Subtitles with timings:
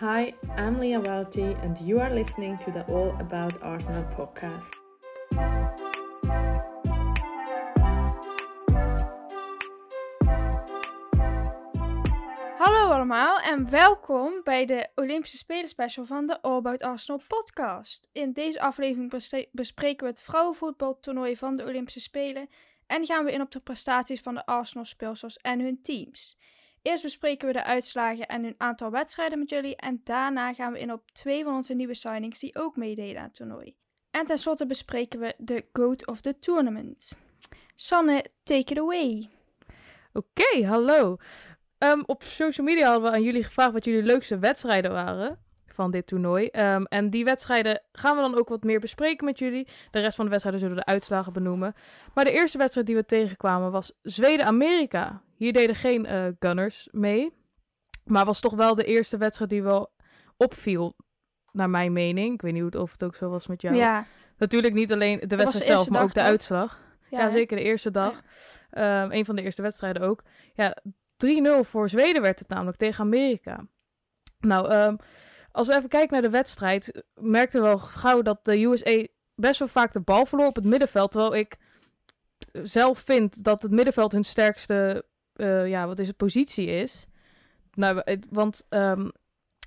[0.00, 4.80] Hi, I'm Leah Welty, and you are listening to the All About Arsenal podcast.
[12.58, 18.08] Hallo allemaal en welkom bij de Olympische Spelen special van de All About Arsenal podcast.
[18.12, 19.10] In deze aflevering
[19.52, 22.48] bespreken we het vrouwenvoetbaltoernooi van de Olympische Spelen
[22.86, 26.38] en gaan we in op de prestaties van de Arsenal speelsters en hun teams.
[26.82, 30.78] Eerst bespreken we de uitslagen en hun aantal wedstrijden met jullie en daarna gaan we
[30.78, 33.74] in op twee van onze nieuwe signings die ook meededen aan het toernooi.
[34.10, 37.12] En tenslotte bespreken we de GOAT of the Tournament.
[37.74, 39.28] Sanne, take it away.
[40.12, 41.16] Oké, hallo.
[41.78, 45.38] Ehm, op social media hadden we aan jullie gevraagd wat jullie leukste wedstrijden waren
[45.74, 46.46] van dit toernooi.
[46.46, 49.68] Ehm, en die wedstrijden gaan we dan ook wat meer bespreken met jullie.
[49.90, 51.74] De rest van de wedstrijden zullen we de uitslagen benoemen.
[52.14, 55.22] Maar de eerste wedstrijd die we tegenkwamen was Zweden-Amerika.
[55.36, 57.32] Hier deden geen eh, Gunners mee.
[58.04, 59.92] Maar was toch wel de eerste wedstrijd die wel
[60.36, 60.96] opviel,
[61.52, 62.34] naar mijn mening.
[62.34, 63.76] Ik weet niet hoe het, of het ook zo was met jou.
[63.76, 64.06] Ja,
[64.40, 66.28] Natuurlijk niet alleen de wedstrijd zelf, maar ook de toch?
[66.28, 66.80] uitslag.
[67.10, 68.20] Ja, zeker de eerste dag.
[68.70, 70.22] Ehm een van de eerste wedstrijden ook.
[70.54, 70.76] Ja,
[71.16, 73.66] 3-0 voor Zweden werd het namelijk tegen Amerika.
[74.38, 74.96] Nou, ehm,
[75.52, 79.58] als we even kijken naar de wedstrijd, merkten we wel gauw dat de USA best
[79.58, 81.10] wel vaak de bal verloor op het middenveld.
[81.10, 81.56] Terwijl ik
[82.62, 87.06] zelf vind dat het middenveld hun sterkste, eh, ja, wat is het, positie is.
[87.74, 89.08] Nou, het- want ehm,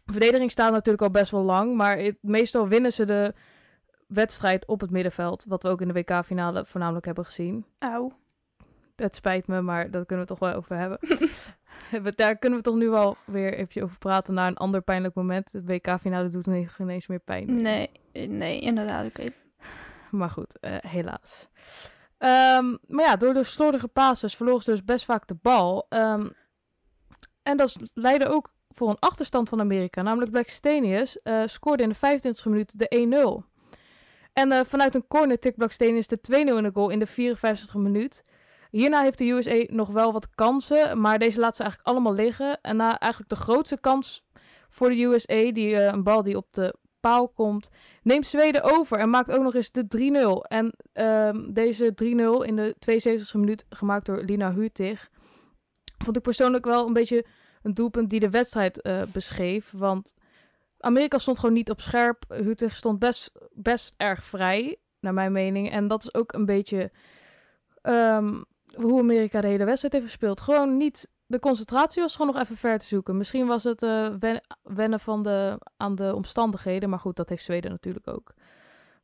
[0.05, 3.33] verdediging staat natuurlijk al best wel lang, maar het, meestal winnen ze de
[4.07, 5.45] wedstrijd op het middenveld.
[5.47, 7.65] Wat we ook in de WK-finale voornamelijk hebben gezien.
[7.79, 8.11] Auw.
[8.95, 10.99] Het spijt me, maar daar kunnen we het toch wel over hebben.
[12.15, 15.51] Daar kunnen we toch nu wel weer eventjes over praten naar een ander pijnlijk moment.
[15.51, 17.55] Het WK-finale doet geen eens meer pijn.
[17.61, 19.05] Nee, eh, nee, inderdaad.
[19.05, 19.33] Oké.
[20.11, 21.47] Maar goed, eh, helaas.
[22.17, 25.85] Ehm, maar ja, door de slordige passes verloren ze dus best vaak de bal.
[25.89, 26.29] Ehm,
[27.43, 30.01] en dat leidde ook voor een achterstand van Amerika.
[30.01, 33.43] Namelijk Blackstenius eh scoorde in de 25e minuut de 1-0.
[34.33, 38.23] En vanuit een corner tikt Blackstenius de 2-0 in de goal in de 54e minuut.
[38.73, 42.61] Hierna heeft de USA nog wel wat kansen, maar deze laat ze eigenlijk allemaal liggen.
[42.61, 44.25] En na eigenlijk de grootste kans
[44.69, 47.69] voor de USA, die, eh, een bal die op de paal komt,
[48.03, 50.45] neemt Zweden over en maakt ook nog eens de 3-0.
[50.45, 55.09] En ehm, deze 3-0 in de 72e minuut, gemaakt door Lina Hutig,
[55.97, 57.25] vond ik persoonlijk wel een beetje
[57.61, 59.71] een doelpunt die de wedstrijd eh, beschreef.
[59.71, 60.13] Want
[60.79, 62.23] Amerika stond gewoon niet op scherp.
[62.27, 65.71] Hutig stond best, best erg vrij, naar mijn mening.
[65.71, 66.91] En dat is ook een beetje
[67.81, 68.41] ehm,
[68.77, 70.41] hoe Amerika de hele wedstrijd heeft gespeeld.
[70.41, 71.11] Gewoon niet...
[71.25, 73.17] De concentratie was gewoon nog even ver te zoeken.
[73.17, 73.81] Misschien was het
[74.19, 76.89] wen- wennen van de, aan de omstandigheden.
[76.89, 78.33] Maar goed, dat heeft Zweden natuurlijk ook.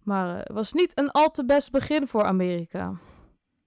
[0.03, 2.93] Maar eh, het was niet een al te best begin voor Amerika.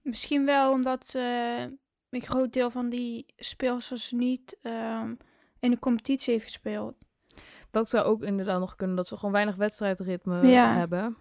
[0.01, 1.61] Misschien wel omdat eh,
[2.09, 5.13] een groot deel van die speelsters niet ehm,
[5.59, 6.95] in de competitie heeft gespeeld.
[7.69, 10.73] Dat zou ook inderdaad nog kunnen, dat ze gewoon weinig wedstrijdritme Ja.
[10.77, 11.17] hebben.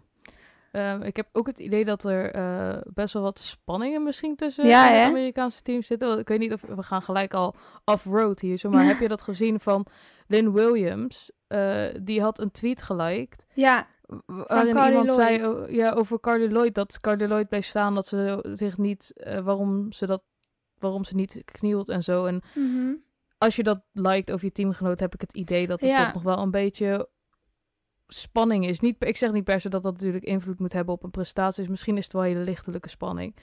[0.72, 4.66] Ehm, ik heb ook het idee dat er eh, best wel wat spanningen misschien tussen
[4.66, 4.98] Ja, de?
[5.00, 6.08] Amerikaanse teams zitten.
[6.08, 9.08] Want Ik weet niet of we gaan gelijk al off-road hier, zo, maar heb je
[9.16, 9.86] dat gezien van
[10.26, 11.30] Lynn Williams?
[11.46, 13.46] Eh, die had een tweet geliked.
[13.54, 13.86] Ja,
[14.26, 15.20] Waarin Carly iemand Lloyd.
[15.28, 19.38] zei ja, over Carly Lloyd, dat Carly Lloyd bleef staan, dat ze zich niet, eh,
[19.40, 20.22] waarom ze dat,
[20.78, 22.24] waarom ze niet knielt en zo.
[22.26, 22.94] En mhm.
[23.38, 26.04] als je dat liked over je teamgenoot, heb ik het idee dat het Ja.
[26.04, 27.08] toch nog wel een beetje
[28.12, 28.80] spanning is.
[28.80, 31.60] Niet, ik zeg niet per se dat dat natuurlijk invloed moet hebben op een prestatie.
[31.62, 33.34] Dus misschien is het wel hele lichtelijke spanning.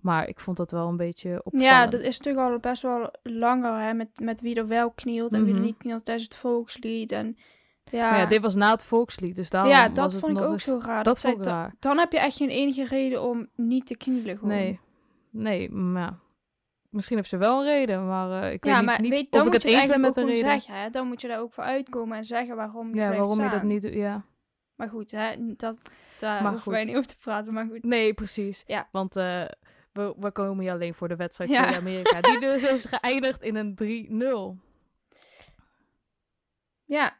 [0.00, 1.70] Maar ik vond dat wel een beetje opvallend.
[1.70, 5.32] ja, dat is natuurlijk al best wel langer hè, met, met wie er wel knielt
[5.32, 5.66] en wie er Mhm.
[5.66, 7.12] niet knielt tijdens het volkslied.
[7.12, 7.36] En,
[7.84, 10.52] ja, Maar ja, dit was na het volkslied, dus daarom ja dat vond ik ook
[10.52, 11.04] eens- zo raar.
[11.04, 11.74] Dat vond ik raar.
[11.78, 14.54] Dan heb je echt geen enige reden om niet te knielen gewoon.
[14.54, 14.80] Nee,
[15.30, 16.18] nee, maar ja.
[16.90, 19.32] Misschien heeft ze wel een reden, maar eh, ik ja, weet niet, maar niet weet,
[19.32, 20.36] dan of ik het eens ben met de reden.
[20.36, 20.74] zeggen.
[20.74, 20.90] Hè?
[20.90, 23.62] Dan moet je daar ook voor uitkomen en zeggen waarom je Ja, waarom je dat
[23.62, 24.24] niet doet, ja.
[24.74, 25.78] Maar goed, hè, dat,
[26.20, 27.52] daar Maar hoeven wij niet over te praten.
[27.52, 27.82] Maar goed.
[27.82, 28.62] Nee, precies.
[28.66, 28.88] Ja.
[28.92, 29.44] Want eh,
[29.92, 31.62] we, we komen hier alleen voor de wedstrijd Ja.
[31.62, 32.20] tegen Amerika.
[32.20, 34.64] Die dus is geëindigd in een 3-0.
[36.84, 37.16] Ja.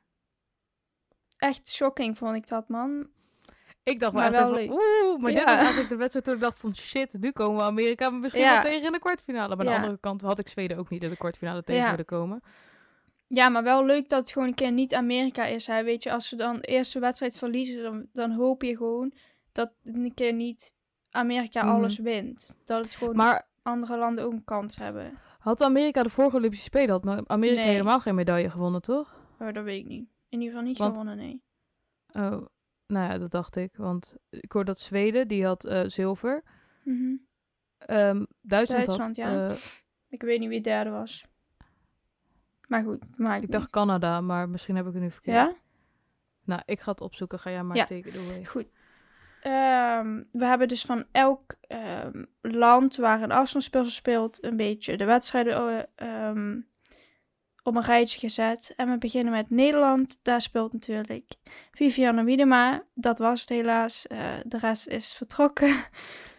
[1.36, 3.08] Echt shocking vond ik dat, man.
[3.86, 5.46] Ik dacht wel Maar echt even, oeh, maar dit Ja.
[5.46, 8.52] was eigenlijk de wedstrijd toen ik dacht van shit, nu komen we Amerika misschien Ja.
[8.52, 9.56] wel tegen in de kwartfinale.
[9.56, 12.04] Maar aan de andere kant had ik Zweden ook niet in de kwartfinale tegen willen
[12.04, 12.42] komen.
[13.26, 15.66] Ja, maar wel leuk dat het gewoon een keer niet Amerika is.
[15.66, 15.82] Hè?
[15.84, 19.12] Weet je, als ze dan de eerste wedstrijd verliezen, dan, dan hoop je gewoon
[19.52, 20.74] dat een keer niet
[21.10, 21.74] Amerika Mhm.
[21.74, 22.56] alles wint.
[22.64, 25.18] Dat het gewoon Maar andere landen ook een kans hebben.
[25.38, 27.70] had Amerika de vorige Olympische Spelen, had Amerika Nee.
[27.70, 29.14] helemaal geen medaille gewonnen, toch?
[29.38, 30.08] Maar dat weet ik niet.
[30.28, 31.42] In ieder geval niet Want- gewonnen, nee.
[32.12, 32.46] Oh,
[32.86, 33.76] nou ja, dat dacht ik.
[33.76, 36.42] Want ik hoorde dat Zweden, die had eh, zilver.
[36.82, 37.14] Mhm.
[37.78, 39.16] Ehm, Duitsland, Duitsland, had...
[39.16, 39.48] ja.
[39.48, 39.56] eh,
[40.08, 41.26] Ik weet niet wie derde was.
[42.68, 45.36] Maar goed, maakt Ik dacht Canada, maar misschien heb ik het nu verkeerd.
[45.36, 45.54] Ja?
[46.44, 47.38] Nou, ik ga het opzoeken.
[47.38, 47.84] Ga jij maar Ja.
[47.84, 48.44] take it away.
[48.44, 48.66] Goed.
[49.40, 55.04] Ehm, we hebben dus van elk ehm, land waar een Arsenal-spel speelt een beetje de
[55.04, 56.30] wedstrijden eh,
[57.66, 58.72] op een rijtje gezet.
[58.76, 60.18] En we beginnen met Nederland.
[60.22, 61.24] Daar speelt natuurlijk
[61.72, 62.82] Viviane Miedema.
[62.94, 64.06] Dat was het helaas.
[64.06, 65.76] Eh, de rest is vertrokken.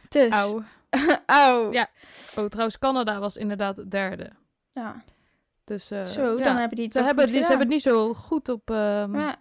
[0.09, 0.29] Dus.
[0.31, 0.63] Auw.
[1.25, 1.71] Auw.
[1.71, 1.87] Ja.
[2.35, 4.29] Oh, trouwens, Canada was inderdaad derde.
[4.71, 5.03] Ja.
[5.63, 6.43] Dus eh, Zo, ja.
[6.43, 9.19] dan hebben die het ze, hebben, die- ze hebben het niet zo goed op, ehm,
[9.19, 9.35] Ja.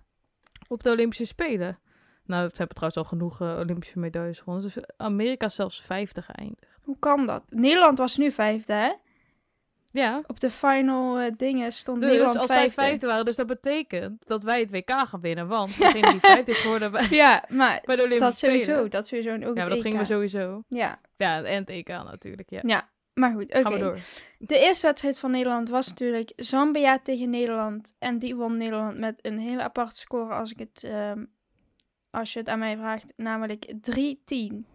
[0.69, 1.79] op de Olympische Spelen.
[2.25, 4.63] Nou, ze hebben trouwens al genoeg eh, Olympische medailles gewonnen.
[4.75, 6.77] Dus Amerika is zelfs vijfde geëindigd.
[6.83, 7.43] Hoe kan dat?
[7.49, 8.93] Nederland was nu vijfde, hè?
[9.97, 13.07] Ja, Op de final eh, dingen stond dus Nederland als zij vijfde.
[13.07, 15.47] waren, dus dat betekent dat wij het WK gaan winnen.
[15.49, 18.61] Want degene die vijfde is geworden bij, Ja, maar bij de Olympische dat Spelen.
[18.61, 18.89] sowieso.
[18.89, 19.31] Dat sowieso.
[19.31, 19.83] En ook Ja, dat EK.
[19.83, 20.63] gingen we sowieso.
[20.69, 22.61] Ja, Ja, en het EK natuurlijk, ja.
[22.63, 22.89] ja.
[23.15, 23.61] Maar goed, oké.
[23.63, 23.99] Gaan we door.
[24.39, 27.95] De eerste wedstrijd van Nederland was natuurlijk Zambia tegen Nederland.
[27.99, 31.25] En die won Nederland met een hele aparte score als, ik het, ehm,
[32.11, 33.13] als je het aan mij vraagt.
[33.17, 34.67] Namelijk 3-10.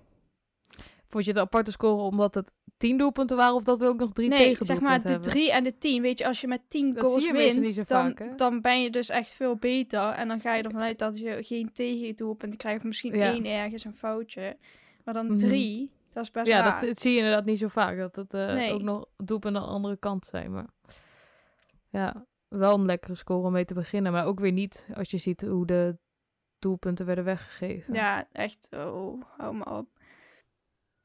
[1.11, 3.99] Vond je het een aparte score omdat het tien doelpunten waren of dat we ook
[3.99, 5.29] nog drie Nee, zeg maar de hebben?
[5.29, 6.01] 3 en de 10.
[6.01, 9.09] Weet je, als je met 10 Dat goals wint, dan, vaak, dan ben je dus
[9.09, 10.09] echt veel beter.
[10.09, 12.83] En dan ga je ervan uit dat je geen tegendoelpunten krijgt.
[12.83, 13.31] Misschien Ja.
[13.31, 14.57] één ergens een foutje.
[15.03, 15.37] Maar dan Mhm.
[15.37, 17.97] 3, dat is best Ja, dat, dat zie je inderdaad niet zo vaak.
[17.97, 18.71] Dat het eh, Nee.
[18.73, 20.51] ook nog doelpunten aan de andere kant zijn.
[20.51, 20.67] Maar
[21.89, 24.11] ja, wel een lekkere score om mee te beginnen.
[24.11, 25.97] Maar ook weer niet als je ziet hoe de
[26.59, 27.93] doelpunten werden weggegeven.
[27.93, 28.67] Ja, echt.
[28.71, 29.87] Oh, hou me op.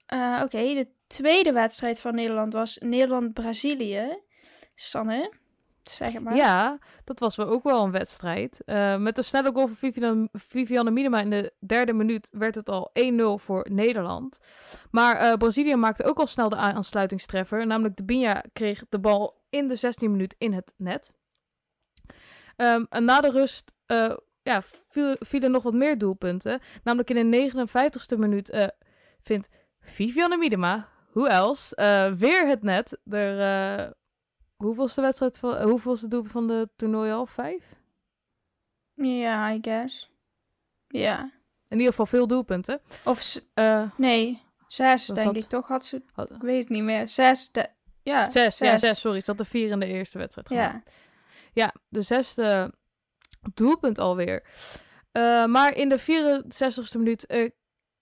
[0.06, 4.19] Eh, Oké, de tweede wedstrijd van Nederland was Nederland-Brazilië.
[4.75, 5.32] Sanne,
[5.82, 6.37] zeg het maar.
[6.37, 8.62] Ja, dat was wel ook wel een wedstrijd.
[8.64, 12.69] Eh, met een snelle goal van Viviane, Viviane Miedema in de derde minuut werd het
[12.69, 14.38] al 1-0 voor Nederland.
[14.91, 17.67] Maar eh, Brazilië maakte ook al snel de aansluitingstreffer.
[17.67, 21.12] Namelijk de Binha kreeg de bal in de 16 minuut in het net.
[22.56, 23.73] Ehm, en na de rust
[24.43, 26.61] ja, viel, vielen nog wat meer doelpunten.
[26.82, 28.70] Namelijk in de 59ste minuut
[29.23, 29.49] vindt
[29.87, 32.99] Viviane Miedema, hoe else, eh, weer het net.
[33.11, 33.91] Er, eh,
[34.56, 37.27] hoeveelste wedstrijd van, eh, hoeveelste doelpunt van de toernooi al?
[37.27, 37.65] Vijf?
[38.94, 40.11] Ja, I guess.
[40.88, 41.21] Ja.
[41.69, 42.81] In ieder geval veel doelpunten.
[43.05, 43.38] Of,
[43.97, 45.69] nee, zes Dat denk had- ik toch?
[45.69, 47.09] Had ze, had- ik weet het niet meer.
[47.09, 47.69] Zes, de,
[48.03, 48.31] ja.
[48.31, 49.21] zes, ja, zes, sorry.
[49.21, 50.49] Zat de vier in de eerste wedstrijd.
[50.49, 50.82] Ja.
[51.53, 52.73] Ja, de zesde
[53.55, 54.44] doelpunt alweer.
[55.12, 57.27] Eh, maar in de 64ste minuut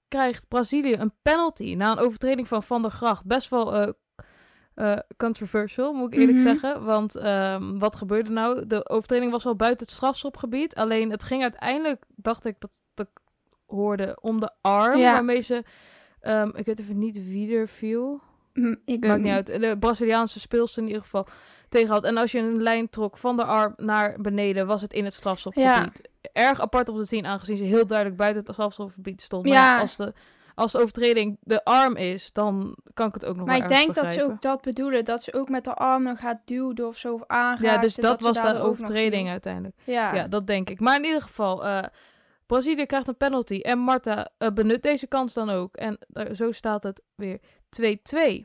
[0.09, 3.27] krijgt Brazilië een penalty na een overtreding van Van der Gracht.
[3.27, 3.95] Best wel
[4.75, 6.47] eh, controversial, moet ik eerlijk Mhm.
[6.49, 6.85] zeggen.
[6.85, 8.67] Want ehm, wat gebeurde nou?
[8.67, 10.75] De overtreding was wel buiten het strafschopgebied.
[10.75, 13.21] Alleen het ging uiteindelijk, dacht ik, dat, dat ik
[13.67, 14.99] hoorde om de arm.
[14.99, 15.13] Ja.
[15.13, 15.65] Waarmee ze,
[16.21, 18.21] ehm, ik weet even niet wie er viel.
[18.53, 19.47] Hm, ik Maakt niet uit.
[19.47, 21.27] De Braziliaanse speelster in ieder geval
[21.69, 22.07] tegenhoudt.
[22.07, 25.15] En als je een lijn trok van de arm naar beneden, was het in het
[25.15, 26.09] strafschopgebied.
[26.33, 29.47] Erg apart om te zien, aangezien ze heel duidelijk buiten het strafschopgebied stond.
[29.47, 29.81] Maar Ja.
[29.81, 30.13] als, de,
[30.55, 33.77] als de overtreding de arm is, dan kan ik het ook nog Maar wel ik
[33.77, 35.05] denk dat ze ook dat bedoelen.
[35.05, 37.15] Dat ze ook met de arm nog gaat duwen of zo.
[37.15, 37.65] Of aanraken.
[37.65, 39.77] Ja, dus dat, was de overtreding uiteindelijk.
[39.85, 40.15] Ja.
[40.15, 40.29] Ja.
[40.29, 40.81] dat denk ik.
[40.81, 41.83] Maar in ieder geval, eh,
[42.47, 43.59] Brazilië krijgt een penalty.
[43.61, 45.77] En Marta eh, benut deze kans dan ook.
[45.77, 48.45] En eh, zo staat het weer 2-2.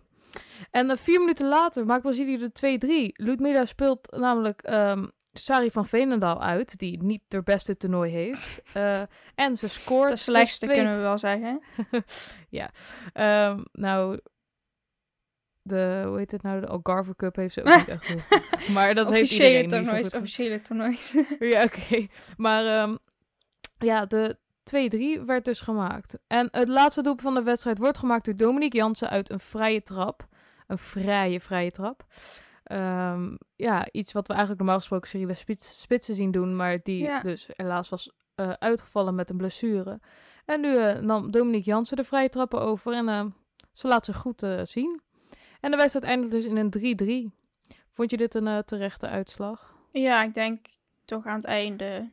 [0.71, 3.25] En vier minuten later maakt Brazilië de 2-3.
[3.25, 8.61] Ludmila speelt namelijk ehm, Sari van Veenendaal uit, die niet de beste toernooi heeft.
[8.73, 9.01] Eh,
[9.35, 10.09] en ze scoort.
[10.09, 11.61] De slechtste twee- kunnen we wel zeggen.
[13.13, 14.19] Ehm, nou,
[15.61, 16.59] de, hoe heet het nou?
[16.59, 18.23] De Algarve Cup heeft ze ook niet echt goed.
[18.75, 20.03] Maar dat heeft iedereen niet toernoois.
[20.05, 20.21] gedaan.
[20.21, 21.17] Officiële toernoois.
[21.39, 22.07] Ja, oké.
[22.37, 22.95] Maar ehm,
[23.77, 24.37] ja, de
[25.19, 26.17] 2-3 werd dus gemaakt.
[26.27, 29.83] En het laatste doelpunt van de wedstrijd wordt gemaakt door Dominique Jansen uit een vrije
[29.83, 30.27] trap.
[30.67, 32.05] Een vrije, vrije trap.
[32.69, 37.03] Ehm, ja, iets wat we eigenlijk normaal gesproken Cyrille Spits, Spitsen zien doen, maar die
[37.03, 37.21] Ja.
[37.21, 39.99] dus helaas was eh, uitgevallen met een blessure.
[40.45, 43.25] En nu eh, nam Dominique Jansen de vrije trappen over en eh,
[43.71, 45.01] ze laat zich goed eh, zien.
[45.59, 47.35] En de wedstrijd eindigde dus in een 3-3.
[47.89, 49.75] Vond je dit een terechte uitslag?
[49.91, 50.65] Ja, ik denk
[51.05, 52.09] toch aan het einde.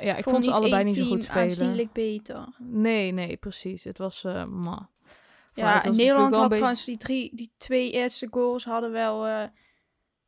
[0.00, 1.42] Ja, ik vond ze niet allebei niet zo goed spelen.
[1.42, 2.48] aanzienlijk beter.
[2.58, 3.84] Nee, nee, precies.
[3.84, 4.88] Het was, ma.
[5.54, 9.48] Ja, het Nederland had trouwens die, drie, die twee eerste goals hadden wel,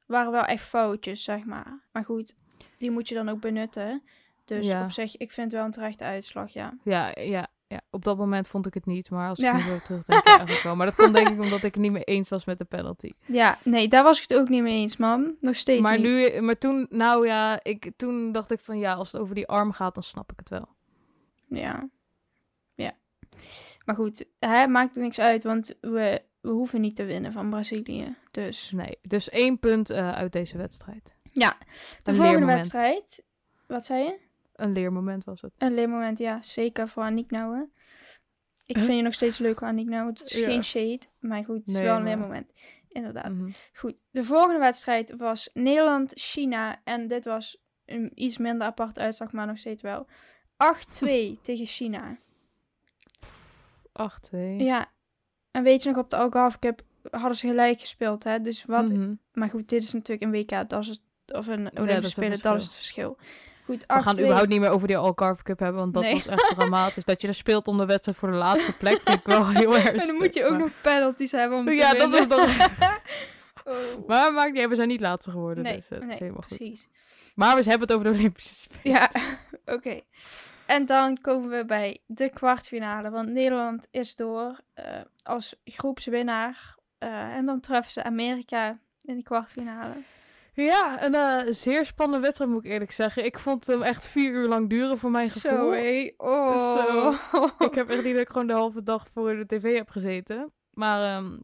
[0.06, 1.80] waren wel echt foutjes, zeg maar.
[1.92, 2.34] Maar goed,
[2.78, 4.02] die moet je dan ook benutten.
[4.44, 4.84] Dus Ja.
[4.84, 6.74] op zich, ik vind het wel een terechte uitslag, ja.
[6.82, 9.10] Ja, ja, ja, op dat moment vond ik het niet.
[9.10, 9.56] Maar als ik Ja.
[9.56, 10.76] nu zo terugdenk, eigenlijk wel.
[10.76, 13.10] Maar dat komt denk ik omdat ik het niet meer eens was met de penalty.
[13.26, 15.36] Ja, nee, daar was ik het ook niet mee eens, man.
[15.40, 16.32] Nog steeds Maar, niet.
[16.32, 19.46] nu, maar toen, nou ja, ik, toen dacht ik van ja, als het over die
[19.46, 20.68] arm gaat, dan snap ik het wel.
[21.48, 21.88] Ja.
[22.74, 22.92] Ja.
[23.84, 27.50] Maar goed, hè, maakt er niks uit, want we, we hoeven niet te winnen van
[27.50, 28.14] Brazilië.
[28.30, 31.14] Dus Nee, dus één punt eh, uit deze wedstrijd.
[31.32, 32.58] Ja, de Een volgende leermoment.
[32.58, 33.22] wedstrijd.
[33.66, 34.18] Wat zei je?
[34.54, 35.52] Een leermoment was het.
[35.58, 36.42] Een leermoment, ja.
[36.42, 37.70] Zeker voor Aniek Nouwen.
[38.66, 40.12] Ik vind je nog steeds leuk, Aniek Nouwen.
[40.14, 40.44] Het is Ja.
[40.46, 42.52] geen shade, maar goed, het is Nee, wel een maar- leermoment.
[42.88, 43.32] Inderdaad.
[43.32, 43.50] Mhm.
[43.74, 46.80] Goed, de volgende wedstrijd was Nederland-China.
[46.84, 50.06] En dit was een iets minder apart uitslag, maar nog steeds wel.
[50.56, 52.16] 8-2 tegen China.
[53.92, 54.36] 8-2.
[54.58, 54.90] Ja.
[55.56, 58.40] En weet je nog, op de Algarve Cup hadden ze gelijk gespeeld, hè?
[58.40, 58.88] Dus wat...
[58.88, 59.14] Mhm.
[59.32, 61.00] Maar goed, dit is natuurlijk een WK, dat is het...
[61.26, 63.16] Of een Olympische Spelen, dat is het verschil.
[63.64, 63.86] Goed, 8-2.
[63.86, 66.14] We gaan überhaupt niet meer over die Algarve Cup hebben, want dat Nee.
[66.14, 67.04] was echt dramatisch.
[67.04, 69.74] Dat je er speelt om de wedstrijd voor de laatste plek vind ik wel heel
[69.74, 69.84] erg.
[69.88, 72.48] En dan moet je ook nog penalties hebben om te Ja, dat is nog...
[73.64, 74.06] Oh.
[74.06, 76.56] Maar maakt niet we zijn niet laatste geworden, Nee, dus is nee, helemaal goed.
[76.56, 76.88] precies.
[77.34, 78.80] Maar we hebben het over de Olympische Spelen.
[78.98, 79.10] Ja,
[79.64, 80.00] oké.
[80.66, 83.10] En dan komen we bij de kwartfinale.
[83.10, 84.84] Want Nederland is door eh,
[85.22, 86.74] als groepswinnaar.
[86.98, 89.94] Eh, en dan treffen ze Amerika in de kwartfinale.
[90.52, 93.24] Ja, een eh, zeer spannende wedstrijd moet ik eerlijk zeggen.
[93.24, 95.50] Ik vond hem echt vier uur lang duren voor mijn gevoel.
[95.50, 96.12] Zo, hé.
[96.16, 97.14] Oh.
[97.58, 100.52] Ik heb echt niet dat ik gewoon de halve dag voor de tv heb gezeten.
[100.70, 101.36] Maar ehm,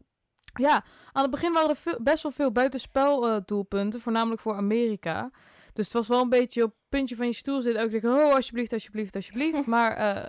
[0.53, 4.55] ja, aan het begin waren er veel, best wel veel buitenspel eh, doelpunten, voornamelijk voor
[4.55, 5.31] Amerika.
[5.73, 7.83] Dus het was wel een beetje op het puntje van je stoel zitten.
[7.83, 9.65] Ook denken, oh, alsjeblieft, alsjeblieft, alsjeblieft.
[9.75, 10.25] maar eh,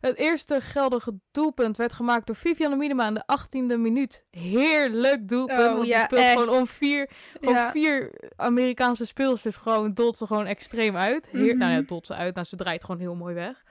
[0.00, 4.24] het eerste geldige doelpunt werd gemaakt door Vivianne Miedema in de 18e minuut.
[4.30, 5.60] Heerlijk doelpunt.
[5.68, 6.40] Oh, want ja, je speelt echt.
[6.40, 7.70] gewoon om vier, Ja.
[7.70, 9.56] vier Amerikaanse speelsters.
[9.56, 11.28] Gewoon dolt ze gewoon extreem uit.
[11.30, 11.86] Heer, Nou ja, Mhm.
[11.86, 12.34] dolt ze uit.
[12.34, 13.62] Nou, ze draait gewoon heel mooi weg.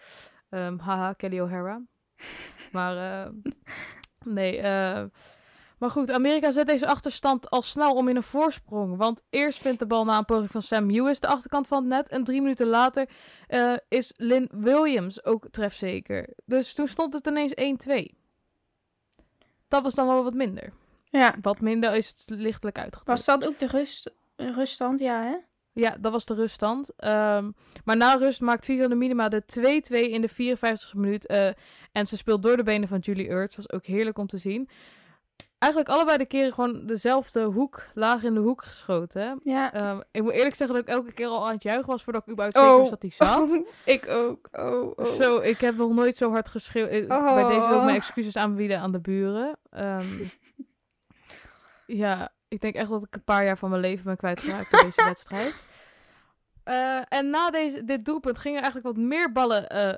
[0.50, 1.82] Ehm, haha, Kelly O'Hara.
[2.72, 3.30] Maar eh,
[4.26, 5.04] nee, eh,
[5.78, 8.98] maar goed, Amerika zet deze achterstand al snel om in een voorsprong.
[8.98, 11.88] Want eerst vindt de bal na een poging van Sam Lewis de achterkant van het
[11.88, 12.10] net.
[12.10, 13.10] En drie minuten later
[13.48, 16.30] eh, is Lynn Williams ook trefzeker.
[16.46, 17.54] Dus toen stond het ineens
[18.12, 18.16] 1-2.
[19.68, 20.74] Dat was dan wel wat minder.
[21.10, 21.36] Ja.
[21.42, 23.08] Wat minder is het lichtelijk uitgedrukt.
[23.08, 25.00] Was dat ook de rust, ruststand?
[25.00, 25.36] Ja, hè?
[25.74, 26.90] Ja, dat was de ruststand.
[26.96, 27.52] Ehm,
[27.84, 31.26] maar na rust maakt Vivianne Minima de 2-2 in de 54e minuut.
[31.26, 31.50] eh,
[31.92, 33.56] en ze speelt door de benen van Julie Ertz.
[33.56, 34.70] Was ook heerlijk om te zien.
[35.60, 39.22] Eigenlijk allebei de keren gewoon dezelfde hoek, laag in de hoek geschoten.
[39.22, 39.34] Hè?
[39.52, 39.74] Ja.
[39.74, 42.22] Ehm, ik moet eerlijk zeggen dat ik elke keer al aan het juichen was voordat
[42.22, 42.80] ik überhaupt zeker Oh.
[42.80, 43.62] wist dat hij zat.
[43.86, 44.48] ik ook.
[44.52, 45.06] Oh, oh.
[45.06, 46.90] Zo, ik heb nog nooit zo hard geschreeuwd.
[46.90, 47.34] Eh, Oh.
[47.34, 49.58] Bij deze wil ik mijn excuses aanbieden aan de buren.
[49.70, 50.08] Ehm,
[52.04, 54.82] ja, ik denk echt dat ik een paar jaar van mijn leven ben kwijtgeraakt door
[54.82, 55.64] deze wedstrijd.
[56.64, 59.94] Eh, en na deze, dit doelpunt gingen er eigenlijk wat meer ballen eh,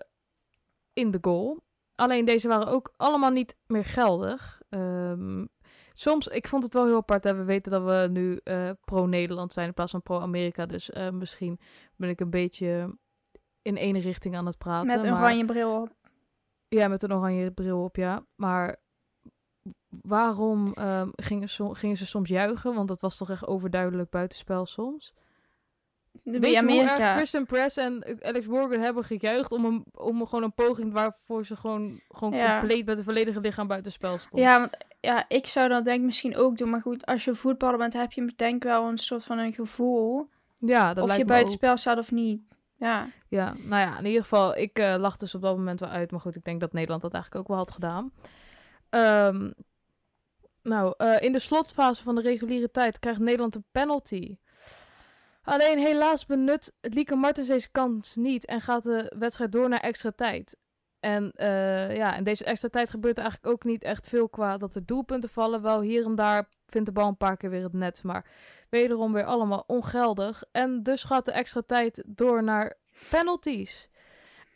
[0.94, 1.60] in de goal.
[1.96, 4.59] Alleen deze waren ook allemaal niet meer geldig.
[4.70, 5.46] Ehm,
[5.94, 7.24] soms, ik vond het wel heel apart.
[7.24, 7.36] Hè.
[7.36, 10.66] We weten dat we nu eh, pro-Nederland zijn in plaats van pro-Amerika.
[10.66, 11.60] Dus eh, misschien
[11.96, 12.98] ben ik een beetje
[13.62, 14.88] in één richting aan het praten.
[14.88, 15.96] Met een maar- oranje bril op.
[16.68, 18.26] ja, met een oranje bril op, ja.
[18.36, 18.78] Maar
[20.02, 22.74] waarom ehm, gingen, gingen ze soms juichen?
[22.76, 25.14] Want dat was toch echt overduidelijk buitenspel soms.
[26.24, 27.16] De Weet je hoe erg.
[27.16, 31.56] Kristen Press en Alex Morgan hebben gejuicht om een, om gewoon een poging waarvoor ze
[31.56, 32.60] gewoon, gewoon Ja.
[32.60, 34.42] compleet met een volledige lichaam buitenspel stond?
[34.44, 36.70] Ja, want ja, ik zou dat denk ik misschien ook doen.
[36.70, 39.54] Maar goed, als je voetballer bent, heb je denk ik wel een soort van een
[39.54, 40.30] gevoel.
[40.56, 41.58] Ja, dat of je me buiten ook.
[41.58, 42.42] spel staat of niet.
[42.76, 43.10] Ja.
[43.28, 46.12] Ja, nou ja, in ieder geval, ik lag dus op dat moment wel uit.
[46.12, 48.12] Maar goed, ik denk dat Nederland dat eigenlijk ook wel had gedaan.
[48.90, 49.52] Ehm,
[50.64, 54.38] nou, eh, in de slotfase van de reguliere tijd krijgt Nederland een penalty.
[55.43, 60.12] Alleen helaas benut Lieke Martens deze kans niet en gaat de wedstrijd door naar extra
[60.15, 60.58] tijd.
[61.00, 64.58] En eh, ja, in deze extra tijd gebeurt er eigenlijk ook niet echt veel qua
[64.58, 65.62] dat er doelpunten vallen.
[65.62, 68.25] Wel hier en daar vindt de bal een paar keer weer het net, maar
[68.69, 70.43] wederom weer allemaal ongeldig.
[70.51, 72.77] En dus gaat de extra tijd door naar
[73.10, 73.88] penalties.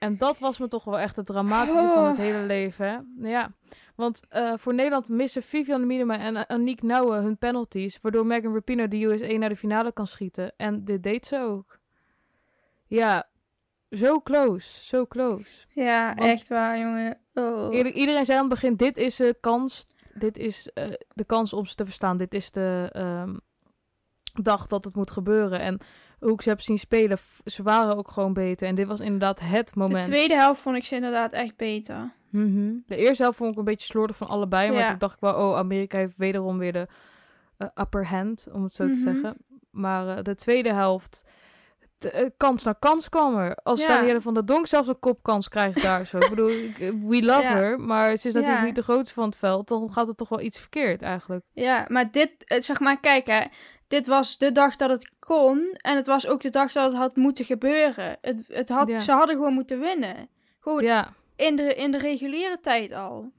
[0.03, 2.23] En dat was me toch wel echt het dramatische van het Oh.
[2.23, 2.85] hele leven.
[2.85, 3.29] Hè?
[3.29, 3.51] Ja,
[3.95, 7.99] want eh, voor Nederland missen Vivian Miedema en uh, Aniek Nouwen hun penalties.
[8.01, 10.53] Waardoor Megan Rapinoe de USA naar de finale kan schieten.
[10.57, 11.79] En dit deed ze ook.
[12.87, 13.27] Ja,
[13.89, 15.65] zo close, zo close.
[15.69, 17.17] Ja, Want- echt waar, jongen.
[17.33, 17.73] Oh.
[17.73, 19.83] Iedereen zei aan het begin, dit is de kans.
[20.13, 22.17] Dit is eh, de kans om ze te verstaan.
[22.17, 23.35] Dit is de ehm,
[24.41, 25.59] dag dat het moet gebeuren.
[25.59, 25.79] En
[26.23, 28.67] hoe ik ze heb zien spelen, ze waren ook gewoon beter.
[28.67, 30.05] En dit was inderdaad het De moment.
[30.05, 32.13] tweede helft vond ik ze inderdaad echt beter.
[32.29, 32.73] Mhm.
[32.85, 34.71] De eerste helft vond ik een beetje slordig van allebei.
[34.71, 34.89] Maar Ja.
[34.89, 36.87] toen dacht ik wel, oh, Amerika heeft wederom weer de
[37.57, 38.93] eh, upper hand, om het zo Mhm.
[38.93, 39.35] te zeggen.
[39.71, 41.23] Maar eh, de tweede helft,
[41.97, 43.55] de, eh, kans na kans kwam er.
[43.55, 43.87] Als Ja.
[43.87, 46.17] Danielle van der Donk zelfs een kopkans krijgt daar zo.
[46.17, 46.47] ik bedoel,
[47.09, 47.55] we love Ja.
[47.55, 48.65] her, maar ze is natuurlijk Ja.
[48.65, 49.67] niet de grootste van het veld.
[49.67, 51.45] Dan gaat het toch wel iets verkeerd eigenlijk.
[51.51, 53.41] Ja, maar dit, zeg maar, kijk hè.
[53.93, 55.77] Dit was de dag dat het kon.
[55.81, 58.17] En het was ook de dag dat het had moeten gebeuren.
[58.21, 58.97] Het, het had, Ja.
[58.97, 60.29] Ze hadden gewoon moeten winnen.
[60.59, 63.31] Gewoon Ja, in, de, in de reguliere tijd al.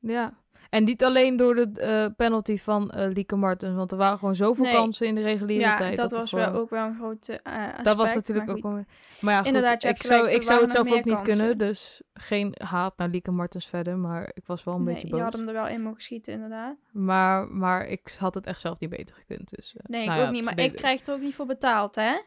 [0.00, 0.34] ja.
[0.70, 4.34] En niet alleen door de eh, penalty van eh Lieke Martens, want er waren gewoon
[4.34, 4.74] zoveel Nee.
[4.74, 5.96] kansen in de reguliere Ja, tijd.
[5.96, 7.84] dat er was gewoon- wel ook wel een grote eh aspect.
[7.84, 8.84] Dat was natuurlijk maar ook wel...
[9.20, 12.02] Maar ja, goed, Inderdaad, je ik, zou, ik zou het zelf ook niet kunnen, dus
[12.14, 15.22] geen haat naar Lieke Martens verder, maar ik was wel een nee, beetje je boos.
[15.22, 16.76] had hem er wel in mogen schieten, inderdaad.
[16.90, 19.56] Maar, maar ik had het echt zelf niet beter gekund.
[19.56, 21.46] Dus, eh, Nee, nou ik ja, ook niet, maar ik krijg er ook niet voor
[21.46, 22.20] betaald, hè?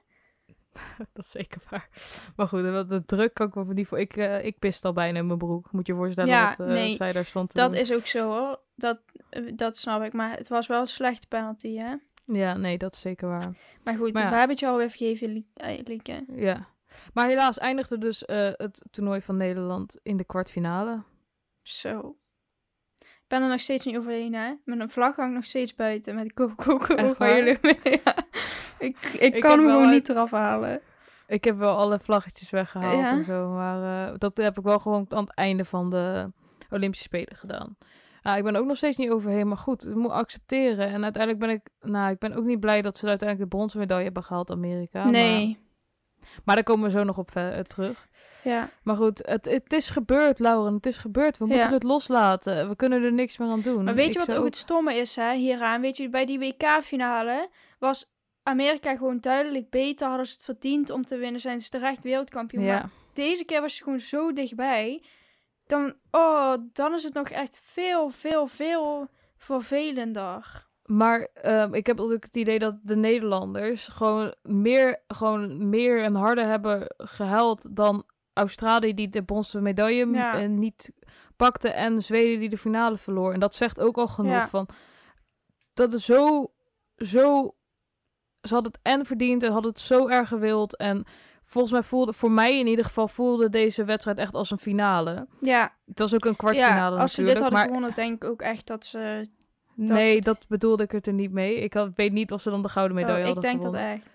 [1.13, 1.89] Dat is zeker waar.
[2.36, 4.00] Maar goed, de, de druk kan ik wel niet voor.
[4.00, 5.72] Ik, eh ik piste al bijna in mijn broek.
[5.72, 7.81] Moet je je voorstellen Ja, wat eh, nee, zij daar stond te Dat doen.
[7.81, 8.60] is ook zo, hoor.
[8.75, 10.13] Dat, eh, dat snap ik.
[10.13, 11.96] Maar het was wel een slechte penalty, hè?
[12.25, 13.55] Ja, nee, dat is zeker waar.
[13.84, 14.29] Maar goed, Maar ja.
[14.29, 16.25] we hebben het je alweer eh, Lieke.
[16.36, 16.67] Ja.
[17.13, 21.03] Maar helaas eindigde dus eh, het toernooi van Nederland in de kwartfinale.
[21.62, 22.17] Zo.
[23.00, 24.53] Ik ben er nog steeds niet overheen, hè?
[24.63, 26.15] Met een vlag hangt nog steeds buiten.
[26.15, 27.46] Met Coco Echt waar?
[28.03, 28.15] ja.
[28.79, 30.81] Ik, ik, Ik kan hem gewoon niet eraf halen.
[31.27, 33.10] Ik heb wel alle vlaggetjes weggehaald Ja?
[33.10, 33.50] en zo.
[33.50, 36.31] Maar eh, dat heb ik wel gewoon aan het einde van de
[36.69, 37.77] Olympische Spelen gedaan.
[38.22, 39.48] Ja, ik ben ook nog steeds niet overheen.
[39.48, 40.88] Maar goed, ik moet accepteren.
[40.88, 41.89] En uiteindelijk ben ik...
[41.91, 45.05] Nou, ik ben ook niet blij dat ze uiteindelijk de bronzen medaille hebben gehaald, Amerika.
[45.05, 45.48] nee.
[45.48, 48.07] Maar, maar daar komen we zo nog op eh, terug.
[48.43, 48.69] Ja.
[48.84, 50.74] Maar goed, het, het is gebeurd, Lauren.
[50.74, 51.38] Het is gebeurd.
[51.38, 51.53] We Ja.
[51.53, 52.69] moeten het loslaten.
[52.69, 53.84] We kunnen er niks meer aan doen.
[53.84, 55.81] Maar weet Ik je wat ook het stomme is, hè, hieraan?
[55.81, 58.05] Weet je, bij die WK-finale was
[58.47, 60.07] Amerika gewoon duidelijk beter.
[60.07, 61.41] Hadden ze het verdiend om te winnen.
[61.41, 62.65] Zijn ze terecht wereldkampioen.
[62.65, 65.03] Maar Ja, deze keer was je gewoon zo dichtbij.
[65.65, 70.65] Dan, oh, dan is het nog echt veel, veel, veel vervelender.
[70.85, 76.15] maar ehm, ik heb ook het idee dat de Nederlanders gewoon meer, gewoon meer en
[76.15, 80.39] harder hebben gehuild dan Australië die de bronzen medaille Ja.
[80.45, 80.91] niet
[81.35, 83.33] pakte en Zweden die de finale verloor.
[83.33, 84.47] En dat zegt ook al genoeg Ja.
[84.47, 84.67] van
[85.73, 86.51] dat het zo,
[86.97, 87.55] zo,
[88.47, 91.05] ze hadden het en verdiend en hadden het zo erg gewild en
[91.43, 95.27] volgens mij voelde, voor mij in ieder geval voelde deze wedstrijd echt als een finale.
[95.41, 98.29] Ja, Het was ook een kwartfinale ja als ze dit hadden maar gewonnen, denk ik
[98.29, 99.25] ook echt dat ze...
[99.75, 101.55] nee, dat bedoelde ik het er niet mee.
[101.55, 104.05] Ik had, weet niet of ze dan de gouden medaille Oh, ik denk dat echt.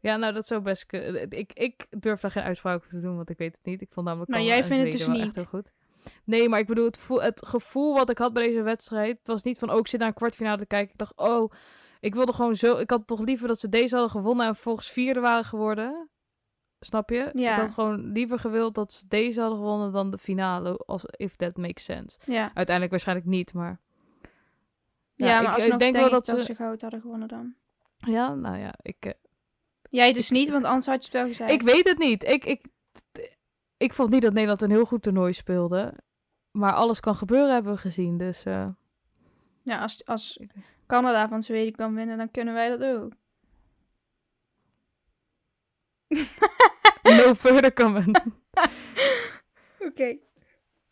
[0.00, 1.30] Ja, nou, dat zou best kunnen.
[1.30, 3.80] Ik, ik durf daar geen uitspraak over te doen, want ik weet het niet.
[3.80, 5.34] Ik vond namelijk Maar Canada jij vindt het dus echt niet?
[5.34, 5.72] heel goed.
[6.24, 9.18] Nee, maar ik bedoel, het, het gevoel wat ik had bij deze wedstrijd...
[9.18, 10.92] Het was niet van, oh, ik zit naar een kwartfinale te kijken.
[10.92, 11.52] Ik dacht, oh,
[12.00, 12.76] ik wilde gewoon zo...
[12.78, 16.08] Ik had toch liever dat ze deze hadden gewonnen en volgens vierde waren geworden.
[16.80, 17.30] Snap je?
[17.32, 17.52] Ja.
[17.52, 20.76] Ik had gewoon liever gewild dat ze deze hadden gewonnen dan de finale.
[20.86, 22.18] Als, if that makes sense.
[22.26, 23.80] Ja, Uiteindelijk waarschijnlijk niet, maar...
[25.14, 27.00] ja, ik- maar ik alsnog denk denk wel ik dat dat ze- ze goud hadden
[27.00, 27.54] gewonnen dan.
[27.96, 28.96] Ja, nou ja, ik...
[29.00, 29.12] eh,
[29.90, 31.50] Jij dus niet, want anders had je het wel gezegd.
[31.52, 32.24] Ik weet het niet.
[32.24, 32.64] Ik, ik,
[33.76, 35.94] ik vond niet dat Nederland een heel goed toernooi speelde.
[36.50, 38.18] Maar alles kan gebeuren, hebben we gezien.
[38.18, 38.68] Dus eh,
[39.62, 40.40] Ja, als, als
[40.90, 43.12] Canada van Zweden kan winnen, dan kunnen wij dat ook.
[47.02, 48.20] no further comment.
[49.88, 50.16] Oké.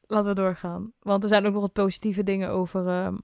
[0.01, 0.93] Laten we doorgaan.
[0.99, 3.17] Want er zijn ook nog wat positieve dingen over ehm,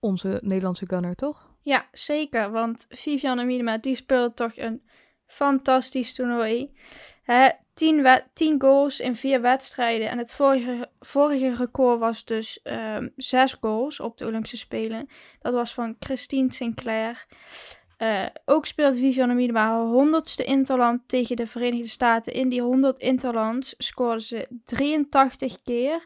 [0.00, 1.54] onze Nederlandse gunner, toch?
[1.60, 2.50] Ja, zeker.
[2.50, 4.82] Want Vivianne Miedema, die speelt toch een
[5.28, 6.70] fantastisch toernooi.
[7.22, 10.08] Hè, tien, we- tien goals in vier wedstrijden.
[10.08, 15.08] En het vorige, vorige record was dus ehm, zes goals op de Olympische Spelen.
[15.40, 17.26] Dat was van Christine Sinclair.
[17.96, 22.32] Eh, ook speelt Vivianne Miedema haar honderdste interland tegen de Verenigde Staten.
[22.32, 26.04] In die 100 interlands scoorde ze 83 keer.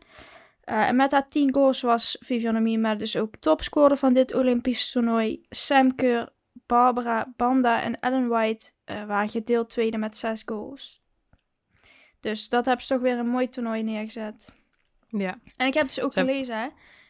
[0.65, 4.91] Eh, en met haar 10 goals was Vivianne Miedema dus ook topscorer van dit Olympisch
[4.91, 5.41] toernooi.
[5.51, 6.29] Sam Kerr,
[6.73, 11.03] Barbara Banda en Ellen White eh, waren gedeeld tweede met 6 goals.
[12.21, 14.53] Dus dat hebben ze toch weer een mooi toernooi neergezet.
[15.09, 15.39] Ja.
[15.57, 16.69] En ik heb dus ook gelezen hè,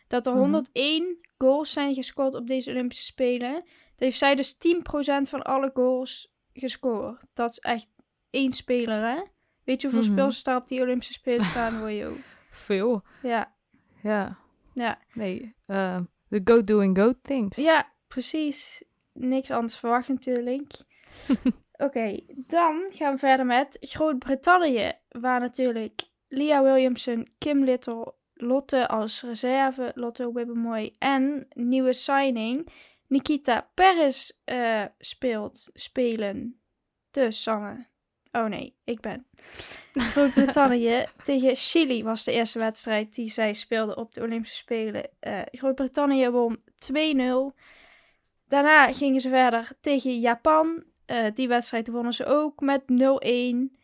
[0.09, 0.40] dat er Mhm.
[0.40, 3.53] 101 goals zijn gescoord op deze Olympische Spelen.
[3.55, 3.64] Dat
[3.96, 7.25] heeft zij dus 10% van alle goals gescoord.
[7.35, 7.88] Dat is echt
[8.31, 9.22] één speler, hè?
[9.64, 10.12] Weet je hoeveel Mhm.
[10.18, 12.18] spelers daar op die Olympische Spelen staan, hoor je ook.
[12.51, 13.03] Veel.
[13.22, 13.53] Ja,
[14.03, 14.37] Ja.
[14.75, 14.98] ja.
[15.12, 15.55] Nee.
[15.66, 17.57] eh, the go doing go things.
[17.57, 18.83] Ja, precies.
[19.12, 20.72] Niks anders verwacht natuurlijk.
[21.87, 24.92] Oké, dan gaan we verder met Groot-Brittannië.
[25.09, 32.70] Waar natuurlijk Leah Williamson, Kim Little, Lotte als reserve, Lotte Wibbemoy en nieuwe signing
[33.12, 36.61] Nikita Perez eh, speelt, spelen.
[37.11, 37.87] Dus Sanne.
[38.31, 39.27] Oh nee, ik ben.
[40.12, 45.09] Groot-Brittannië tegen Chili was de eerste wedstrijd die zij speelden op de Olympische Spelen.
[45.20, 47.59] Eh, Groot-Brittannië won 2-0.
[48.53, 50.85] Daarna gingen ze verder tegen Japan.
[51.07, 53.79] Eh, die wedstrijd wonnen ze ook met 0-1.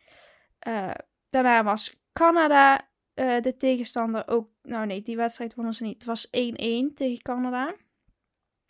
[0.59, 0.91] Eh,
[1.29, 4.49] daarna was Canada eh, de tegenstander ook.
[4.61, 5.93] Nou nee, die wedstrijd wonnen ze niet.
[5.93, 7.75] Het was 1-1 tegen Canada.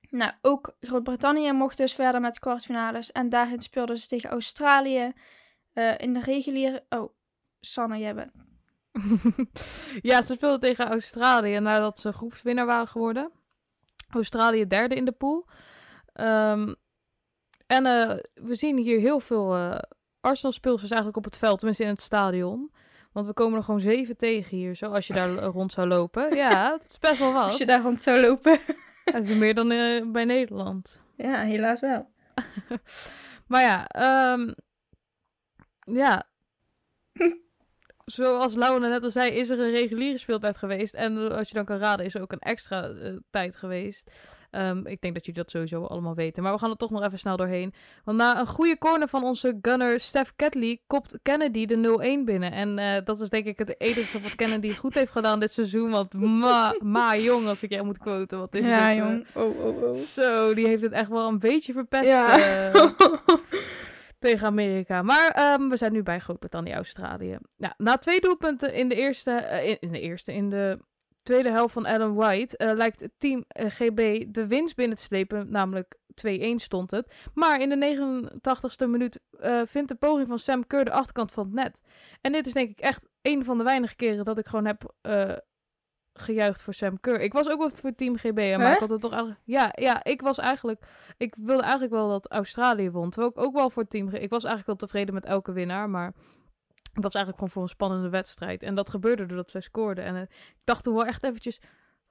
[0.10, 3.12] Nou, ook Groot-Brittannië mocht dus verder met kwartfinales.
[3.12, 5.14] En daarin speelden ze tegen Australië.
[5.98, 6.86] in de reguliere.
[6.90, 7.14] Oh,
[7.60, 8.32] Sanne, jij bent.
[10.10, 13.32] ja, ze speelden tegen Australië nadat ze groepswinnaar waren geworden.
[14.10, 15.48] Australië derde in de pool.
[16.20, 16.74] Ehm,
[17.68, 19.78] en eh, we zien hier heel veel uh,
[20.22, 22.72] Arsenal-speelsters eigenlijk op het veld, tenminste in het stadion.
[23.12, 26.36] Want we komen er gewoon zeven tegen hier, zo als je daar rond zou lopen.
[26.36, 27.44] Ja, het is best wel wat.
[27.44, 28.60] Als je daar rond zou lopen.
[29.04, 31.02] Het is meer dan uh, bij Nederland.
[31.16, 32.10] Ja, helaas wel.
[33.48, 33.88] maar ja,
[34.34, 34.56] um,
[35.96, 36.24] ja.
[38.06, 40.94] Zoals Laura net al zei, is er een reguliere speeltijd geweest.
[40.94, 42.94] En als je dan kan raden, is er ook een extra
[43.30, 44.12] tijd geweest.
[44.52, 46.44] Um, ik denk dat jullie dat sowieso allemaal weten.
[46.44, 47.74] Maar we gaan er toch nog even snel doorheen.
[48.04, 52.52] Want na een goede corner van onze gunner Steph Catley kopt Kennedy de 0-1 binnen.
[52.52, 55.90] En uh, dat is denk ik het enige wat Kennedy goed heeft gedaan dit seizoen.
[55.90, 58.40] Want ma, ma jong, als ik jij moet quoten.
[58.40, 59.26] Wat is ja, dit, jong.
[59.34, 59.94] Oh, oh, oh.
[59.94, 62.08] Zo, die heeft het echt wel een beetje verpest.
[62.08, 62.74] Ja.
[62.74, 62.92] Uh,
[64.20, 65.02] tegen Amerika.
[65.02, 67.38] Maar um, we zijn nu bij Groot-Brittannië, Australië.
[67.58, 70.80] Nou, na twee doelpunten in de eerste, uh, in, in, de eerste, in de
[71.30, 75.04] tweede helft van Alan White uh, lijkt het team uh, GB de winst binnen te
[75.04, 77.14] slepen, namelijk 2-1 stond het.
[77.34, 77.96] Maar in de
[78.34, 79.20] 89ste minuut
[79.66, 81.82] vindt de poging van Sam Kerr de achterkant van het net.
[82.22, 84.94] En dit is denk ik echt een van de weinige keren dat ik gewoon heb
[86.20, 87.22] gejuicht voor Sam Kerr.
[87.22, 88.72] Ik was ook wel voor Team GB, maar huh?
[88.72, 89.42] ik had het toch eigenlijk...
[89.44, 90.82] Ja, ja, ik was eigenlijk...
[91.18, 93.10] Ik wilde eigenlijk wel dat Australië won.
[93.10, 94.16] Terwijl ik ook wel voor Team GB...
[94.16, 96.14] Ik was eigenlijk wel tevreden met elke winnaar, maar...
[97.00, 98.64] Ik was eigenlijk gewoon voor een spannende wedstrijd.
[98.64, 100.04] En dat gebeurde doordat zij scoorden.
[100.04, 101.60] En uh, ik dacht toen wel echt eventjes...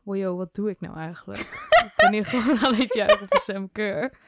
[0.02, 1.38] Wow, wat doe ik nou eigenlijk?
[1.86, 4.18] ik ben hier gewoon aan juichen voor Sam Kerr.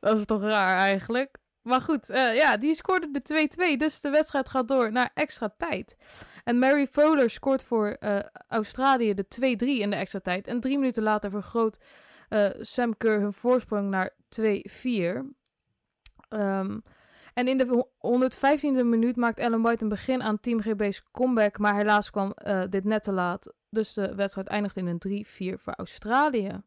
[0.00, 1.36] Dat is toch raar eigenlijk?
[1.62, 3.76] Maar goed, uh, ja, die scoorde de 2-2.
[3.76, 5.96] Dus de wedstrijd gaat door naar extra tijd.
[6.44, 10.46] En Mary Fowler scoort voor uh, Australië de 2-3 in de extra tijd.
[10.46, 11.80] En drie minuten later vergroot
[12.28, 14.42] uh, Sam Kerr hun voorsprong naar 2-4.
[16.28, 16.82] Um,
[17.34, 21.58] en in de 115e minuut maakt Ellen White een begin aan Team GB's comeback.
[21.58, 23.52] Maar helaas kwam uh, dit net te laat.
[23.70, 25.26] Dus de wedstrijd eindigt in een
[25.58, 26.62] 3-4 voor Australië.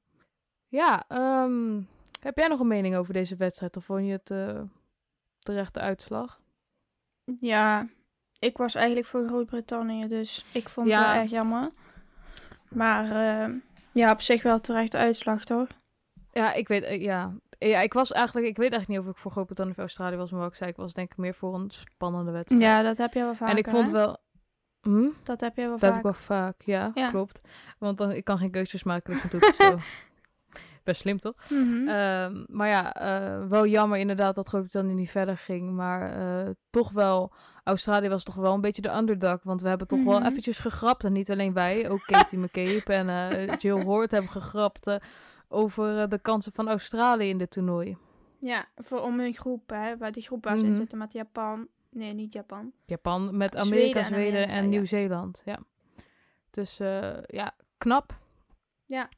[0.67, 1.03] Ja,
[1.43, 1.87] um,
[2.19, 3.77] heb jij nog een mening over deze wedstrijd?
[3.77, 4.61] Of vond je het uh,
[5.39, 6.39] terechte uitslag?
[7.39, 7.87] Ja,
[8.39, 11.07] ik was eigenlijk voor Groot-Brittannië, dus ik vond ja.
[11.07, 11.71] het erg jammer.
[12.69, 13.55] Maar uh,
[13.91, 15.67] ja, op zich wel terechte uitslag, toch?
[16.31, 17.33] Ja, ik weet, ja.
[17.59, 17.81] Ja.
[17.81, 20.39] ik was eigenlijk, ik weet eigenlijk niet of ik voor Groot-Brittannië of Australië was, maar
[20.39, 22.61] wat ik zei, ik was denk ik meer voor een spannende wedstrijd.
[22.61, 23.49] Ja, dat heb je wel vaak.
[23.49, 23.93] En ik vond hè?
[23.93, 24.17] wel...
[24.81, 25.09] Hm?
[25.23, 25.89] Dat heb je wel dat vaak.
[25.89, 27.09] heb ik wel vaak, ja, ja.
[27.09, 27.41] klopt.
[27.79, 29.77] Want dan, ik kan geen keuzes maken, dus zo.
[30.83, 31.35] Best slim, toch?
[31.49, 31.87] Mm -hmm.
[31.87, 35.71] uh, maar ja, uh, wel jammer inderdaad dat Groot-Brittannië niet verder ging.
[35.71, 39.39] Maar uh, toch wel, Australië was toch wel een beetje de underdog.
[39.43, 40.07] Want we hebben toch Mhm.
[40.07, 40.21] mm -hmm.
[40.23, 41.03] wel eventjes gegrapt.
[41.03, 44.97] En niet alleen wij, ook Katie McCabe en uh, Jill Hoort hebben gegrapt
[45.47, 47.97] over de kansen van Australië in dit toernooi.
[48.39, 51.67] Ja, voor om hun groep, hè, waar die groep waar ze in zitten met Japan.
[51.89, 52.71] Nee, niet Japan.
[52.85, 54.69] Japan met Zweden Amerika, en Zweden Amerika, en ja.
[54.69, 55.41] Nieuw-Zeeland.
[55.45, 55.59] Ja.
[56.51, 58.17] Dus uh, ja, knap.
[58.85, 59.09] Ja.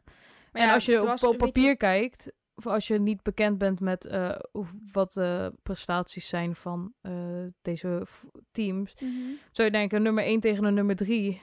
[0.52, 4.06] Maar en ja, als je op, papier kijkt, of als je niet bekend bent met
[4.06, 7.14] uh, hoe- wat de prestaties zijn van uh,
[7.62, 8.06] deze
[8.52, 9.12] teams, Mhm.
[9.52, 11.42] zou je denken nummer 1 tegen een nummer 3,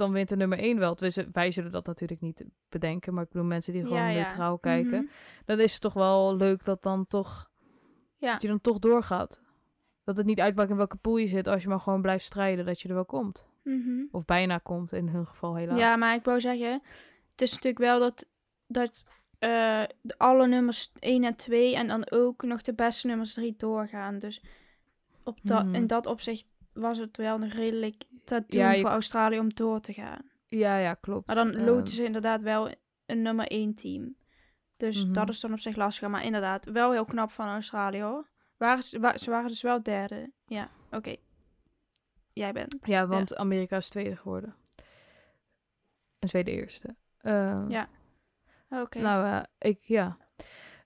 [0.00, 0.94] dan wint de nummer 1 wel.
[0.94, 4.20] Tenminste, wij zullen dat natuurlijk niet bedenken, maar ik bedoel mensen die gewoon Ja, ja.
[4.20, 5.02] neutraal kijken.
[5.02, 5.12] Mhm.
[5.44, 7.50] Dan is het toch wel leuk dat dan toch,
[8.16, 8.32] Ja.
[8.32, 9.40] dat je dan toch doorgaat.
[10.04, 12.66] Dat het niet uitmaakt in welke pool je zit, als je maar gewoon blijft strijden,
[12.66, 13.46] dat je er wel komt.
[13.64, 14.02] Mhm.
[14.10, 15.78] Of bijna komt, in hun geval helaas.
[15.78, 16.82] Ja, maar ik wou zeggen,
[17.30, 18.26] het is natuurlijk wel dat,
[18.66, 19.04] dat
[19.38, 24.18] de alle nummers 1 en 2 en dan ook nog de beste nummers 3 doorgaan.
[24.18, 24.42] Dus
[25.24, 25.74] op dat, Mhm.
[25.74, 29.54] in dat opzicht was het wel nog redelijk te doen Ja, je- voor Australië om
[29.54, 30.22] door te gaan.
[30.46, 31.26] ja, ja, klopt.
[31.26, 32.70] Maar dan Ehm, loten ze inderdaad wel
[33.06, 34.14] een nummer 1 team.
[34.76, 35.12] Dus Mhm.
[35.12, 36.10] dat is dan op zich lastiger.
[36.10, 38.28] Maar inderdaad, wel heel knap van Australië hoor.
[38.56, 40.30] Waren ze, wa- ze waren dus wel derde.
[40.46, 41.16] Ja, oké.
[42.32, 42.76] Jij bent.
[42.86, 44.54] Ja, want Amerika is tweede geworden.
[46.18, 46.94] En Zweden eerste.
[47.20, 47.88] Ehm, Ja.
[48.70, 48.98] Oké.
[49.00, 50.16] Nou, eh, ik, ja.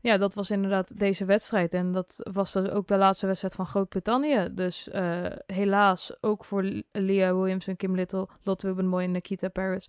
[0.04, 1.74] Ja, dat was inderdaad deze wedstrijd.
[1.74, 4.48] En dat was dus ook de laatste wedstrijd van Groot-Brittannië.
[4.52, 9.88] Dus eh, helaas ook voor Leah Williams en Kim Little, Lotte Wubbenmoy en Nikita Paris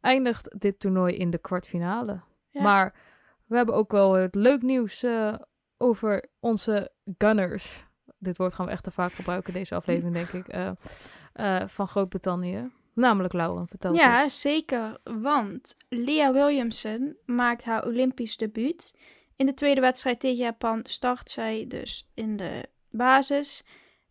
[0.00, 2.20] eindigt dit toernooi in de kwartfinale.
[2.50, 2.62] Ja.
[2.62, 2.94] Maar
[3.46, 5.34] we hebben ook wel het leuk nieuws eh,
[5.76, 7.84] over onze gunners.
[8.18, 10.48] Dit woord gaan we echt te vaak gebruiken, deze aflevering, denk ik.
[10.48, 12.70] eh, van Groot-Brittannië.
[12.94, 14.40] Namelijk Lauren, vertel Ja, eens.
[14.40, 14.98] zeker.
[15.20, 18.94] Want Leah Williamson maakt haar Olympisch debuut.
[19.42, 23.62] In de tweede wedstrijd tegen Japan start zij dus in de basis.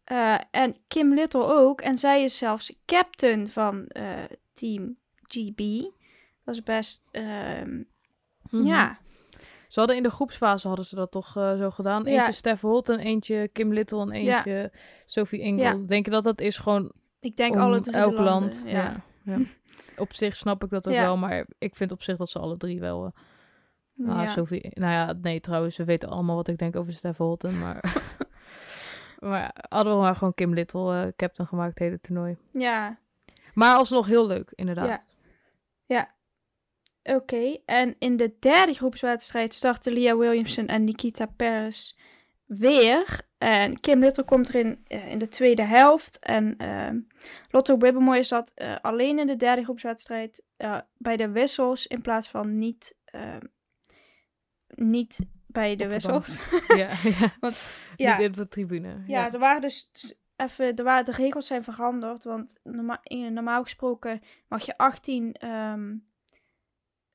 [0.04, 1.82] Eh, en Kim Little ook.
[1.82, 4.10] En zij is zelfs captain van eh,
[4.54, 5.58] team GB.
[6.46, 7.82] Dat is best, ehm,
[8.50, 8.66] Mhm.
[8.66, 8.98] ja.
[9.68, 12.04] Ze hadden in de groepsfase hadden ze dat toch eh, zo gedaan.
[12.04, 12.10] Ja.
[12.18, 14.36] Eentje Steph Holt en eentje Kim Little en Ja.
[14.36, 14.72] eentje
[15.06, 15.56] Sophie.
[15.56, 15.74] Ja.
[15.88, 18.64] Denk je dat dat is gewoon Ik denk alle drie elk landen, land.
[18.68, 19.04] Ja.
[19.24, 19.38] Ja.
[19.38, 19.40] ja.
[20.04, 21.02] Op zich snap ik dat ook Ja.
[21.02, 23.14] wel, maar ik vind op zich dat ze alle drie wel...
[24.06, 24.28] Ja.
[24.28, 28.04] Sophie, nou ja, nee, trouwens, we weten allemaal wat ik denk over Stef Holten, maar...
[29.30, 32.38] maar hadden we maar gewoon Kim Little eh, captain gemaakt het hele toernooi.
[32.52, 33.00] ja.
[33.54, 35.06] Maar alsnog heel leuk, inderdaad.
[37.04, 41.94] Oké, en in de derde groepswedstrijd starten Lia Williamson en Nikita Perez
[42.46, 43.22] weer.
[43.38, 46.20] En Kim Little komt erin eh, in de tweede helft.
[46.20, 47.00] En ehm
[47.50, 50.44] Lotto Wibbemoy zat eh, alleen in de derde groepswedstrijd
[50.98, 53.46] bij de wissels in plaats van niet, ehm,
[54.76, 56.42] niet bij de Op wissels.
[56.68, 57.34] ja, ja.
[57.40, 58.18] Want, ja.
[58.18, 58.88] Niet in de tribune.
[58.88, 59.90] ja, Ja, er waren dus
[60.36, 62.24] even, er waren, de regels zijn veranderd.
[62.24, 65.94] Want norma in- normaal gesproken mag je 18 ehm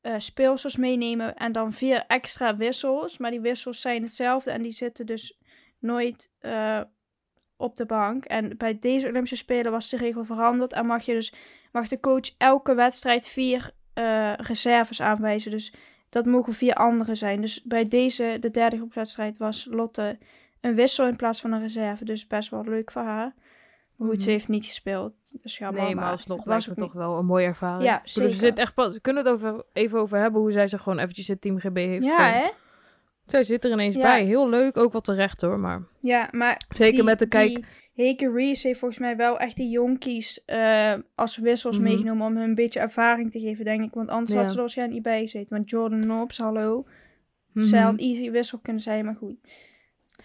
[0.01, 3.19] eh, speelsels meenemen en dan vier extra wissels.
[3.19, 5.39] Maar die wissels zijn hetzelfde en die zitten dus
[5.79, 6.81] nooit eh,
[7.57, 8.25] op de bank.
[8.25, 11.35] En bij deze Olympische Spelen was de regel veranderd en mag je dus
[11.73, 15.51] mag de coach elke wedstrijd vier eh, reserves aanwijzen.
[15.51, 15.75] Dus
[16.17, 17.41] dat mogen vier anderen zijn.
[17.41, 20.19] Dus bij deze, de derde groepswedstrijd, was Lotte
[20.61, 22.05] een wissel in plaats van een reserve.
[22.05, 23.35] Dus best wel leuk voor haar.
[23.97, 25.13] Maar goed, ze heeft niet gespeeld.
[25.43, 25.83] Dus jammer.
[25.83, 27.85] nee, maar alsnog het was het toch wel een mooie ervaring.
[27.85, 28.37] Ja, ze zeker.
[28.37, 31.29] zit echt pas, we kunnen het over, even over hebben hoe zij zich gewoon eventjes
[31.29, 32.49] het Team GB heeft Ja, hè?
[33.27, 34.03] Zij zit er ineens Ja.
[34.03, 34.25] bij.
[34.25, 35.83] Heel leuk, ook wel terecht hoor, maar...
[36.01, 39.69] Ja, maar Zeker die- met de kijk- Heke Reese heeft volgens mij wel echt die
[39.71, 41.85] jonkies eh, als wissels Mhm.
[41.89, 43.95] meegenomen om hun een beetje ervaring te geven, denk ik.
[43.95, 44.37] Want anders Ja.
[44.39, 45.57] had ze er waarschijnlijk niet bij gezeten.
[45.57, 46.87] Want Jordan Knobs, hallo.
[47.53, 47.65] Mhm.
[47.67, 49.35] Zij had easy wissel kunnen zijn, maar goed.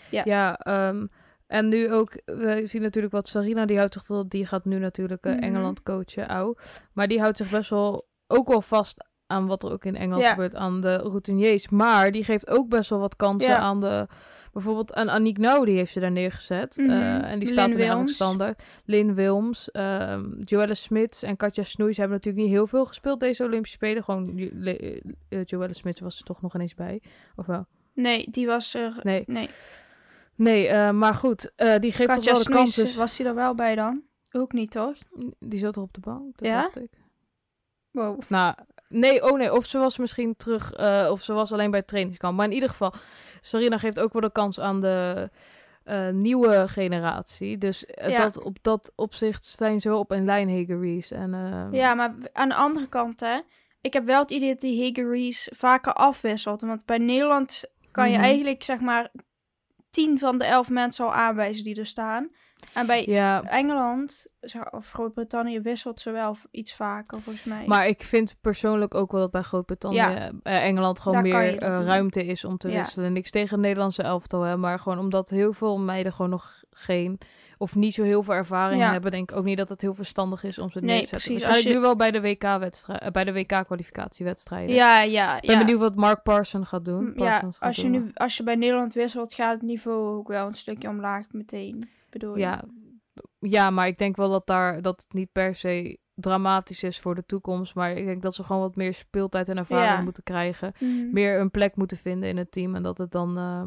[0.10, 0.22] Ja.
[0.26, 1.06] Ja, ehm,
[1.48, 4.78] en nu ook, we zien natuurlijk wat Sarina, die houdt zich, tot- die gaat nu
[4.80, 5.44] natuurlijk eh, Mhm.
[5.44, 6.56] Engeland coachen, au.
[6.94, 10.24] Maar die houdt zich best wel, ook wel vast aan wat er ook in Engeland
[10.24, 10.30] Ja.
[10.30, 11.70] gebeurt, aan de routiniers.
[11.70, 13.58] Maar die geeft ook best wel wat kansen Ja.
[13.58, 14.08] aan de,
[14.54, 16.78] bijvoorbeeld aan Aniek Nou, die heeft ze daar neergezet.
[16.78, 16.90] Mhm.
[16.90, 18.64] Eh, en die staat er nu aan de standaard.
[18.86, 21.94] Lynn Wilms, ehm Joelle Smits en Katja Snoei.
[21.94, 24.04] Ze hebben natuurlijk niet heel veel gespeeld deze Olympische Spelen.
[24.04, 27.02] Gewoon, Le- eh, Joelle Smits was er toch nog ineens bij,
[27.36, 27.66] of wel?
[27.94, 29.00] Nee, die was er...
[29.04, 29.24] Nee.
[29.28, 29.50] Nee,
[30.36, 33.00] Nee, eh, maar goed, eh, die geeft toch wel de Snoeis, kansen.
[33.00, 34.02] was die er wel bij dan?
[34.32, 34.96] Ook niet, toch?
[35.40, 36.62] Die zat er op de bank, dat Ja?
[36.62, 36.90] dacht ik.
[37.92, 38.22] Wow.
[38.28, 38.56] Nou,
[38.92, 41.88] nee, oh nee, of ze was misschien terug, eh, of ze was alleen bij het
[41.88, 42.38] trainingskamp.
[42.38, 42.94] Maar in ieder geval,
[43.42, 45.30] Sarina geeft ook wel de kans aan de
[45.84, 47.58] eh, nieuwe generatie.
[47.58, 48.18] Dus eh, Ja.
[48.24, 51.12] dat, op dat opzicht zijn ze op een lijn, Hageries.
[51.12, 53.40] En, eh, Ja, maar aan de andere kant, hè.
[53.82, 56.62] Ik heb wel het idee dat die Hege Reese vaker afwisselt.
[56.62, 58.24] Want bij Nederland kan je Mhm.
[58.26, 59.12] eigenlijk, zeg maar,
[59.90, 62.30] tien van de elf mensen al aanwijzen die er staan.
[62.74, 64.28] En bij ja, Engeland
[64.72, 67.64] of Groot-Brittannië wisselt ze wel iets vaker, volgens mij.
[67.68, 70.32] maar ik vind persoonlijk ook wel dat bij Groot-Brittannië, Ja.
[70.44, 72.78] eh, Engeland gewoon Daar meer eh, ruimte is om te Ja.
[72.78, 73.14] wisselen.
[73.14, 77.18] Niks tegen het Nederlandse elftal, hè, maar gewoon omdat heel veel meiden gewoon nog geen
[77.58, 78.92] of niet zo heel veel ervaring Ja.
[78.92, 81.08] hebben, denk ik ook niet dat het heel verstandig is om ze Nee, neer te
[81.08, 81.28] zetten.
[81.28, 81.44] precies.
[81.44, 84.76] Waarschijnlijk Als je- nu wel bij de WK-wedstrijd, bij de WK-kwalificatiewedstrijden.
[84.76, 85.60] ja, ja, Ik ben ja.
[85.60, 87.06] benieuwd wat Mark Parson gaat doen.
[87.06, 87.92] Ja, Parsons gaat als je, doen.
[87.92, 91.90] nu, als je bij Nederland wisselt, gaat het niveau ook wel een stukje omlaag meteen.
[92.12, 92.40] Bedoel je?
[92.40, 92.64] Ja,
[93.40, 97.16] ja, maar ik denk wel dat daar dat het niet per se dramatisch is voor
[97.16, 100.02] de toekomst, maar ik denk dat ze gewoon wat meer speeltijd en ervaring Ja.
[100.04, 101.12] moeten krijgen, Mhm.
[101.14, 103.64] meer een plek moeten vinden in het team en dat het dan eh,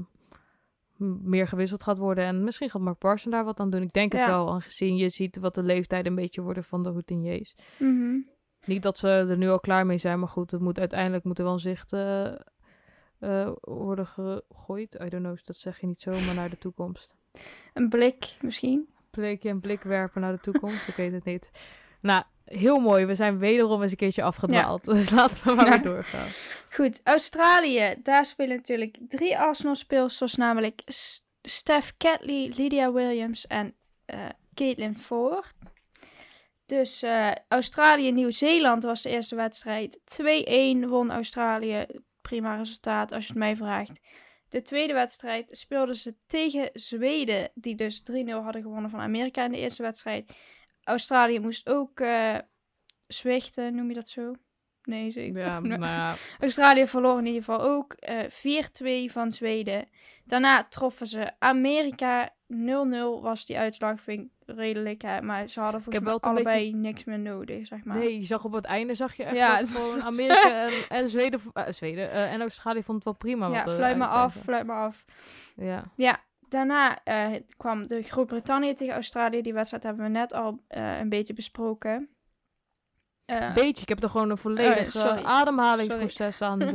[1.22, 3.82] meer gewisseld gaat worden en misschien gaat Mark Parson daar wat aan doen.
[3.82, 6.90] Ik denk het wel, aangezien je ziet wat de leeftijd een beetje worden van de
[6.90, 7.54] routiniers.
[7.78, 8.16] Mhm.
[8.64, 11.38] Niet dat ze er nu al klaar mee zijn, maar goed, het moet uiteindelijk moet
[11.38, 12.32] er wel een zicht eh,
[13.18, 14.94] eh, worden gegooid.
[14.94, 17.14] I don't know, dat zeg je niet zomaar naar de toekomst.
[17.72, 18.88] Een blik misschien.
[19.10, 21.50] Bleekje een blik werpen naar de toekomst, ik weet het niet.
[22.00, 23.04] Nou, heel mooi.
[23.04, 24.84] We zijn wederom eens een keertje afgedwaald.
[24.84, 26.28] Dus laten we maar weer doorgaan.
[26.70, 27.94] Goed, Australië.
[28.02, 30.82] Daar spelen natuurlijk drie Arsenal-speelsters, namelijk
[31.42, 34.18] Steph Catley, Lydia Williams en eh
[34.54, 35.54] Caitlin Ford.
[36.66, 39.98] Dus eh, Australië-Nieuw-Zeeland was de eerste wedstrijd.
[39.98, 41.86] 2-1 won Australië.
[42.22, 43.92] Prima resultaat als je het mij vraagt.
[44.54, 49.50] De tweede wedstrijd speelden ze tegen Zweden, die dus 3-0 hadden gewonnen van Amerika in
[49.50, 50.38] de eerste wedstrijd.
[50.82, 52.38] Australië moest ook eh
[53.06, 54.34] zwichten, noem je dat zo?
[54.82, 55.40] Nee, zeker.
[55.40, 56.14] Ja, ja.
[56.40, 59.88] Australië verloor in ieder geval ook eh 4-2 van Zweden.
[60.24, 62.34] Daarna troffen ze Amerika.
[62.52, 62.56] 0-0
[63.20, 65.02] was die uitslag, vind ik redelijk.
[65.02, 65.22] Hè?
[65.22, 67.96] Maar ze hadden volgens mij allebei niks meer nodig, zeg maar.
[67.96, 69.60] Nee, je zag op het einde zag je echt Ja.
[69.60, 73.46] dat gewoon Amerika en, en Zweden, eh, Zweden eh, en Australië vond het wel prima.
[73.48, 75.04] ja, wat de fluit maar af, fluit maar af.
[75.56, 75.84] Ja.
[75.96, 79.42] Ja, daarna eh, kwam de Groot-Brittannië tegen Australië.
[79.42, 82.08] Die wedstrijd hebben we net al eh, een beetje besproken.
[83.24, 86.58] Eh, Beetje, ik heb er gewoon een volledig eh, ademhalingsproces aan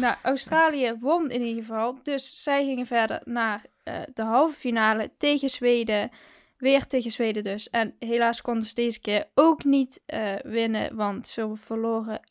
[0.00, 1.98] Nou, Australië won in ieder geval.
[2.02, 6.10] Dus zij gingen verder naar eh, de halve finale tegen Zweden.
[6.56, 7.70] Weer tegen Zweden dus.
[7.70, 12.22] En helaas konden ze deze keer ook niet eh, winnen, want ze verloren 0-1.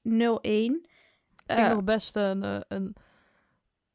[0.42, 0.88] Vind
[1.46, 2.96] Eh, ik nog best een, een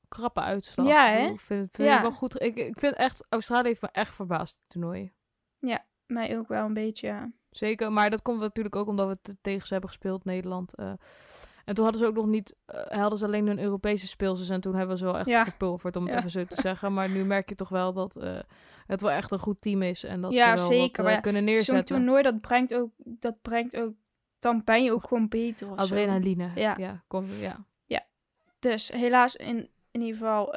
[0.08, 0.86] krappe uitslag.
[0.86, 1.24] Ja, Ik hè?
[1.24, 1.96] Ik vind, vind Ja.
[1.96, 2.42] ik wel goed.
[2.42, 5.12] Ik, ik vind echt, Australië heeft me echt verbaasd, het toernooi.
[6.06, 7.06] mij ook wel een beetje.
[7.06, 7.30] ja.
[7.50, 10.74] Zeker, maar dat komt natuurlijk ook omdat we te- tegen ze hebben gespeeld, Nederland.
[11.64, 14.60] En toen hadden ze ook nog niet, eh, hadden ze alleen hun Europese speelsters en
[14.60, 15.44] toen hebben we ze wel echt Ja.
[15.44, 16.18] verpulverd, om het Ja.
[16.18, 16.92] even zo te zeggen.
[16.92, 18.38] Maar nu merk je toch wel dat eh,
[18.86, 21.16] het wel echt een goed team is en dat Ja, ze wel zeker, wat eh,
[21.16, 21.96] ja, kunnen Zo'n neerzetten.
[21.96, 23.92] toernooi, dat brengt ook, dat brengt ook,
[24.38, 25.82] dan ben je ook gewoon beter of zo.
[25.82, 26.50] Adrenaline.
[26.54, 26.74] Ja.
[26.78, 27.66] Ja, kom, ja.
[28.58, 30.54] Dus helaas in, in ieder geval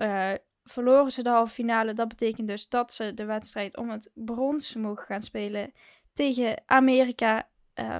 [0.63, 1.93] verloren ze de halve finale.
[1.93, 5.71] Dat betekent dus dat ze de wedstrijd om het brons mogen gaan spelen
[6.13, 7.47] tegen Amerika.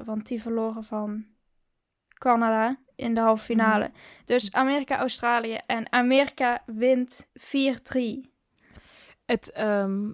[0.06, 1.26] want die verloren van
[2.18, 3.92] Canada in de halve finale.
[4.26, 5.60] Dus Amerika-Australië.
[5.66, 8.32] En Amerika wint 4-3.
[9.26, 10.12] Het, ehm,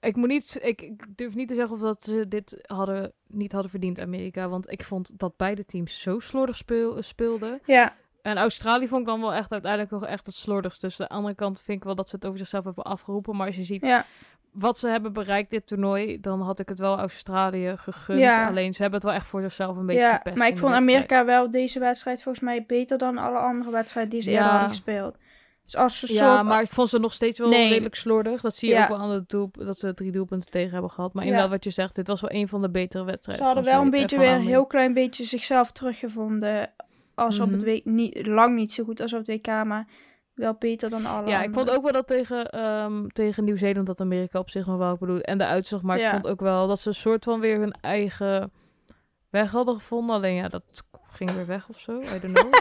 [0.00, 3.52] ik moet niet, ik, ik durf niet te zeggen of dat ze dit hadden, niet
[3.52, 4.48] hadden verdiend, Amerika.
[4.48, 7.60] Want ik vond dat beide teams zo slordig speel, speelden.
[7.64, 10.80] Ja, En Australië vond ik dan wel echt uiteindelijk nog echt het slordigst.
[10.80, 13.36] Dus de andere kant vind ik wel dat ze het over zichzelf hebben afgeroepen.
[13.36, 14.04] Maar als je ziet ja,
[14.52, 18.18] wat ze hebben bereikt dit toernooi, dan had ik het wel Australië gegund.
[18.18, 18.48] Ja.
[18.48, 20.14] Alleen ze hebben het wel echt voor zichzelf een beetje ja.
[20.16, 20.36] gepest.
[20.36, 20.72] maar ik de vond.
[20.74, 24.50] Amerika wel deze wedstrijd volgens mij beter dan alle andere wedstrijden die ze eerder Ja.
[24.50, 25.16] hadden gespeeld.
[25.64, 27.68] Dus als ze Ja, soort- maar ik vond ze nog steeds wel Nee.
[27.68, 28.40] redelijk slordig.
[28.40, 28.82] Dat zie je Ja.
[28.82, 31.12] ook wel aan het doel, dat ze drie doelpunten tegen hebben gehad.
[31.14, 33.46] Maar inderdaad wat je zegt, dit was wel een van de betere wedstrijden.
[33.46, 36.70] Ze hadden wel een beetje eh, weer een heel klein beetje zichzelf teruggevonden.
[37.14, 37.70] Als op het Mhm.
[37.70, 39.86] WK, niet, lang niet zo goed als op het WK, maar
[40.34, 44.00] wel beter dan alle Ja, ik vond ook wel dat tegen, ehm, tegen Nieuw-Zeeland dat
[44.00, 45.82] Amerika op zich nog wel, ik bedoel, en de uitslag.
[45.82, 46.04] Maar Ja.
[46.06, 48.52] ik vond ook wel dat ze een soort van weer hun eigen
[49.30, 50.16] weg hadden gevonden.
[50.16, 52.00] Alleen ja, dat ging weer weg of zo.
[52.00, 52.52] I don't know.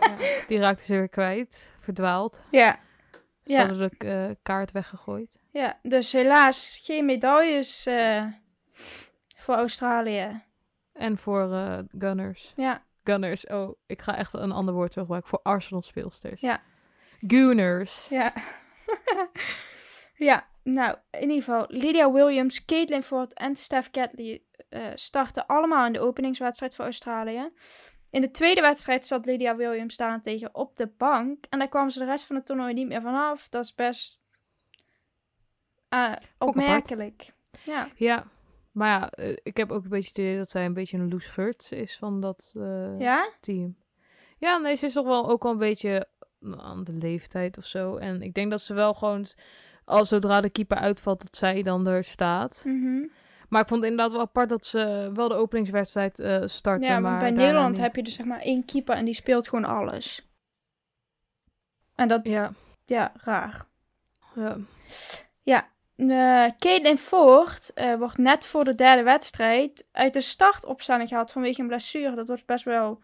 [0.00, 0.16] Ja,
[0.46, 2.42] die raakte ze weer kwijt, verdwaald.
[2.50, 2.78] Ja,
[3.44, 3.66] Ze Ja.
[3.66, 5.38] hadden de eh, kaart weggegooid.
[5.50, 8.24] ja, dus helaas geen medailles eh,
[9.36, 10.42] voor Australië.
[10.92, 12.52] En voor eh, Gunners.
[12.56, 15.30] Ja, Gunners, oh, ik ga echt een ander woord gebruiken.
[15.30, 16.40] Voor Arsenal speelsters.
[16.40, 16.62] Ja.
[17.26, 18.08] Gunners.
[18.08, 18.32] ja.
[20.28, 25.86] ja, nou, in ieder geval, Lydia Williams, Caitlin Ford en Steph Catley eh, starten allemaal
[25.86, 27.52] in de openingswedstrijd voor Australië.
[28.10, 31.44] In de tweede wedstrijd zat Lydia Williams daarentegen op de bank.
[31.48, 33.48] En daar kwam ze de rest van het toernooi niet meer vanaf.
[33.48, 34.20] Dat is best
[35.88, 37.32] eh, opmerkelijk.
[37.64, 38.26] Ja, Ja,
[38.70, 41.08] maar ja, eh, ik heb ook een beetje het idee dat zij een beetje een
[41.10, 43.30] loose shirt is van dat eh, ja?
[43.40, 43.76] team.
[44.38, 46.06] Ja, nee, ze is toch wel ook wel een beetje
[46.56, 47.96] aan de leeftijd of zo.
[47.96, 49.26] En ik denk dat ze wel gewoon,
[49.84, 52.62] als zodra de keeper uitvalt, dat zij dan er staat.
[52.66, 53.06] Mhm.
[53.48, 56.92] Maar ik vond het inderdaad wel apart dat ze wel de openingswedstrijd eh starten.
[56.92, 57.80] Ja, maar bij Nederland niet.
[57.80, 60.28] heb je dus zeg maar één keeper en die speelt gewoon alles.
[61.94, 62.52] En dat, Ja,
[62.84, 63.66] ja, raar.
[65.42, 65.68] ja.
[66.00, 71.60] Uh, Caitlin Ford eh, wordt net voor de derde wedstrijd uit de startopstelling gehaald vanwege
[71.60, 72.14] een blessure.
[72.14, 73.00] Dat was best wel...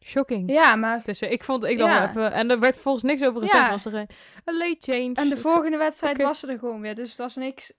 [0.00, 0.50] Shocking.
[0.52, 1.02] Ja, maar...
[1.04, 2.08] Dus eh, ik vond, ik Ja.
[2.08, 3.64] even, en er werd volgens niks over gezegd.
[3.64, 3.70] Ja.
[3.70, 4.08] Was er een,
[4.44, 5.12] een late change.
[5.14, 6.94] En de Dus, volgende wedstrijd was ze er gewoon weer.
[6.94, 7.72] Dus het was niks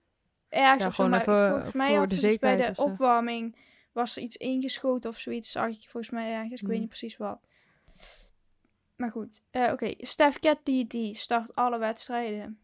[0.50, 1.04] ergs Ja, of zo.
[1.04, 2.82] gewoon Maar even volgens mij voor had de ze dus bij de zo.
[2.82, 3.56] opwarming...
[3.92, 5.52] Was er iets ingeschoten of zoiets.
[5.52, 6.62] Zag ik volgens mij ergens.
[6.62, 6.80] Ik weet Hmm.
[6.80, 7.40] niet precies wat.
[8.96, 9.42] Maar goed.
[9.52, 12.60] eh, Oké, Steph Catley die start alle wedstrijden.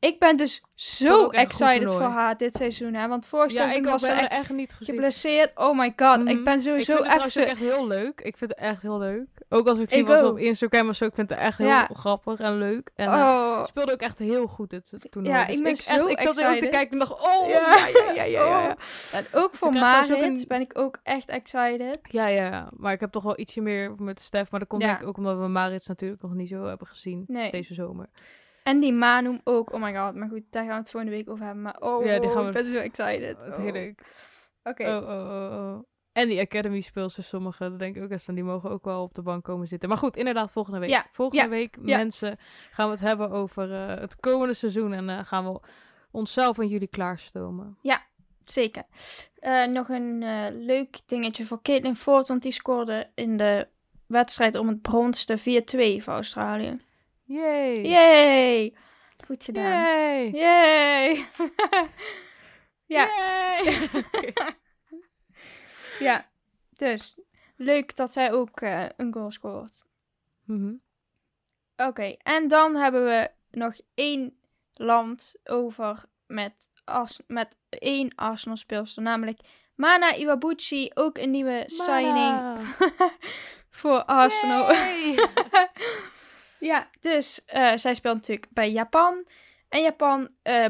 [0.00, 2.94] Ik ben dus zo echt excited voor haar dit seizoen.
[2.94, 3.08] Hè?
[3.08, 4.94] Want vorig Ja, seizoen ik was ze echt, echt echt niet gezien.
[4.94, 5.52] geblesseerd.
[5.54, 6.18] Oh my god.
[6.18, 6.28] Mhm.
[6.28, 7.56] Ik ben Ik sowieso vind het trouwens ook even...
[7.56, 8.20] echt heel leuk.
[8.20, 9.26] Ik vind het echt heel leuk.
[9.48, 11.04] Ook als ik zie Ik was op Instagram of zo.
[11.04, 11.88] Ik vind het echt heel Ja.
[11.92, 12.90] grappig en leuk.
[12.94, 15.34] En eh, Oh, speelde ook echt heel goed dit toernooi.
[15.34, 17.48] Ja, Dus ik ben echt, zo Ik zat er ook te kijken en dacht, oh,
[17.48, 17.76] Ja.
[17.76, 18.76] ja, ja, ja, ja.
[19.12, 21.98] en ook voor ook Marit een- ben ik ook echt excited.
[22.02, 22.68] Ja, ja.
[22.76, 24.50] Maar ik heb toch wel ietsje meer met Stef.
[24.50, 27.24] Maar dat komt denk ik ook omdat we Marits natuurlijk nog niet zo hebben gezien
[27.26, 27.50] Nee.
[27.50, 28.06] deze zomer.
[28.70, 29.72] En die Manum ook.
[29.72, 30.14] Oh my god.
[30.14, 31.62] Maar goed, daar gaan we het volgende week over hebben.
[31.62, 33.36] Maar oh, Ja, die gaan we- ik ben zo excited.
[33.38, 33.62] Het Oh.
[33.64, 33.94] hele...
[34.62, 34.88] Oké.
[34.88, 35.84] Oh, oh, oh, oh.
[36.12, 39.02] En die Academy speelsters, sommige, dat denk ik ook eens van, die mogen ook wel
[39.02, 39.88] op de bank komen zitten.
[39.88, 40.90] Maar goed, inderdaad, volgende week.
[40.90, 41.96] Ja, Volgende ja, week, ja.
[41.96, 42.38] mensen,
[42.70, 44.92] gaan we het hebben over eh, het komende seizoen.
[44.92, 45.60] En eh, gaan we
[46.10, 47.78] onszelf en jullie klaarstomen.
[48.44, 48.82] Zeker.
[49.38, 50.18] Eh, nog een
[50.64, 52.28] leuk dingetje voor Caitlin Ford.
[52.28, 53.68] Want die scoorde in de
[54.06, 55.38] wedstrijd om het brons de
[56.00, 56.80] 4-2 voor Australië.
[57.30, 57.86] Yay!
[57.86, 58.74] Yay!
[59.26, 59.86] Goed gedaan.
[59.86, 60.30] Yay!
[60.30, 61.26] Yay!
[62.96, 63.06] ja.
[63.06, 63.88] Yay!
[66.06, 66.26] ja.
[66.70, 67.18] Dus,
[67.56, 69.82] leuk dat zij ook eh, een goal scoort.
[70.44, 70.74] Mhm.
[71.76, 74.38] Oké, en dan hebben we nog één
[74.72, 76.68] land over met,
[77.26, 79.40] met één Arsenal speelster, namelijk
[79.74, 82.58] Mana Iwabuchi, ook een nieuwe signing
[83.80, 84.74] voor Arsenal.
[86.60, 89.26] Ja, dus eh, zij speelt natuurlijk bij Japan.
[89.68, 90.66] En Japan eh,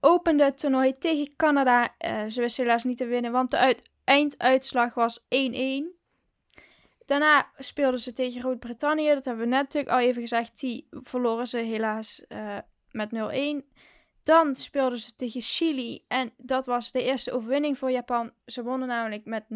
[0.00, 1.94] opende het toernooi tegen Canada.
[1.98, 5.96] Eh, ze wisten helaas niet te winnen, want de uit einduitslag was 1-1.
[7.06, 9.08] Daarna speelden ze tegen Groot-Brittannië.
[9.08, 10.60] Dat hebben we net natuurlijk al even gezegd.
[10.60, 12.24] Die verloren ze helaas
[12.90, 13.76] met 0-1.
[14.22, 16.04] Dan speelden ze tegen Chili.
[16.08, 18.32] En dat was de eerste overwinning voor Japan.
[18.46, 19.46] Ze wonnen namelijk met 0-1.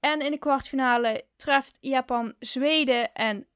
[0.00, 3.12] En in de kwartfinale treft Japan Zweden.
[3.12, 3.46] En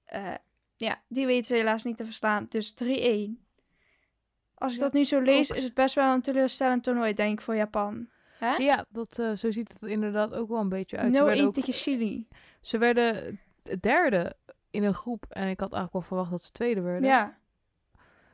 [0.78, 2.46] ja, die weten ze helaas niet te verslaan.
[2.48, 3.46] Dus 3-1.
[4.54, 5.56] Als ik Ja, dat nu zo lees, ook.
[5.56, 8.08] is het best wel een teleurstellend toernooi, denk ik, voor Japan.
[8.38, 8.54] Hè?
[8.56, 11.12] Ja, dat, eh, zo ziet het er inderdaad ook wel een beetje uit.
[11.12, 12.26] 0-1 Ze werden, ook- tegen Chili.
[12.60, 13.40] ze werden
[13.80, 14.36] derde
[14.70, 15.24] in een groep.
[15.28, 17.08] En ik had eigenlijk wel verwacht dat ze tweede werden.
[17.08, 17.36] Ja.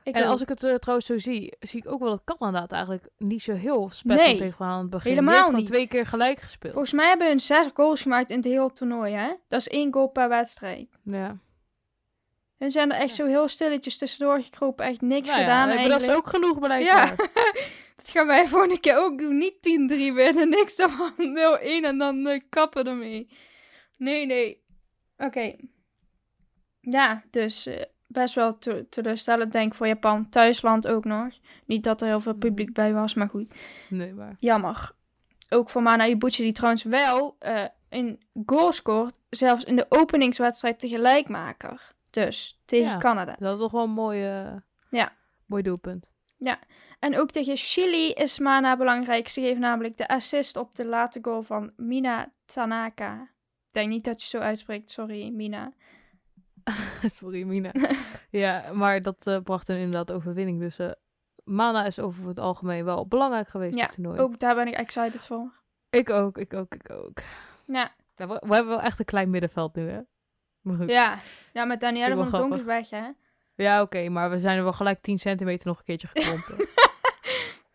[0.02, 0.28] Ik en ook.
[0.30, 3.08] als ik het eh, trouwens zo zie, zie ik ook wel dat Canada het eigenlijk
[3.18, 5.10] niet zo heel spetterend Nee, tegen aan het begin.
[5.12, 5.66] helemaal heeft niet.
[5.66, 6.72] twee keer gelijk gespeeld.
[6.72, 9.32] Volgens mij hebben hun zes goals gemaakt in het hele toernooi, hè?
[9.48, 10.88] Dat is één goal per wedstrijd.
[11.02, 11.36] Ja.
[12.58, 16.00] Hun zijn er echt zo heel stilletjes tussendoor gekropen, echt niks Nou ja, gedaan eigenlijk.
[16.00, 17.06] dat is ook genoeg blijkbaar.
[17.08, 17.14] Ja,
[17.96, 19.38] dat gaan wij volgende keer ook doen.
[19.38, 21.12] Niet 10-3 winnen, niks daarvan
[21.60, 23.28] 0-1 en dan eh, kappen ermee.
[23.96, 24.62] Nee, nee.
[25.16, 25.54] Oké.
[26.80, 30.28] Ja, dus eh, best wel te- teleurstellend denk ik voor Japan.
[30.28, 31.28] Thuisland ook nog.
[31.66, 33.54] Niet dat er heel veel publiek bij was, maar goed.
[33.88, 34.36] Nee, maar...
[34.38, 34.90] Jammer.
[35.48, 39.18] Ook voor Mana Ibuchi, die trouwens wel eh een goal scoort.
[39.30, 41.93] Zelfs in de openingswedstrijd tegelijkmaker.
[42.14, 42.98] Dus tegen Ja.
[42.98, 43.36] Canada.
[43.38, 44.56] Dat is toch wel een mooi, eh,
[44.90, 45.12] Ja.
[45.46, 46.12] mooi doelpunt.
[46.98, 49.28] En ook tegen Chili is Mana belangrijk.
[49.28, 53.20] Ze geeft namelijk de assist op de late goal van Mina Tanaka.
[53.22, 55.72] Ik denk niet dat je zo uitspreekt, sorry Mina.
[57.18, 57.70] Sorry, Mina.
[58.30, 60.60] ja, maar dat eh, bracht een inderdaad overwinning.
[60.60, 60.90] Dus eh,
[61.44, 64.18] Mana is over het algemeen wel belangrijk geweest in Ja, het toernooi.
[64.20, 65.52] Ook daar ben ik excited voor.
[65.90, 67.18] Ik ook, ik ook, ik ook.
[67.66, 70.00] Ja, Ja, we, we hebben wel echt een klein middenveld nu, hè?
[70.64, 70.88] Maar goed.
[70.90, 71.18] ja.
[71.52, 73.02] ja met Danielle van Donk is weg, hè?
[73.54, 76.56] Ja, oké, maar we zijn er wel gelijk 10 centimeter nog een keertje gekrompen.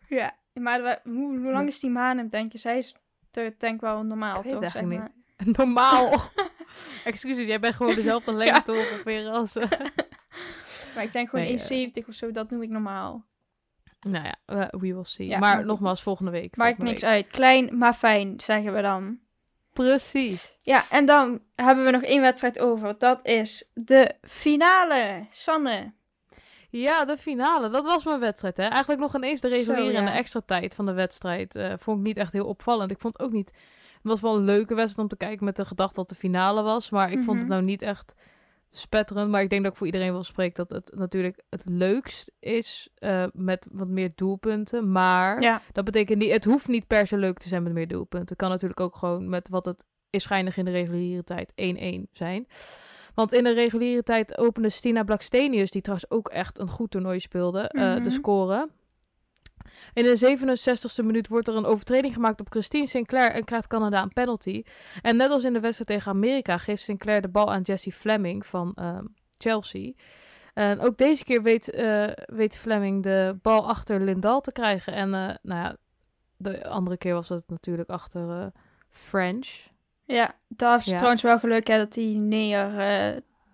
[0.08, 0.32] Ja.
[0.54, 2.58] Maar we- hoe, hoe lang is die Manem, denk je?
[2.58, 2.94] Zij is
[3.30, 4.70] denk ik wel normaal, toch?
[4.70, 5.10] Zeg maar.
[5.56, 6.12] Normaal.
[7.04, 9.56] Excuses, jij bent gewoon dezelfde lengte ongeveer als...
[9.56, 9.70] eh.
[10.94, 13.24] Maar ik denk gewoon Nee, 1,70 of zo, dat noem ik normaal.
[14.00, 15.26] nou ja, we, we will see.
[15.26, 16.56] Ja, maar maar- nogmaals, volgende week.
[16.56, 17.10] Maakt volgende niks week.
[17.12, 17.26] uit.
[17.26, 19.18] Klein, maar fijn, zeggen we dan.
[19.72, 20.56] Precies.
[20.62, 22.94] Ja, en dan hebben we nog één wedstrijd over.
[22.98, 25.26] Dat is de finale.
[25.30, 25.92] Sanne.
[26.70, 27.68] Ja, de finale.
[27.70, 28.66] Dat was mijn wedstrijd, hè.
[28.66, 31.56] Eigenlijk nog ineens de reguliere en de extra tijd van de wedstrijd.
[31.56, 32.90] eh, vond ik niet echt heel opvallend.
[32.90, 33.48] Ik vond het ook niet...
[33.92, 36.62] Het was wel een leuke wedstrijd om te kijken met de gedachte dat de finale
[36.62, 36.90] was.
[36.90, 37.48] Maar ik vond het Mhm.
[37.48, 38.14] nou niet echt
[38.70, 39.30] spetterend.
[39.30, 42.88] Maar ik denk dat ik voor iedereen wil spreken dat het natuurlijk het leukst is
[42.94, 44.92] eh, met wat meer doelpunten.
[44.92, 46.32] Maar Ja, dat betekent niet...
[46.32, 48.28] Het hoeft niet per se leuk te zijn met meer doelpunten.
[48.28, 51.52] Het kan natuurlijk ook gewoon met wat het is schijnig in de reguliere tijd
[52.06, 52.46] 1-1 zijn.
[53.14, 57.20] Want in de reguliere tijd opende Stina Blackstenius, die trouwens ook echt een goed toernooi
[57.20, 58.02] speelde, eh, Mhm.
[58.02, 58.68] de score.
[59.92, 60.36] In de
[61.00, 64.62] 67e minuut wordt er een overtreding gemaakt op Christine Sinclair en krijgt Canada een penalty.
[65.02, 68.46] En net als in de wedstrijd tegen Amerika geeft Sinclair de bal aan Jessie Fleming
[68.46, 69.04] van ehm,
[69.38, 69.92] Chelsea.
[70.54, 74.92] En ook deze keer weet, eh, weet Fleming de bal achter Lindal te krijgen.
[74.92, 75.76] En eh, nou ja,
[76.36, 78.46] de andere keer was het natuurlijk achter eh,
[78.88, 79.68] French.
[80.04, 80.34] ja.
[80.48, 80.94] daar is Ja.
[80.96, 82.70] trouwens wel geluk hè, dat die neer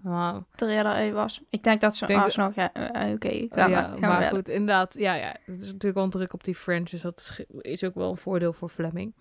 [0.06, 1.42] eh Nou, er uit was.
[1.50, 2.54] Ik denk dat ze Denk- alsnog...
[2.54, 4.00] Ja, eh, Oké, ga ja, maar.
[4.00, 4.28] Maar verder.
[4.36, 4.94] goed, inderdaad.
[4.98, 7.84] Ja, ja, het is natuurlijk wel een druk op die French, dus dat is, is
[7.84, 9.14] ook wel een voordeel voor Fleming.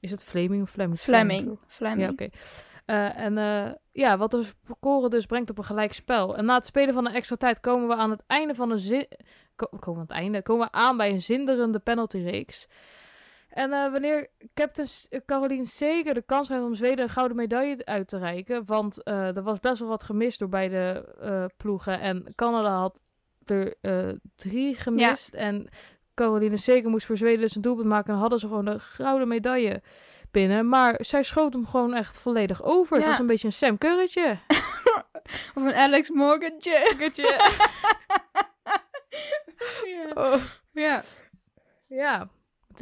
[0.00, 0.98] Is het Fleming of Fleming?
[0.98, 1.58] Fleming.
[1.66, 2.00] Fleming.
[2.00, 2.28] Ja, oké.
[2.84, 4.44] Eh, en eh, ja, wat de
[4.78, 6.36] score dus brengt op een gelijk spel.
[6.36, 8.78] En na het spelen van een extra tijd komen we aan het einde van een
[8.78, 9.06] zin...
[9.56, 10.42] ko- komen we aan het einde?
[10.42, 12.66] Komen we aan bij een zinderende penaltyreeks.
[13.52, 17.84] En eh, wanneer Captain eh, Caroline Seger de kans heeft om Zweden een gouden medaille
[17.84, 18.66] uit te reiken...
[18.66, 22.00] want eh, er was best wel wat gemist door beide ploegen.
[22.00, 23.04] En Canada had
[23.44, 23.76] er
[24.36, 25.34] drie gemist.
[25.34, 25.68] En
[26.14, 28.14] Caroline Seger moest voor Zweden dus een doelpunt maken...
[28.14, 29.82] en hadden ze gewoon de gouden medaille
[30.30, 30.68] binnen.
[30.68, 32.94] Maar zij schoot hem gewoon echt volledig over.
[32.96, 33.10] Het Ja.
[33.10, 34.38] was een beetje een Sam Currytje.
[35.54, 36.96] Of een Alex Morgantje.
[39.84, 40.10] ja.
[40.14, 40.42] Oh.
[40.72, 41.02] ja.
[41.86, 42.28] Ja.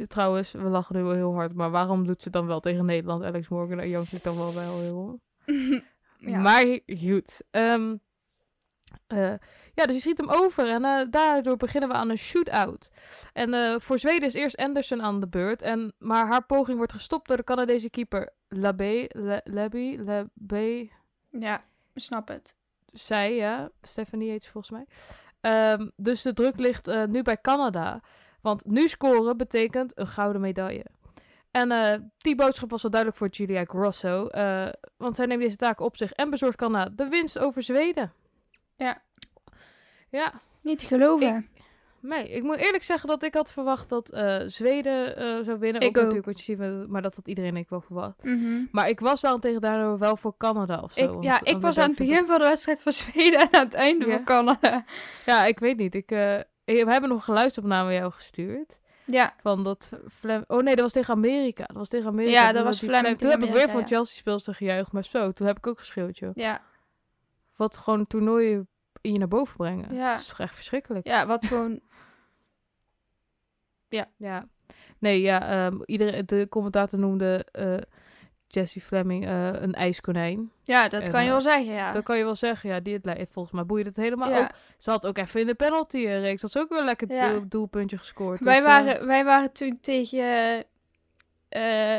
[0.07, 1.53] Trouwens, we lachen nu wel heel hard.
[1.53, 3.23] Maar waarom doet ze dan wel tegen Nederland?
[3.23, 5.19] Alex Morgan, daar jank ik dan wel wel heel.
[6.21, 6.39] Ja.
[6.39, 7.41] Maar goed.
[7.51, 7.95] Ehm,
[9.07, 9.33] eh,
[9.73, 10.69] ja, dus je schiet hem over.
[10.69, 12.91] En eh, daardoor beginnen we aan een shootout.
[13.33, 15.61] En eh, voor Zweden is eerst Anderson aan de beurt.
[15.61, 19.05] En, maar haar poging wordt gestopt door de Canadese keeper Labé.
[19.43, 19.95] Labé.
[20.03, 20.89] Labé.
[21.29, 21.63] ja,
[21.95, 22.55] snap het.
[22.85, 23.69] zij, ja.
[23.81, 24.85] Stephanie heet ze volgens mij.
[25.41, 28.01] Ehm, dus de druk ligt nu bij Canada.
[28.41, 30.85] Want nu scoren betekent een gouden medaille.
[31.51, 34.27] En eh, die boodschap was wel duidelijk voor Julia Grosso.
[34.27, 34.67] eh,
[34.97, 38.13] want zij neemt deze taak op zich en bezorgt Canada de winst over Zweden.
[38.75, 39.01] Ja.
[40.09, 41.49] Ja, Niet te geloven.
[42.01, 45.15] Nee, ik moet eerlijk zeggen dat ik had verwacht dat eh, Zweden
[45.45, 45.81] zou winnen.
[45.81, 46.01] Ik ook, ook.
[46.01, 48.23] natuurlijk wat je ziet, maar dat had iedereen ik wel verwacht.
[48.23, 48.63] Mhm.
[48.71, 51.03] Maar ik was daarentegen daardoor wel voor Canada of zo.
[51.03, 53.47] Ik, want- ja, ik was ik aan het begin van de wedstrijd van Zweden en
[53.51, 54.11] aan het einde Ja.
[54.15, 54.85] van Canada.
[55.25, 55.95] Ja, ik weet niet.
[55.95, 56.11] Ik,
[56.73, 58.79] we hebben nog een geluidsopname jou gestuurd.
[59.05, 60.43] Ja, Van dat Flem...
[60.47, 61.65] Oh nee, dat was tegen Amerika.
[61.65, 62.41] Dat was tegen Amerika.
[62.41, 63.87] Ja, dat was Flemming Toen heb ik weer van ja.
[63.87, 65.31] Chelsea speelster gejuicht, maar zo.
[65.31, 66.31] Toen heb ik ook geschreeuwd, joh.
[66.33, 66.61] ja,
[67.55, 68.65] Wat gewoon een toernooi
[69.01, 69.95] in je naar boven brengen.
[69.95, 70.13] Ja.
[70.13, 71.07] Dat is echt verschrikkelijk.
[71.07, 71.79] ja, wat gewoon...
[74.17, 74.47] Ja.
[74.99, 77.77] Nee, ja, ehm, iedereen, de commentator noemde eh
[78.53, 80.51] Jesse Fleming eh, een ijskonijn.
[80.63, 81.91] Ja, dat En, kan je eh, wel zeggen, ja.
[81.91, 82.69] Dat kan je wel zeggen.
[82.69, 84.39] Ja, die, het lei- volgens mij boeide het helemaal Ja.
[84.39, 84.49] ook.
[84.77, 86.41] Ze had ook even in de penalty-reeks.
[86.41, 87.29] had ze ook weer lekker Ja.
[87.29, 88.43] doel- doelpuntje gescoord.
[88.43, 90.63] Wij Dus, eh, waren, wij waren toen tegen...
[91.49, 91.97] eh,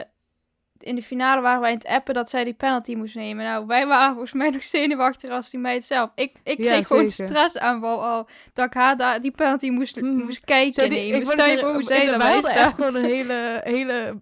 [0.78, 3.44] in de finale waren wij in het appen dat zij die penalty moest nemen.
[3.44, 6.10] Nou, wij waren volgens mij nog zenuwachtig als die meid zelf.
[6.14, 7.34] Ik, ik Ja, kreeg gewoon zeker.
[7.34, 10.14] stressaanval al dat ik haar daar die penalty moest, Mhm.
[10.24, 11.20] moest kijken Zij die- nemen.
[11.20, 11.26] ik
[11.62, 14.20] hoe zij daarbij hadden echt gewoon een hele, hele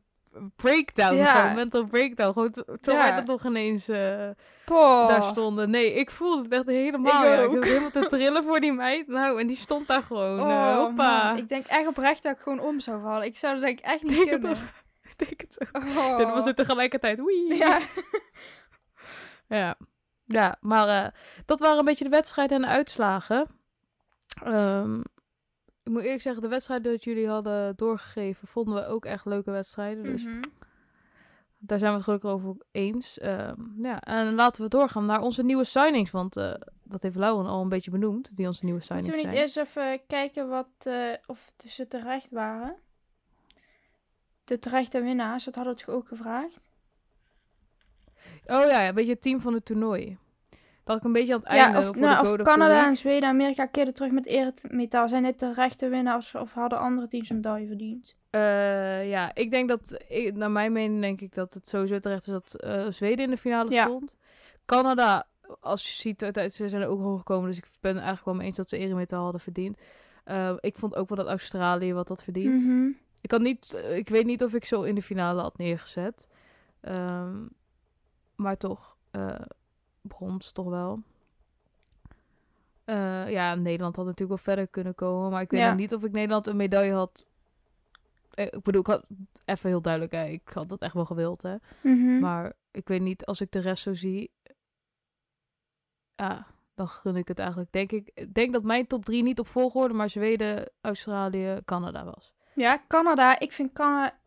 [0.57, 1.15] breakdown.
[1.17, 1.35] Ja.
[1.41, 2.33] Gewoon, mental breakdown.
[2.33, 3.09] Gewoon to- terwijl Ja.
[3.09, 4.29] wij dat nog ineens eh,
[5.09, 5.71] daar stonden.
[5.71, 7.23] Nee, ik voelde het echt helemaal.
[7.25, 7.57] Ik ja.
[7.57, 9.07] Ik helemaal te trillen voor die meid.
[9.07, 10.39] Nou, en die stond daar gewoon.
[10.51, 11.33] eh, Oh.
[11.37, 13.25] Ik denk echt oprecht dat ik gewoon om zou vallen.
[13.27, 14.57] Ik zou dat denk ik echt niet Denk kunnen.
[15.03, 15.79] Ik denk het zo.
[16.01, 16.19] Oh.
[16.19, 17.21] Dan was het tegelijkertijd.
[17.25, 17.55] Wee.
[17.57, 17.79] Ja.
[19.49, 19.75] Ja,
[20.25, 21.11] ja maar eh,
[21.47, 23.47] dat waren een beetje de wedstrijden en de uitslagen.
[24.45, 25.01] Ehm,
[25.83, 29.51] ik moet eerlijk zeggen, de wedstrijden dat jullie hadden doorgegeven, vonden we ook echt leuke
[29.51, 30.03] wedstrijden.
[30.05, 30.43] Dus Mhm.
[31.59, 33.19] daar zijn we het gelukkig over eens.
[33.19, 36.11] Ehm, ja, en laten we doorgaan naar onze nieuwe signings.
[36.11, 39.25] Want eh, dat heeft Lauren al een beetje benoemd, wie onze nieuwe signings we niet
[39.25, 39.37] zijn.
[39.37, 42.77] eerst even kijken wat, eh, of ze terecht waren?
[44.45, 46.61] De terechte winnaars, dat hadden we toch ook gevraagd?
[48.47, 50.19] Oh ja, ja, een beetje het team van het toernooi.
[50.91, 52.49] Dat ik een beetje aan het Ja, einde of, voor nou, de of Code of
[52.49, 55.09] Canada en Zweden en Amerika keerden terug met eremetaal.
[55.09, 58.17] Zijn dit de rechte winnaars of hadden andere teams een medaille verdiend?
[58.31, 62.27] Eh, ja, ik denk dat, ik, naar mijn mening denk ik dat het sowieso terecht
[62.27, 63.85] is dat eh, Zweden in de finale Ja.
[63.85, 64.17] stond.
[64.67, 65.27] Canada,
[65.61, 66.21] als je ziet,
[66.53, 67.49] ze zijn er ook gewoon gekomen.
[67.49, 69.79] Dus ik ben eigenlijk wel mee eens dat ze eremetaal hadden verdiend.
[70.25, 72.67] Eh, ik vond ook wel dat Australië wat dat verdient.
[72.67, 72.89] Mhm.
[73.21, 76.29] Ik, had niet, ik weet niet of ik zo in de finale had neergezet.
[76.81, 77.37] Ehm,
[78.37, 78.97] maar toch,
[80.03, 81.03] brons toch wel.
[82.85, 85.31] Eh, ja, Nederland had natuurlijk wel verder kunnen komen.
[85.31, 85.69] Maar ik weet Ja.
[85.69, 87.27] nog niet of ik Nederland een medaille had.
[88.31, 89.07] Eh, ik bedoel, ik had
[89.45, 91.57] even heel duidelijk, hè, ik had dat echt wel gewild, hè.
[91.83, 92.19] Mhm.
[92.21, 94.31] Maar ik weet niet, als ik de rest zo zie.
[96.17, 97.73] Ja, dan gun ik het eigenlijk.
[97.73, 102.05] Denk ik ik denk dat mijn top 3 niet op volgorde, maar Zweden, Australië, Canada
[102.05, 102.33] was.
[102.55, 103.39] Ja, Canada.
[103.39, 104.19] Ik vind Canada...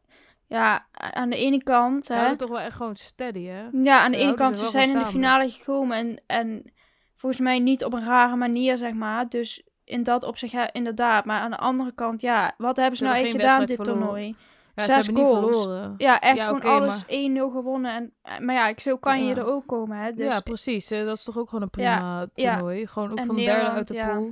[0.58, 2.06] Ja, aan de ene kant...
[2.06, 3.64] Ze hè, toch wel echt gewoon steady, hè?
[3.72, 6.74] Ja, aan de ene kant, ze zijn in de finale gekomen en, en
[7.16, 9.30] volgens mij niet op een rare manier, zeg maar.
[9.30, 11.26] Dus in dat opzicht, ja, inderdaad.
[11.26, 13.99] Maar aan de andere kant, ja, wat hebben ze Ze nou echt gedaan dit verloren.
[14.01, 14.36] toernooi?
[14.76, 15.45] Ja, Zes ze hebben goals.
[15.45, 15.93] niet verloren.
[15.97, 17.91] Ja, echt Ja, gewoon alles maar- 1-0 gewonnen.
[18.24, 20.12] En, maar ja, ik, zo kan je er ook komen, hè.
[20.14, 20.88] Dus, ja, precies.
[20.88, 22.54] Dat is toch ook gewoon een prima ja.
[22.56, 22.88] toernooi.
[22.88, 24.32] Gewoon ook En van de derde uit de pool.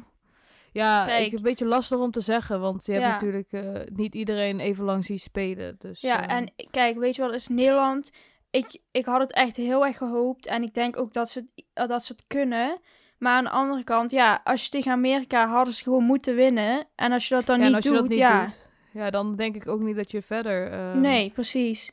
[0.71, 1.25] Ja, Kijk.
[1.25, 3.11] ik, een beetje lastig om te zeggen, want je hebt Ja.
[3.11, 5.75] natuurlijk eh, niet iedereen even lang zien spelen.
[5.77, 8.11] Dus, ja, eh, en kijk, weet je wel, is Nederland...
[8.49, 10.45] Ik, ik had het echt heel erg gehoopt.
[10.47, 12.79] En ik denk ook dat ze, het- dat ze het kunnen.
[13.17, 16.85] Maar aan de andere kant, ja, als je tegen Amerika hadden ze gewoon moeten winnen.
[16.95, 18.41] En als je dat dan ja, niet als doet, je dat niet ja.
[18.45, 20.71] doet, ja, dan denk ik ook niet dat je verder...
[20.71, 21.91] eh, Nee, precies.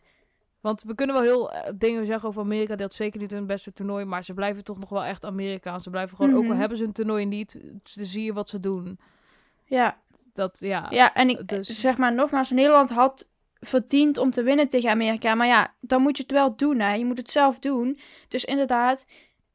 [0.69, 2.77] Want we kunnen wel heel eh, dingen zeggen over Amerika.
[2.77, 4.05] Dat is zeker niet hun beste toernooi.
[4.05, 5.83] Maar ze blijven toch nog wel echt Amerikaans.
[5.83, 6.59] Ze blijven gewoon, ook al Mhm.
[6.59, 8.99] hebben ze een toernooi niet, ze zie je wat ze doen.
[9.64, 9.97] Ja,
[10.33, 10.87] Dat, ja.
[10.91, 13.27] ja en ik dus- zeg maar nogmaals, Nederland had
[13.61, 15.35] verdiend om te winnen tegen Amerika.
[15.35, 16.95] Maar ja, dan moet je het wel doen, hè.
[16.95, 17.99] Je moet het zelf doen.
[18.29, 19.07] Dus inderdaad,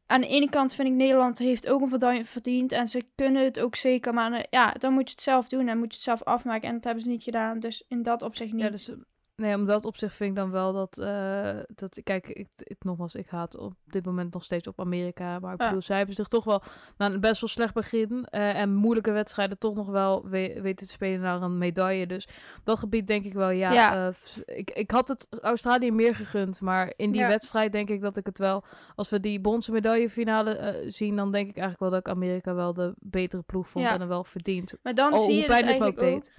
[0.05, 2.71] aan de ene kant vind ik Nederland heeft ook een medaille verdiend.
[2.71, 4.13] En ze kunnen het ook zeker.
[4.13, 6.67] Maar eh, ja, dan moet je het zelf doen en moet je het zelf afmaken.
[6.67, 7.59] En dat hebben ze niet gedaan.
[7.59, 8.61] Dus in dat opzicht niet.
[8.63, 8.95] Ja, dus, eh,
[9.35, 12.83] nee, om dat op zich vind ik dan wel dat, eh, dat kijk, ik, ik,
[12.83, 15.65] nogmaals, ik haat op dit moment nog steeds op Amerika, maar ik Ja.
[15.65, 16.61] bedoel, zij hebben zich toch wel
[16.97, 20.87] na een best wel slecht begin eh, en moeilijke wedstrijden toch nog wel we- weten
[20.87, 22.27] te spelen naar een medaille, dus
[22.63, 24.07] dat gebied denk ik wel, ja, Ja.
[24.07, 27.27] eh, ik, ik had het Australië meer gegund, maar in die Ja.
[27.27, 28.63] wedstrijd denk ik dat ik het wel,
[28.95, 32.73] als we die bronzen medaillefinale zien, dan denk ik eigenlijk wel dat ik Amerika wel
[32.73, 34.73] de betere ploeg vond en er wel verdient.
[34.83, 36.31] maar dan Oh, zie je dus me ook eigenlijk ook, deed.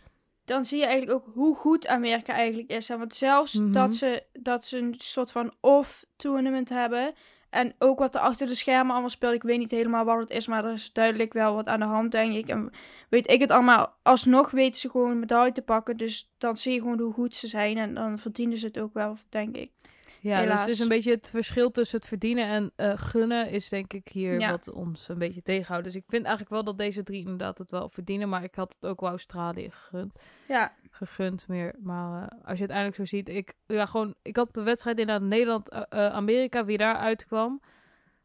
[0.45, 2.89] Dan zie je eigenlijk ook hoe goed Amerika eigenlijk is.
[2.89, 2.99] Hè?
[2.99, 3.73] Want zelfs Mhm.
[3.73, 7.15] dat, ze, dat ze een soort van off-tournament hebben.
[7.51, 9.35] En ook wat er achter de schermen allemaal speelt.
[9.35, 11.87] Ik weet niet helemaal wat het is, maar er is duidelijk wel wat aan de
[11.87, 12.49] hand, denk ik.
[12.49, 12.71] En
[13.09, 13.95] weet ik het allemaal.
[14.03, 15.97] Alsnog weten ze gewoon een medaille te pakken.
[15.97, 17.79] Dus dan zie je gewoon hoe goed ze zijn.
[17.79, 19.71] En dan verdienen ze het ook wel, denk ik.
[20.25, 23.69] Ja, dus het is een beetje het verschil tussen het verdienen en eh, gunnen is
[23.69, 24.51] denk ik hier Ja.
[24.51, 25.85] wat ons een beetje tegenhoudt.
[25.85, 28.75] Dus ik vind eigenlijk wel dat deze drie inderdaad het wel verdienen, maar ik had
[28.75, 30.13] het ook wel Australië gegund,
[30.49, 31.75] Ja, gegund meer.
[31.83, 34.99] Maar eh, als je het uiteindelijk zo ziet, ik, ja, gewoon, ik had de wedstrijd
[34.99, 37.61] inderdaad Nederland-Amerika, wie daar uitkwam.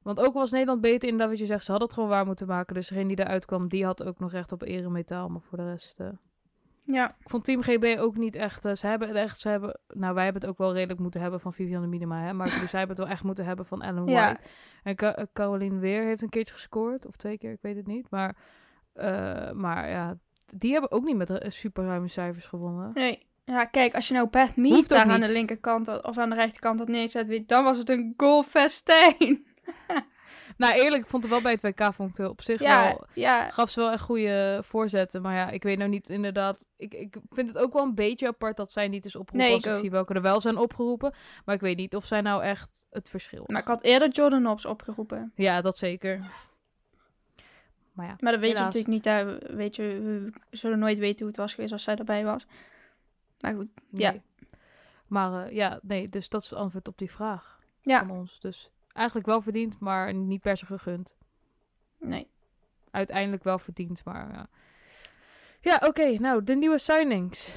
[0.01, 2.47] Want ook was Nederland beter inderdaad wat je zegt, ze hadden het gewoon waar moeten
[2.47, 2.75] maken.
[2.75, 5.69] Dus degene die eruit kwam, die had ook nog recht op eremetaal, maar voor de
[5.69, 5.97] rest...
[6.91, 8.65] ja, ik vond Team GB ook niet echt.
[8.65, 9.39] eh, ze hebben het echt.
[9.39, 12.21] Ze hebben, nou, wij hebben het ook wel redelijk moeten hebben van Vivianne Minima.
[12.21, 14.25] Hè, maar dus zij hebben het wel echt moeten hebben van Ellen Ja.
[14.25, 14.47] White.
[14.83, 17.05] En Ca- eh, Caroline Weer heeft een keertje gescoord.
[17.05, 18.07] Of twee keer, ik weet het niet.
[18.09, 18.35] Maar,
[18.93, 20.17] eh, maar ja,
[20.57, 22.91] die hebben ook niet met super ruime cijfers gewonnen.
[22.93, 23.27] nee.
[23.45, 26.79] Ja, kijk, als je nou Beth Mead daar aan de linkerkant of aan de rechterkant
[26.79, 29.45] had neerzet, weet- dan was het een goalfestijn.
[30.59, 32.83] Nou, eerlijk, ik vond het wel bij het WK vond ik het op zich Ja,
[32.83, 33.05] wel.
[33.13, 35.21] ja, Gaf ze wel echt goede voorzetten.
[35.21, 36.65] Maar ja, ik weet nou niet inderdaad.
[36.77, 39.47] Ik, ik vind het ook wel een beetje apart dat zij niet is opgeroepen.
[39.51, 41.13] Nee, als ik zie welke er wel zijn opgeroepen.
[41.45, 43.43] Maar ik weet niet of zij nou echt het verschil.
[43.47, 45.31] maar ik had eerder Jordan Hobbs opgeroepen.
[45.35, 46.19] Ja, dat zeker.
[47.93, 48.15] Maar ja.
[48.19, 48.73] Maar dat weet Helaas.
[48.73, 49.05] je natuurlijk niet.
[49.49, 49.55] Hè.
[49.55, 52.45] Weet je, we zullen nooit weten hoe het was geweest als zij erbij was.
[53.39, 54.15] Maar goed, Ja.
[55.07, 57.99] Maar eh, ja, nee, dus dat is het antwoord op die vraag Ja.
[57.99, 58.39] van ons.
[58.39, 61.15] Dus eigenlijk wel verdiend, maar niet per se gegund.
[61.97, 62.27] nee.
[62.91, 64.47] Uiteindelijk wel verdiend, maar ja.
[65.61, 66.19] Ja, oké.
[66.19, 67.53] nou, de nieuwe signings.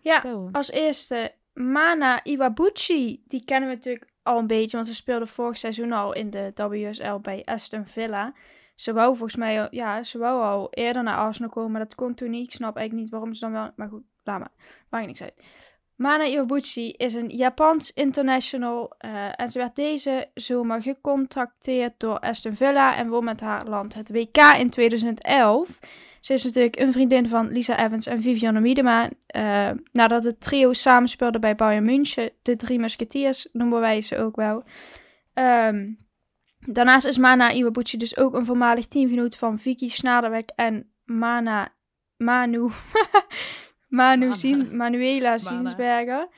[0.00, 3.22] Ja, als eerste Mana Iwabuchi.
[3.26, 6.52] Die kennen we natuurlijk al een beetje, want ze speelde vorig seizoen al in de
[6.54, 8.34] WSL bij Aston Villa.
[8.74, 12.14] Ze wou volgens mij, ja, ze wou al eerder naar Arsenal komen, maar dat kon
[12.14, 12.46] toen niet.
[12.46, 14.52] Ik snap eigenlijk niet waarom ze dan wel, maar goed, laat maar.
[14.88, 15.34] Maakt niks uit.
[15.96, 22.56] Mana Iwabuchi is een Japans international eh, en ze werd deze zomer gecontacteerd door Aston
[22.56, 25.78] Villa en won met haar land het WK in 2011.
[26.20, 29.10] Ze is natuurlijk een vriendin van Lisa Evans en Vivianne Miedema.
[29.26, 34.36] eh, nadat het trio samenspeelde bij Bayern München, de drie musketiers noemen wij ze ook
[34.36, 34.62] wel.
[35.34, 35.92] Ehm,
[36.58, 41.68] daarnaast is Mana Iwabuchi dus ook een voormalig teamgenoot van Vicky Snaderweg en Mana,
[42.16, 42.70] Manu,
[43.96, 44.34] Manu.
[44.34, 46.28] Zien, Manuela Ziensberger.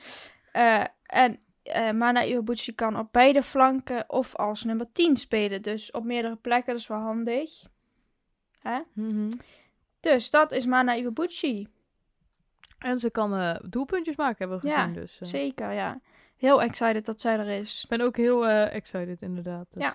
[0.51, 5.61] Eh, en eh, Mana Iwabuchi kan op beide flanken of als nummer 10 spelen.
[5.61, 7.51] Dus op meerdere plekken, dat is wel handig.
[8.59, 8.79] Hè?
[8.93, 9.29] Mhm.
[9.99, 11.67] Dus dat is Mana Iwabuchi.
[12.79, 14.93] En ze kan eh, doelpuntjes maken, hebben we Ja, gezien.
[14.93, 15.27] dus, eh.
[15.27, 15.99] Zeker, ja.
[16.37, 17.81] Heel excited dat zij er is.
[17.83, 19.75] Ik ben ook heel excited, inderdaad.
[19.77, 19.93] Ja.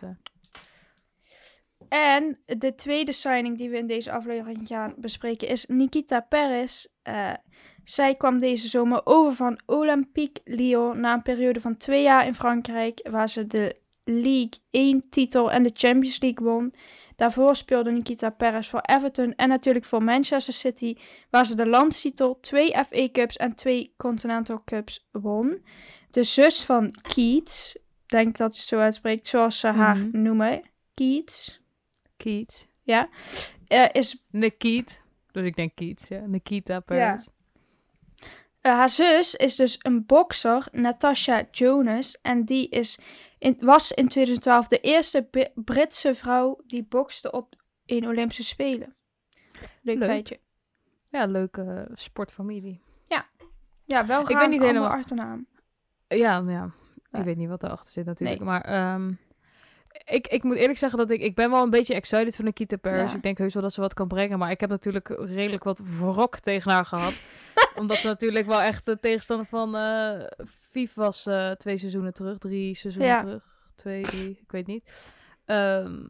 [1.89, 6.87] En de tweede signing die we in deze aflevering gaan bespreken is Nikita Perez.
[7.03, 7.32] Eh,
[7.85, 12.35] zij kwam deze zomer over van Olympique Lyon na een periode van twee jaar in
[12.35, 16.72] Frankrijk, waar ze de League 1 titel en de Champions League won.
[17.16, 20.97] Daarvoor speelde Nikita Perez voor Everton en natuurlijk voor Manchester City,
[21.30, 25.64] waar ze de landstitel, twee FA Cups en twee Continental Cups won.
[26.11, 30.22] De zus van Keats, denk dat je het zo uitspreekt, zoals ze haar Mhm.
[30.22, 30.62] noemen,
[30.95, 31.61] Keats,
[32.25, 32.66] Keats.
[32.83, 33.09] ja,
[33.93, 35.03] is Nikiet.
[35.33, 36.20] Dus ik denk Keats, ja.
[36.27, 37.27] Nikita Perez.
[38.61, 42.20] Eh, haar zus is dus een bokser, Natasha Jonas.
[42.20, 42.99] En die is
[43.39, 47.55] in, was in 2012 de eerste Britse vrouw die bokste op
[47.87, 48.95] een Olympische Spelen.
[49.83, 50.09] Leuk, Leuk.
[50.09, 50.41] feitje.
[51.09, 52.81] Ja, leuke sportfamilie.
[53.87, 55.47] Ja, wel Ik weet niet helemaal- achternaam.
[56.09, 56.72] Ja, ja.
[57.11, 57.18] Ja.
[57.18, 58.39] Ik weet niet wat erachter zit natuurlijk.
[58.39, 58.49] Nee.
[58.49, 59.12] Maar ehm,
[60.05, 61.21] ik, ik moet eerlijk zeggen dat ik...
[61.21, 63.11] Ik ben wel een beetje excited van Nikita Paris.
[63.11, 63.17] Ja.
[63.17, 64.39] Ik denk heus wel dat ze wat kan brengen.
[64.39, 67.15] Maar ik heb natuurlijk redelijk wat wrok tegen haar gehad.
[67.81, 69.75] Omdat ze natuurlijk wel echt de tegenstander van
[70.71, 72.39] Vief was eh, twee seizoenen terug.
[72.39, 73.19] Drie seizoenen Ja.
[73.19, 73.45] terug.
[73.75, 74.91] Twee, drie, ik weet niet.
[75.45, 76.03] Ehm,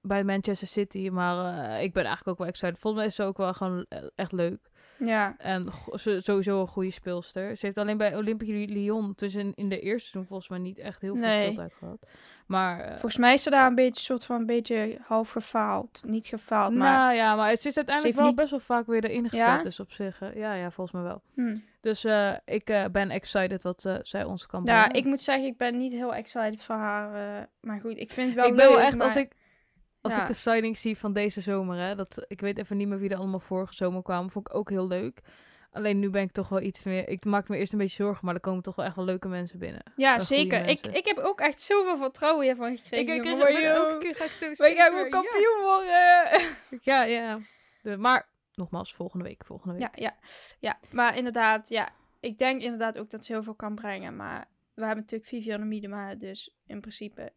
[0.00, 1.08] bij Manchester City.
[1.08, 2.78] Maar eh, ik ben eigenlijk ook wel excited.
[2.78, 4.70] Volgens mij is ze ook wel gewoon echt leuk.
[5.04, 7.56] Ja, En sowieso een goede speelster.
[7.56, 11.00] Ze heeft alleen bij Olympique Lyon tussen in de eerste seizoen volgens mij niet echt
[11.00, 11.42] heel veel Nee.
[11.42, 12.06] speeltijd gehad.
[12.46, 16.02] Maar eh, volgens mij is ze daar een beetje, soort van, een beetje half gefaald.
[16.06, 16.92] Niet gefaald, maar...
[16.98, 19.38] nou ja, maar het is uiteindelijk wel niet- best wel vaak weer erin gezet.
[19.46, 19.60] Ja?
[19.60, 21.22] Dus op zich, ja, ja, volgens mij wel.
[21.34, 21.56] Hm.
[21.80, 24.96] Dus eh, ik eh, ben excited wat zij ons kan Ja, brengen.
[24.96, 27.48] ik moet zeggen, ik ben niet heel excited voor haar.
[27.60, 28.74] maar goed, ik vind het wel ik ben leuk.
[28.76, 29.32] wel echt, maar- als ik
[30.02, 30.20] als ja.
[30.20, 33.10] ik de signing zie van deze zomer, hè, dat, ik weet even niet meer wie
[33.10, 35.20] er allemaal vorige zomer kwamen, vond ik ook heel leuk.
[35.70, 38.24] Alleen nu ben ik toch wel iets meer, ik maak me eerst een beetje zorgen,
[38.26, 39.82] maar er komen toch wel echt wel leuke mensen binnen.
[39.96, 40.66] Ja, zeker.
[40.66, 43.14] Ik, ik heb ook echt zoveel vertrouwen hiervan gekregen.
[43.14, 43.98] ik, ik, ik ben elke joh.
[43.98, 45.90] keer ga ik zo steeds gaan weer- kampioen worden.
[46.80, 47.04] Ja, ja.
[47.04, 47.40] ja.
[47.82, 49.82] De, maar nogmaals, volgende week, volgende week.
[49.82, 50.16] Ja, ja,
[50.58, 50.78] ja.
[50.90, 51.88] Maar inderdaad, ja.
[52.20, 54.16] Ik denk inderdaad ook dat ze heel veel kan brengen.
[54.16, 57.32] Maar we hebben natuurlijk Vivianne Miedema, dus in principe.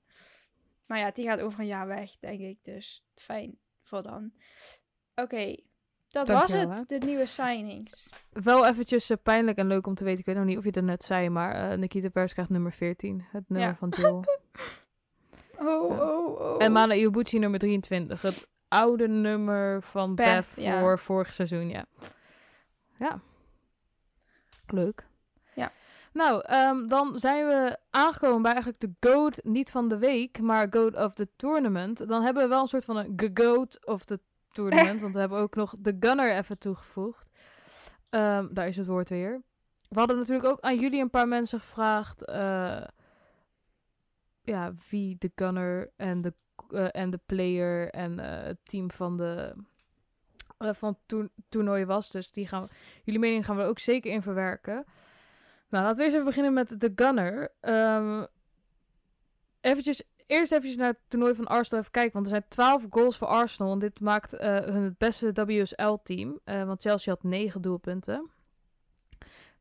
[0.87, 2.63] Maar ja, die gaat over een jaar weg, denk ik.
[2.63, 4.31] Dus fijn voor dan.
[5.15, 5.55] Oké.
[6.07, 8.09] Dat Dankjewel, was het, de nieuwe signings.
[8.31, 10.19] Wel eventjes eh, pijnlijk en leuk om te weten.
[10.19, 12.71] Ik weet nog niet of je het net zei, maar eh, Nikita Pers krijgt nummer
[12.71, 13.25] 14.
[13.31, 13.75] Het nummer Ja.
[13.75, 14.23] van Joel.
[15.59, 16.11] Oh, Ja.
[16.17, 16.63] oh, oh.
[16.63, 18.21] En Mana Iwabuchi nummer 23.
[18.21, 20.25] Het oude nummer van Beth,
[20.55, 20.79] Beth, ja.
[20.79, 21.85] voor vorig seizoen, ja.
[22.99, 23.21] Ja.
[24.67, 25.07] Leuk.
[26.15, 30.67] Nou, ehm, dan zijn we aangekomen bij eigenlijk de GOAT, niet van de week, maar
[30.69, 32.07] GOAT of the tournament.
[32.07, 34.19] Dan hebben we wel een soort van een GOAT of the
[34.51, 37.31] tournament, want we hebben ook nog de Gunner even toegevoegd.
[38.09, 39.41] Ehm, daar is het woord weer.
[39.89, 42.83] We hadden natuurlijk ook aan jullie een paar mensen gevraagd, eh,
[44.41, 46.33] ja, wie de Gunner en de,
[46.69, 49.53] eh, en de player en eh, het team van de
[50.57, 50.97] van
[51.49, 52.11] toernooi was.
[52.11, 52.69] Dus die gaan we,
[53.03, 54.85] jullie mening gaan we er ook zeker in verwerken.
[55.69, 57.51] Nou, laten we eerst even beginnen met de Gunner.
[57.61, 58.23] Ehm
[59.65, 62.13] eventjes, eerst eventjes naar het toernooi van Arsenal even kijken.
[62.13, 63.71] Want er zijn 12 goals voor Arsenal.
[63.71, 66.39] En dit maakt eh, hun het beste WSL-team.
[66.43, 68.29] Eh, want Chelsea had 9 doelpunten.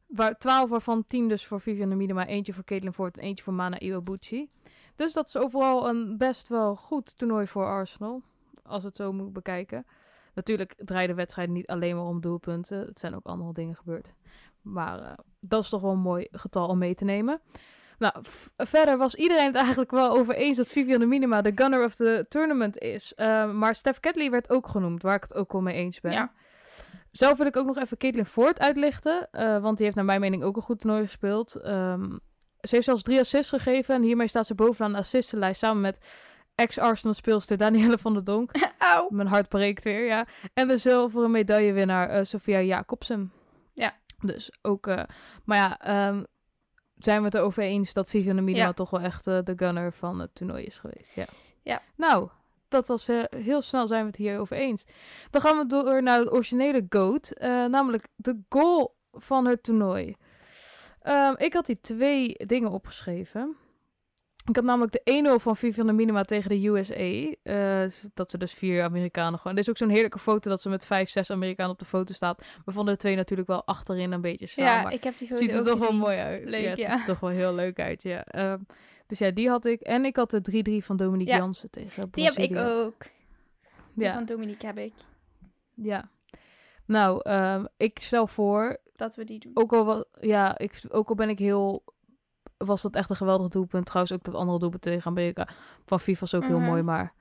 [0.07, 3.55] Waar, 12 waarvan 10 dus voor Vivian Miedema, eentje voor Caitlin Ford en eentje voor
[3.55, 4.51] Mana Iwabuchi.
[4.95, 8.23] Dus dat is overal een best wel goed toernooi voor Arsenal.
[8.63, 9.87] Als we het zo moet bekijken.
[10.35, 12.79] Natuurlijk draaien de wedstrijden niet alleen maar om doelpunten.
[12.79, 14.13] Het zijn ook andere dingen gebeurd.
[14.65, 17.41] Maar eh, dat is toch wel een mooi getal om mee te nemen.
[17.99, 18.15] Nou,
[18.57, 22.27] verder was iedereen het eigenlijk wel over eens dat Vivian Minima de gunner of the
[22.29, 23.15] tournament is.
[23.15, 26.13] Eh, maar Steph Catley werd ook genoemd, waar ik het ook wel mee eens ben.
[26.13, 26.33] Ja.
[27.11, 29.29] Zelf wil ik ook nog even Caitlin Ford uitlichten.
[29.31, 31.55] eh, want die heeft naar mijn mening ook een goed toernooi gespeeld.
[31.55, 32.11] Ehm,
[32.61, 33.95] ze heeft zelfs drie assists gegeven.
[33.95, 35.99] En hiermee staat ze bovenaan de assistenlijst samen met
[36.55, 38.51] ex-Arsenal speelster Danielle van der Donk.
[39.09, 40.27] Mijn hart breekt weer, ja.
[40.55, 43.33] En de zilveren medaillewinnaar eh Sofia Jacobsen.
[43.75, 43.95] Ja.
[44.27, 44.87] Dus ook...
[44.87, 45.03] eh,
[45.45, 46.23] maar ja, ehm,
[46.99, 48.73] zijn we het erover eens dat Vivian Minima Ja.
[48.73, 51.15] toch wel echt eh, de gunner van het toernooi is geweest.
[51.15, 51.25] Ja.
[51.63, 51.83] Ja.
[51.97, 52.29] Nou,
[52.69, 54.85] dat was eh, heel snel zijn we het hier over eens.
[55.31, 57.33] Dan gaan we door naar het originele GOAT.
[57.71, 60.17] namelijk de goal van het toernooi.
[61.01, 63.57] Ehm, ik had die twee dingen opgeschreven.
[64.49, 67.35] Ik had namelijk de 1-0 van Vivian de Minima tegen de USA.
[67.43, 69.53] eh, dat ze dus vier Amerikanen gewoon...
[69.57, 72.13] Er is ook zo'n heerlijke foto dat ze met vijf, zes Amerikanen op de foto
[72.13, 72.45] staat.
[72.65, 74.65] Waarvan de twee natuurlijk wel achterin een beetje staan.
[74.65, 76.45] Ja, maar ik heb die foto ziet er ook toch wel mooi uit.
[76.49, 76.91] Leuk, ja, het ja.
[76.91, 78.25] ziet er toch wel heel leuk uit, ja.
[78.25, 78.59] Ehm,
[79.07, 79.81] dus ja, die had ik.
[79.81, 80.41] En ik had de
[80.81, 81.39] 3-3 van Dominique Ja.
[81.39, 83.03] Jansen tegen Die heb ik ook.
[83.95, 84.93] Die Ja, van Dominique heb ik.
[85.75, 86.11] ja.
[86.87, 89.51] Nou, ehm, ik stel voor, Dat we die doen.
[89.55, 91.83] ook al, wa- ja, ik, ook al ben ik heel...
[92.57, 93.87] Was dat echt een geweldig doelpunt.
[93.87, 95.49] Trouwens, ook dat andere doelpunt tegen Amerika
[95.87, 96.69] van FIFA was ook heel Mhm.
[96.69, 96.83] mooi.
[96.83, 97.13] Maar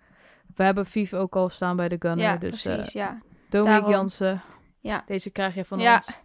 [0.55, 2.25] we hebben FIFA ook al staan bij de Gunner.
[2.25, 3.21] ja, dus eh precies, ja.
[3.49, 3.89] Dominique.
[3.89, 4.41] Jansen,
[4.79, 5.03] Ja.
[5.07, 5.95] deze krijg je van Ja.
[5.95, 6.21] ons.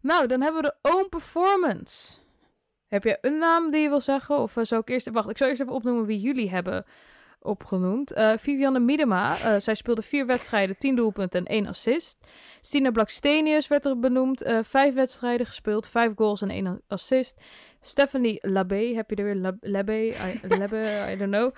[0.00, 2.18] Nou, dan hebben we de Own Performance.
[2.88, 4.38] Heb je een naam die je wil zeggen?
[4.38, 5.10] Of eh, zou ik eerst...
[5.10, 6.84] Wacht, ik zal eerst even opnoemen wie jullie hebben
[7.46, 8.12] opgenoemd.
[8.12, 12.18] Eh Vivianne Miedema, eh, zij speelde vier wedstrijden, tien doelpunten en één assist.
[12.60, 14.42] Stina Blackstenius werd er benoemd.
[14.42, 17.40] eh, vijf wedstrijden gespeeld, vijf goals en één assist.
[17.80, 19.36] Stephanie Labé, heb je er weer?
[19.36, 21.54] Lab- Labé, I, Labé, I don't know.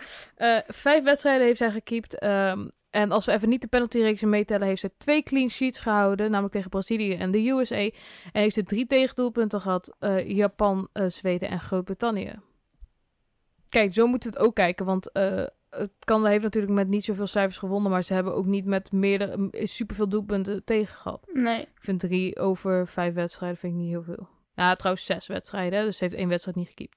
[0.68, 2.18] Vijf wedstrijden heeft zij gekiept.
[2.18, 6.30] ehm, en als we even niet de penaltyreeksen meetellen, heeft ze twee clean sheets gehouden.
[6.30, 7.76] Namelijk tegen Brazilië en de USA.
[7.76, 7.92] En
[8.32, 9.96] heeft ze drie tegendoelpunten gehad.
[9.98, 12.34] eh, Japan, Zweden en Groot-Brittannië.
[13.68, 14.86] Kijk, zo moeten we het ook kijken.
[14.86, 15.10] Want
[15.78, 17.90] het kan, heeft natuurlijk met niet zoveel cijfers gewonnen.
[17.90, 21.28] Maar ze hebben ook niet met meerdere, superveel doelpunten tegen gehad.
[21.32, 21.60] Nee.
[21.60, 24.28] Ik vind drie over vijf wedstrijden vind ik niet heel veel.
[24.54, 25.84] Ja, trouwens zes wedstrijden.
[25.84, 26.96] Dus ze heeft één wedstrijd niet gekiept.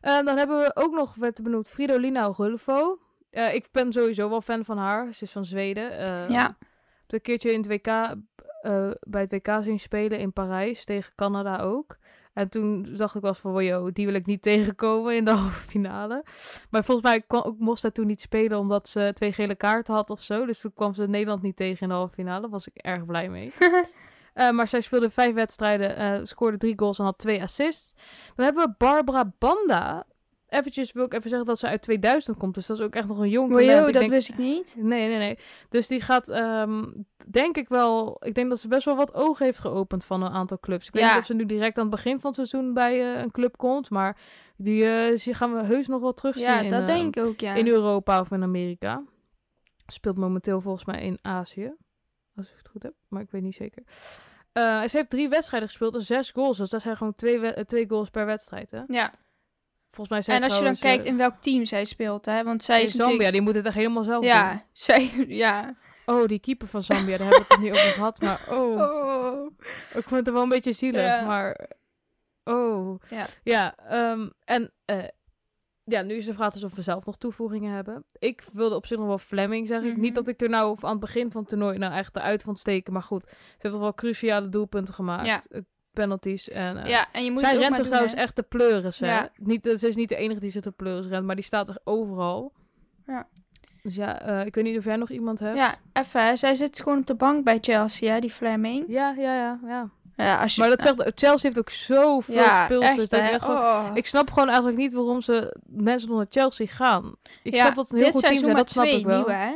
[0.00, 2.98] Eh, dan hebben we ook nog, werd er benoemd, Fridolina Rulfo.
[3.30, 5.12] Eh, ik ben sowieso wel fan van haar.
[5.12, 5.90] Ze is van Zweden.
[5.98, 6.56] Eh, Ja.
[7.06, 7.84] Een keertje in het WK,
[9.00, 10.84] bij het WK zien spelen in Parijs.
[10.84, 11.96] Tegen Canada ook.
[12.32, 15.68] En toen dacht ik wel van, wow, die wil ik niet tegenkomen in de halve
[15.68, 16.24] finale.
[16.70, 20.10] Maar volgens mij kwam ook Mostra toen niet spelen omdat ze twee gele kaarten had
[20.10, 20.46] of zo.
[20.46, 22.40] Dus toen kwam ze Nederland niet tegen in de halve finale.
[22.40, 23.52] Daar was ik erg blij mee.
[24.32, 27.94] Eh, maar zij speelde vijf wedstrijden, eh, scoorde drie goals en had twee assists.
[28.34, 30.06] Dan hebben we Barbara Banda.
[30.52, 32.54] Eventjes wil ik even zeggen dat ze uit 2000 komt.
[32.54, 33.70] Dus dat is ook echt nog een jong talent.
[33.76, 34.74] Wow, dat denk- wist ik niet.
[34.78, 35.38] Nee, nee, nee.
[35.68, 36.92] Dus die gaat, ehm,
[37.30, 38.16] denk ik wel...
[38.20, 40.86] Ik denk dat ze best wel wat ogen heeft geopend van een aantal clubs.
[40.86, 41.10] Ik weet Ja.
[41.10, 43.56] niet of ze nu direct aan het begin van het seizoen bij eh, een club
[43.56, 43.90] komt.
[43.90, 44.16] Maar
[44.56, 44.84] die,
[45.24, 47.54] die gaan we heus nog wel terugzien Ja, in, dat eh, denk ik ook, ja.
[47.54, 49.02] in Europa of in Amerika.
[49.86, 51.74] Speelt momenteel volgens mij in Azië.
[52.36, 53.82] Als ik het goed heb, maar ik weet niet zeker.
[54.52, 56.56] Eh, ze heeft drie wedstrijden gespeeld en zes goals.
[56.56, 58.70] Dus dat zijn gewoon twee, we- twee goals per wedstrijd.
[58.70, 58.82] Hè?
[58.86, 59.12] Ja.
[59.94, 62.44] Volgens mij zijn En als je dan kijkt eh, in welk team zij speelt, hè.
[62.44, 63.32] Want zij in is Zambia, natuurlijk...
[63.32, 64.30] die moet het echt helemaal zelf doen.
[64.30, 65.10] Ja, zij...
[65.28, 65.76] Ja.
[66.06, 68.20] Oh, die keeper van Zambia, daar hebben we het niet over gehad.
[68.20, 69.50] Maar oh, Oh.
[69.94, 71.00] ik vond het wel een beetje zielig.
[71.00, 71.24] Ja.
[71.26, 71.68] Maar
[72.44, 73.26] oh, Ja.
[73.42, 73.74] ja.
[73.76, 75.04] ehm, en eh,
[75.84, 78.04] ja, nu is de vraag dus of we zelf nog toevoegingen hebben.
[78.18, 79.90] Ik wilde op zich nog wel Fleming zeggen.
[79.90, 80.00] Mhm.
[80.00, 82.58] Niet dat ik er nou aan het begin van het toernooi nou echt eruit vond
[82.58, 82.92] steken.
[82.92, 85.26] Maar goed, ze heeft toch wel cruciale doelpunten gemaakt.
[85.26, 85.60] Ja.
[85.92, 86.48] Penalties.
[86.48, 88.98] En, eh, ja, en je moet zij rent zich trouwens echt de pleuris.
[89.00, 89.06] Hè?
[89.06, 89.28] Ja.
[89.36, 91.78] Niet, ze is niet de enige die zich de pleuris rent, maar die staat er
[91.84, 92.52] overal.
[93.06, 93.26] Ja.
[93.82, 95.56] Dus ja, eh, ik weet niet of jij nog iemand hebt.
[95.56, 96.38] Ja, even.
[96.38, 98.84] Zij zit gewoon op de bank bij Chelsea, hè, die Fleming.
[98.88, 99.58] ja, ja, ja.
[99.66, 99.88] ja.
[100.16, 100.60] Ja, als je...
[100.60, 103.08] Maar dat zegt, Chelsea heeft ook zoveel ja, speelsters.
[103.08, 103.86] echt, Oh.
[103.94, 107.14] Ik snap gewoon eigenlijk niet waarom ze mensen naar Chelsea gaan.
[107.42, 109.16] Ik Ja, snap dat een heel dit goed team zijn, dat snap twee ik wel.
[109.16, 109.52] nieuwe, hè?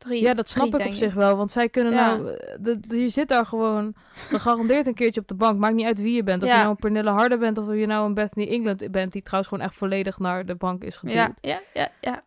[0.00, 1.36] Drie, Ja, dat snap drie, ik op zich wel.
[1.36, 2.16] Want zij kunnen Ja.
[2.16, 2.34] nou...
[2.34, 3.94] eh, De, de- je zit daar gewoon
[4.28, 5.58] gegarandeerd een keertje op de bank.
[5.58, 6.42] Maakt niet uit wie je bent.
[6.42, 6.54] Of Ja.
[6.54, 9.12] je nou een Pernille Harder bent of je nou een Bethany England bent.
[9.12, 11.14] Die trouwens gewoon echt volledig naar de bank is geduwd.
[11.14, 12.22] Ja, Ja, ja, ja,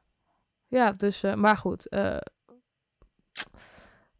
[0.67, 0.91] ja.
[0.91, 1.23] dus...
[1.23, 1.87] eh, maar goed.
[1.89, 2.17] eh,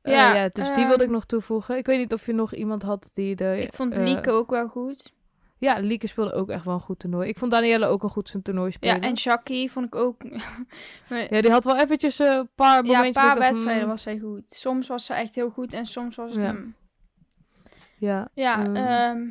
[0.02, 1.78] Ja, ja, dus die wilde ik ehm, nog toevoegen.
[1.78, 3.62] Ik weet niet of je nog iemand had die de...
[3.62, 5.14] Ik vond Lieke ook wel goed.
[5.64, 7.28] Ja, Lieke speelde ook echt wel een goed toernooi.
[7.28, 8.96] Ik vond Danielle ook een goed zijn toernooi spelen.
[8.96, 10.22] Ja, en Shaki vond ik ook...
[11.30, 13.24] Ja, die had wel eventjes eh, een paar Ja, momentjes...
[13.24, 14.52] een dat paar wedstrijden hmm, was zij goed.
[14.52, 16.50] Soms was ze echt heel goed en soms was Ja.
[16.50, 16.76] hmm.
[17.98, 19.30] Ja, Ja, Ehm, ehm,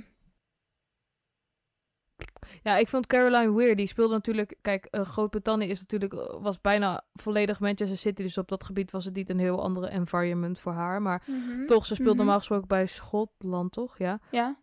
[2.63, 4.55] Ja, ik vond Caroline Weir, die speelde natuurlijk...
[4.61, 8.23] Kijk, eh, Groot-Brittannië is natuurlijk, eh, was bijna volledig Manchester City.
[8.23, 11.03] Dus op dat gebied was het niet een heel andere environment voor haar.
[11.03, 11.67] Maar mhm.
[11.67, 12.17] toch, ze speelt Mhm.
[12.17, 13.99] normaal gesproken bij Schotland, toch?
[13.99, 14.21] Ja.
[14.31, 14.57] Ja,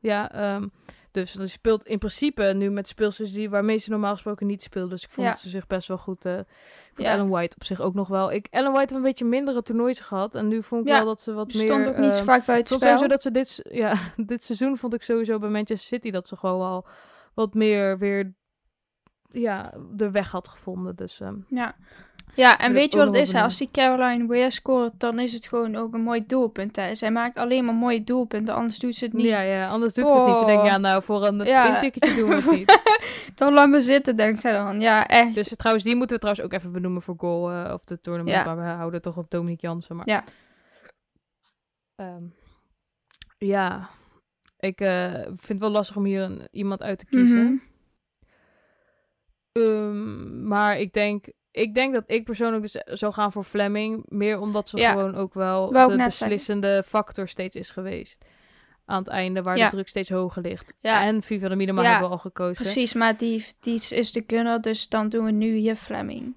[0.00, 0.66] Ja, ehm,
[1.10, 4.90] dus ze speelt in principe nu met speelsters die, waarmee ze normaal gesproken niet speelt.
[4.90, 5.32] Dus ik vond Ja.
[5.32, 6.24] dat ze zich best wel goed...
[6.24, 6.46] eh ik
[6.94, 7.12] vond Ja.
[7.14, 8.32] Ellen White op zich ook nog wel...
[8.32, 10.34] Ik, Ellen White heeft een beetje mindere toernoois gehad.
[10.34, 11.66] En nu vond ik Ja, wel dat ze wat Ze meer...
[11.66, 12.88] stond ook niet ehm, vaak buiten spel.
[12.88, 16.36] sowieso dat ze dit, ja, dit seizoen vond ik sowieso bij Manchester City dat ze
[16.36, 16.86] gewoon wel
[17.34, 18.34] wat meer weer
[19.30, 20.96] ja, de weg had gevonden.
[20.96, 21.76] Dus ehm, Ja.
[22.38, 23.32] Ja, en weet je wat het is?
[23.32, 23.42] hè?
[23.42, 26.76] Als die Caroline Weir scoort, dan is het gewoon ook een mooi doelpunt.
[26.76, 26.94] Hè?
[26.94, 29.24] Zij maakt alleen maar mooie doelpunten, anders doet ze het niet.
[29.26, 30.46] ja, ja, anders doet ze het niet.
[30.46, 30.68] Denkt, Oh.
[30.68, 31.80] ja, nou, voor een Ja.
[31.80, 32.80] doen we het niet.
[33.38, 34.80] Dan laat me zitten, denkt zij dan.
[34.80, 35.34] Ja, echt.
[35.34, 38.36] Dus trouwens, die moeten we trouwens ook even benoemen voor goal eh, of de tournament.
[38.36, 38.44] Ja.
[38.44, 39.96] Maar we houden toch op Dominique Jansen.
[39.96, 40.08] Maar...
[40.08, 40.24] Ja.
[41.96, 42.22] Ehm,
[43.38, 43.88] ja,
[44.58, 47.44] ik eh, vind het wel lastig om hier een, iemand uit te kiezen.
[47.44, 47.56] Mhm.
[49.52, 54.02] Ehm, maar ik denk, ik denk dat ik persoonlijk dus zou gaan voor Fleming.
[54.08, 54.90] Meer omdat ze Ja.
[54.90, 58.24] gewoon ook wel Wou de beslissende factor steeds is geweest.
[58.86, 59.64] Aan het einde, waar Ja.
[59.64, 60.76] de druk steeds hoger ligt.
[60.80, 61.02] Ja.
[61.04, 62.62] En Viva de Minima Ja, hebben we al gekozen.
[62.62, 66.34] Precies, maar die, die is de gunner, dus dan doen we nu hier Fleming.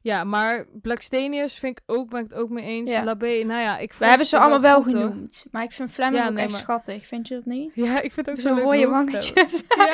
[0.00, 2.90] Ja, maar Blackstenius vind ik ook, ben ik het ook mee eens.
[2.90, 3.04] Ja.
[3.04, 5.44] Labé, nou ja, ik We hebben ze allemaal wel goed, genoemd.
[5.50, 7.06] Maar ik vind Fleming Ja, ook nee, echt maar- schattig.
[7.06, 7.70] Vind je dat niet?
[7.74, 8.90] Ja, ik vind het ook zo hoofd hebben.
[8.90, 9.64] wangetjes.
[9.76, 9.88] Ja,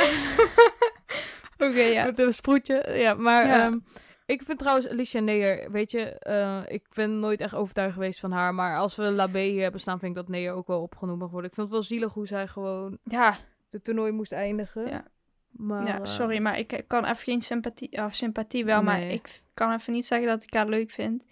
[1.68, 2.04] Oké, ja.
[2.04, 2.92] met een sproetje.
[2.96, 3.78] Ja, maar Ja.
[4.26, 8.32] Ik vind trouwens Alicia Neer, weet je, eh, ik ben nooit echt overtuigd geweest van
[8.32, 8.54] haar.
[8.54, 11.30] Maar als we Labé hier hebben staan, vind ik dat Neer ook wel opgenomen mag
[11.30, 11.48] worden.
[11.48, 13.36] Ik vind het wel zielig hoe zij gewoon Ja,
[13.68, 14.86] de toernooi moest eindigen.
[14.86, 15.04] Ja.
[15.50, 17.88] Maar, ja, eh, sorry, maar ik kan even geen sympathie...
[17.90, 21.24] Ja, sympathie wel, maar ik kan even niet zeggen dat ik haar leuk vind.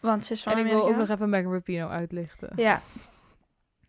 [0.00, 2.52] Want ze is van en ik wil ook nog even Megan Rapinoe uitlichten.
[2.56, 2.82] Ja.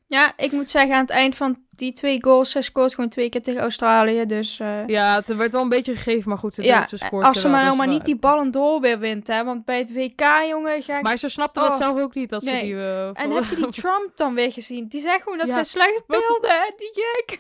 [0.08, 3.30] Ja, ik moet zeggen, aan het eind van die twee goals, zij scoort gewoon twee
[3.30, 4.60] keer tegen Australië, dus...
[4.60, 7.42] eh, Ja, ze werd wel een beetje gegeven, maar goed, ze, ja, ze scoort als
[7.42, 9.44] ze maar helemaal we- niet die ballen door weer wint, hè.
[9.44, 11.04] Want bij het WK, jongen, ga ik...
[11.04, 11.68] Maar ze snapte Oh.
[11.68, 12.76] dat zelf ook niet, dat ze die...
[12.76, 14.88] eh, En heb je die Trump dan weer gezien?
[14.88, 16.72] Die zegt gewoon dat Ja, zij slecht speelde, hè?
[16.78, 17.40] Die gek.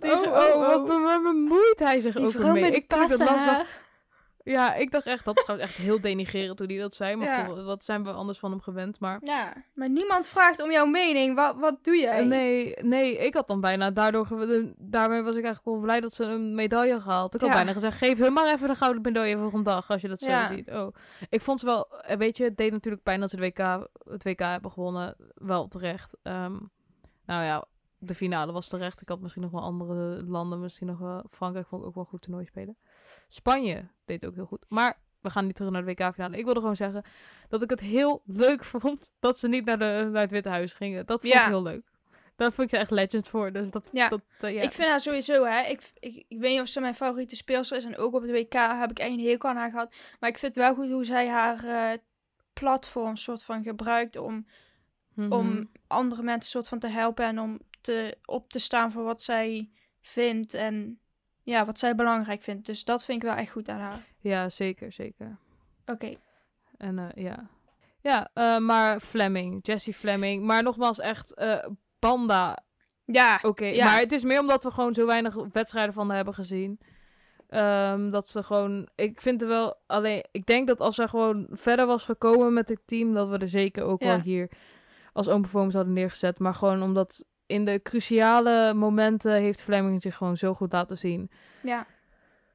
[0.00, 1.02] Die- Oh, oh, oh, wat oh.
[1.04, 2.66] wat bemoeit hij zich Die ook mee.
[2.66, 3.66] Ik ik dat passen las, dacht, haar.
[4.52, 7.16] Ja, ik dacht echt, dat is trouwens echt heel denigrerend toen hij dat zei.
[7.16, 7.62] Maar Ja.
[7.62, 9.00] wat zijn we anders van hem gewend.
[9.00, 11.34] Maar Ja, maar niemand vraagt om jouw mening.
[11.34, 12.24] Wat, wat doe jij?
[12.24, 14.26] Nee, nee, ik had dan bijna, daardoor,
[14.78, 17.34] daarmee was ik eigenlijk wel blij dat ze een medaille gehaald.
[17.34, 17.54] Ik had Ja.
[17.54, 20.18] bijna gezegd, geef hun maar even een gouden medaille voor een dag, als je dat
[20.18, 20.46] zo Ja.
[20.54, 20.70] ziet.
[20.70, 20.94] Oh,
[21.28, 23.88] ik vond ze wel, eh, weet je, het deed natuurlijk pijn dat ze het WK,
[24.10, 25.16] het WK hebben gewonnen.
[25.34, 26.16] Wel terecht.
[26.22, 26.56] Ehm,
[27.26, 27.64] nou ja,
[27.98, 29.00] de finale was terecht.
[29.00, 32.04] Ik had misschien nog wel andere landen, misschien nog wel, Frankrijk vond ik ook wel
[32.04, 32.76] goed toernooi spelen.
[33.28, 34.64] Spanje deed ook heel goed.
[34.68, 36.36] Maar we gaan niet terug naar de WK-finale.
[36.38, 37.04] Ik wilde gewoon zeggen
[37.48, 40.74] dat ik het heel leuk vond dat ze niet naar, de, naar het Witte Huis
[40.74, 41.06] gingen.
[41.06, 41.40] Dat vond Ja.
[41.42, 41.82] ik heel leuk.
[42.36, 43.52] Daar vond ik je echt legend voor.
[43.52, 44.08] Dus dat, Ja.
[44.08, 44.62] dat eh, ja.
[44.62, 45.60] Ik vind haar sowieso, hè.
[45.62, 47.84] Ik, ik, ik weet niet of ze mijn favoriete speelster is.
[47.84, 49.94] En ook op het WK heb ik een hekel aan haar gehad.
[50.20, 51.98] Maar ik vind het wel goed hoe zij haar eh,
[52.52, 54.46] platform soort van gebruikt om,
[55.14, 55.32] Mhm.
[55.32, 57.24] om andere mensen soort van te helpen.
[57.24, 59.70] En om te, op te staan voor wat zij
[60.00, 60.54] vindt.
[60.54, 60.98] En
[61.42, 62.66] ja, wat zij belangrijk vindt.
[62.66, 64.02] Dus dat vind ik wel echt goed aan haar.
[64.20, 65.38] Ja, zeker, zeker.
[65.86, 66.14] Oké.
[66.76, 67.48] En eh, ja.
[68.00, 70.44] Ja, eh, maar Fleming, Jessie Fleming.
[70.44, 71.66] Maar nogmaals, echt, eh,
[71.98, 72.58] Banda,
[73.04, 73.38] Ja.
[73.42, 73.64] oké.
[73.66, 73.84] Ja.
[73.84, 76.78] Maar het is meer omdat we gewoon zo weinig wedstrijden van haar hebben gezien.
[77.48, 81.46] Ehm, dat ze gewoon, ik vind er wel, alleen, ik denk dat als ze gewoon
[81.50, 84.06] verder was gekomen met het team, dat we er zeker ook Ja.
[84.06, 84.50] wel hier
[85.12, 86.38] als open performance hadden neergezet.
[86.38, 91.30] Maar gewoon omdat in de cruciale momenten heeft Fleming zich gewoon zo goed laten zien.
[91.62, 91.86] Ja.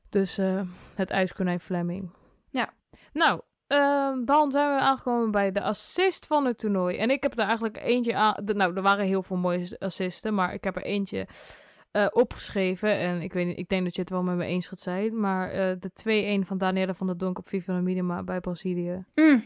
[0.09, 0.61] Dus eh,
[0.95, 2.11] het ijskonijn Fleming.
[2.49, 2.69] Ja.
[3.13, 6.97] Nou, ehm, dan zijn we aangekomen bij de assist van het toernooi.
[6.97, 8.33] En ik heb er eigenlijk eentje aan...
[8.43, 11.27] de- nou, er waren heel veel mooie assisten, maar ik heb er eentje
[11.91, 12.97] eh, opgeschreven.
[12.97, 15.19] En ik, weet niet, ik denk dat je het wel met me eens gaat zijn.
[15.19, 19.05] Maar eh, de 2-1 van Daniela van der Donk op Vivian Minima bij Brazilië.
[19.15, 19.43] Mm.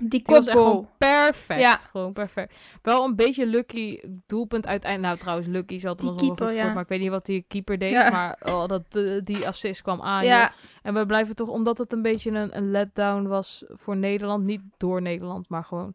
[0.00, 1.60] Die Die was gewoon perfect.
[1.60, 1.78] Ja.
[1.78, 2.54] Gewoon perfect.
[2.82, 5.08] Wel een beetje lucky doelpunt uiteindelijk.
[5.10, 6.72] Nou, trouwens, lucky zat Die nog wel goed ja.
[6.72, 7.90] Maar ik weet niet wat die keeper deed.
[7.90, 8.10] Ja.
[8.10, 10.24] Maar oh, dat, eh, die assist kwam aan.
[10.24, 14.44] Ja, En we blijven toch, omdat het een beetje een, een letdown was voor Nederland.
[14.44, 15.94] Niet door Nederland, maar gewoon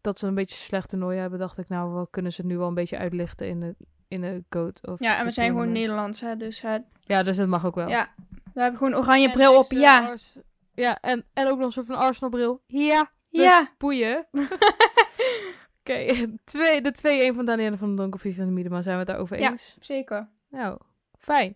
[0.00, 1.38] dat ze een beetje slecht toernooi hebben.
[1.38, 3.74] Dacht ik, nou, we kunnen ze het nu wel een beetje uitlichten in de,
[4.08, 4.86] in de goat.
[4.86, 5.72] Of ja en we zijn gewoon.
[5.72, 6.36] Nederlands, hè.
[6.36, 7.88] Dus hè, Ja, dus dat mag ook wel.
[7.88, 8.08] ja,
[8.54, 9.72] we hebben gewoon oranje bril op.
[9.72, 10.14] Ja,
[10.74, 12.62] ja, en, en ook nog een soort van Arsenal bril.
[12.66, 13.74] Ja, dus ja.
[13.78, 14.26] boeien.
[15.80, 18.82] Oké, twee, de 2-1 van Danielle van den Donk op Vivian Miedema.
[18.82, 19.50] Zijn we het daarover Ja.
[19.50, 19.76] eens?
[19.80, 20.28] Zeker.
[20.50, 20.78] Nou,
[21.18, 21.54] fijn.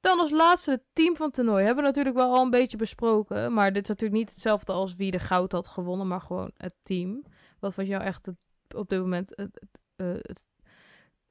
[0.00, 1.64] Dan als laatste het team van het toernooi.
[1.64, 3.52] Hebben we natuurlijk wel al een beetje besproken.
[3.52, 6.08] Maar dit is natuurlijk niet hetzelfde als wie de goud had gewonnen.
[6.08, 7.24] Maar gewoon het team.
[7.60, 8.36] Wat vond je nou echt het,
[8.74, 10.44] op dit moment het, het, eh, het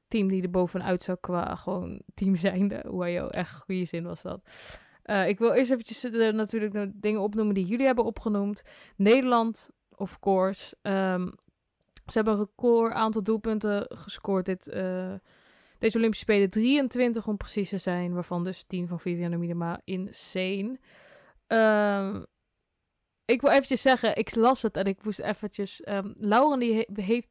[0.08, 2.84] team die er bovenuit zou qua gewoon team zijnde?
[2.88, 4.42] Wow, echt goede zin was dat.
[5.04, 8.64] Eh, ik wil eerst eventjes eh, natuurlijk de dingen opnoemen die jullie hebben opgenoemd.
[8.96, 9.70] Nederland,
[10.02, 10.76] of course.
[10.82, 11.26] Ehm,
[12.06, 15.14] ze hebben een record aantal doelpunten gescoord dit, eh,
[15.80, 16.50] deze Olympische Spelen.
[16.50, 19.82] 23 om precies te zijn, waarvan dus 10 van Viviane Miedema.
[19.84, 20.80] Insane.
[21.48, 22.24] Ehm,
[23.26, 25.82] ik wil eventjes zeggen, ik las het en ik moest eventjes...
[25.82, 27.28] ehm Lauren die he- heeft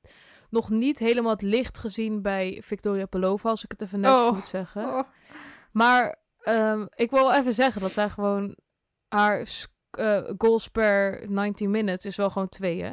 [0.51, 4.33] nog niet helemaal het licht gezien bij Victoria Pelova, als ik het even netjes Oh.
[4.33, 4.85] moet zeggen.
[4.89, 5.03] Oh.
[5.73, 6.19] Maar
[6.95, 8.57] ik wil even zeggen dat zij gewoon
[9.09, 9.47] haar
[10.01, 12.93] eh, goals per 19 minutes is wel gewoon twee, hè?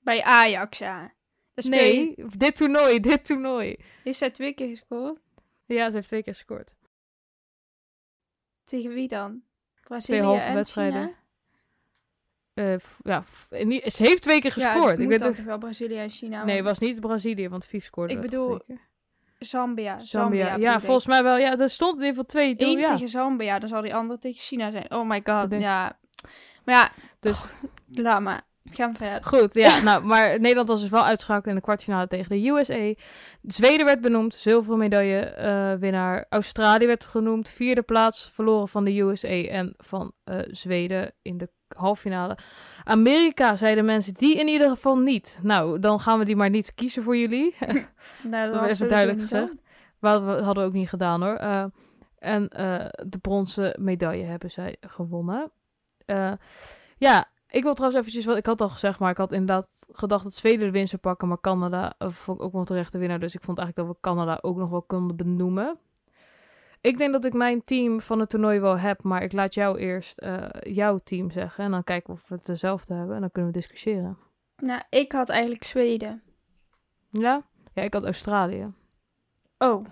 [0.00, 1.12] Bij Ajax, ja.
[1.54, 3.76] Dus Nee, dit toernooi, dit toernooi.
[4.04, 5.18] Heeft zij twee keer gescoord?
[5.66, 6.74] Ja, ze heeft twee keer gescoord.
[8.64, 9.42] Tegen wie dan?
[9.82, 11.02] Brazilië halve en wedstrijden.
[11.02, 11.18] China?
[12.72, 13.24] Eh, ja,
[13.90, 14.98] ze heeft twee keer Ja, gescoord.
[14.98, 16.44] ik weet ook- wel Brazilië en China.
[16.44, 18.88] Nee, het was niet Brazilië, want Vief scoorde Ik bedoel, twee keer.
[19.38, 19.98] Zambia.
[19.98, 20.46] Zambia.
[20.48, 21.36] Zambia Ja, volgens mij wel.
[21.38, 22.54] Ja, er stond in ieder geval twee.
[22.56, 22.92] Eén ja.
[22.92, 24.90] tegen Zambia, dan zal die andere tegen China zijn.
[24.94, 25.98] Oh my god, ja.
[26.64, 26.90] Maar ja,
[27.20, 27.44] Dus
[27.90, 28.48] laat maar.
[28.64, 29.24] Ga verder.
[29.24, 29.80] Goed, ja.
[29.82, 32.94] nou, maar Nederland was dus wel uitgeschakeld in de kwartfinale tegen de USA.
[33.42, 36.26] Zweden werd benoemd, zilveren medaille eh, winnaar.
[36.28, 41.48] Australië werd genoemd, vierde plaats, verloren van de USA en van eh, Zweden in de
[41.76, 42.38] halffinale.
[42.84, 45.38] Amerika zeiden mensen die in ieder geval niet.
[45.42, 47.54] Nou, dan gaan we die maar niet kiezen voor jullie.
[48.22, 49.62] Nou, Dat was even duidelijk gezegd.
[49.98, 51.34] Wat we hadden we ook niet gedaan hoor.
[51.34, 51.64] Eh,
[52.18, 52.48] en
[53.06, 55.50] de bronzen medaille hebben zij gewonnen.
[56.10, 56.32] Eh,
[56.98, 60.22] ja, ik wil trouwens eventjes wat ik had al gezegd, maar ik had inderdaad gedacht
[60.22, 62.98] dat Zweden de winst zou pakken, maar Canada eh, vond ik ook wel terecht de
[62.98, 63.20] winnaar.
[63.20, 65.78] Dus ik vond eigenlijk dat we Canada ook nog wel konden benoemen.
[66.80, 69.78] Ik denk dat ik mijn team van het toernooi wel heb, maar ik laat jou
[69.78, 71.64] eerst eh, jouw team zeggen.
[71.64, 74.18] En dan kijken of we het dezelfde hebben en dan kunnen we discussiëren.
[74.56, 76.22] Nou, ik had eigenlijk Zweden.
[77.10, 77.42] Ja?
[77.72, 78.72] Ja, ik had Australië.
[79.58, 79.86] Oh,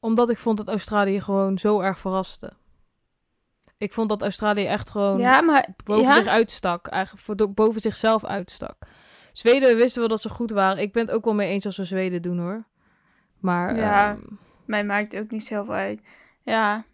[0.00, 2.52] Omdat ik vond dat Australië gewoon zo erg verraste.
[3.78, 5.68] Ik vond dat Australië echt gewoon ja, maar...
[5.84, 6.14] boven ja?
[6.14, 6.86] zich uitstak.
[6.86, 8.76] Eigenlijk boven zichzelf uitstak.
[9.32, 10.82] Zweden wisten wel dat ze goed waren.
[10.82, 12.64] Ik ben het ook wel mee eens als we Zweden doen hoor.
[13.40, 14.10] Maar Ja.
[14.10, 14.20] ehm,
[14.64, 16.00] Mij maakt het ook niet zoveel uit.
[16.42, 16.84] Ja.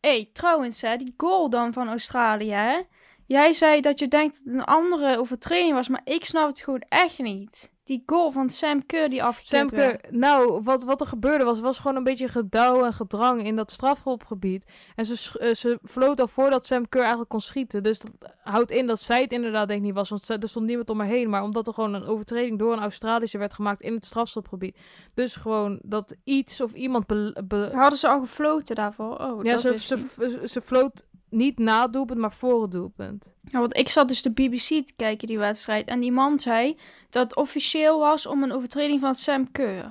[0.00, 2.80] Hé, hey, trouwens, hè, die goal dan van Australië, hè?
[3.26, 6.60] Jij zei dat je denkt dat het een andere overtreding was, maar ik snap het
[6.60, 7.72] gewoon echt niet.
[7.90, 10.00] Die goal van Sam Kerr die afgekeerd werd.
[10.00, 13.56] Semke, nou, wat, wat er gebeurde was, was gewoon een beetje gedouw en gedrang in
[13.56, 14.66] dat strafhopgebied.
[14.94, 17.82] En ze, eh, ze floot al voordat Sam Kerr eigenlijk kon schieten.
[17.82, 18.10] Dus dat
[18.42, 20.98] houdt in dat zij het inderdaad denk ik niet was, want er stond niemand om
[20.98, 21.30] haar heen.
[21.30, 24.76] Maar omdat er gewoon een overtreding door een Australische werd gemaakt in het strafschopgebied.
[25.14, 27.06] Dus gewoon dat iets of iemand...
[27.06, 29.16] be- be- Hadden ze al gefloten daarvoor?
[29.18, 32.70] Oh, ja, dat ze, ze, ze, ze floot niet na het doelpunt, maar voor het
[32.70, 33.34] doelpunt.
[33.42, 35.88] Ja, want ik zat dus de BBC te kijken, die wedstrijd.
[35.88, 36.78] En die man zei
[37.10, 39.90] dat het officieel was om een overtreding van Sam Kerr.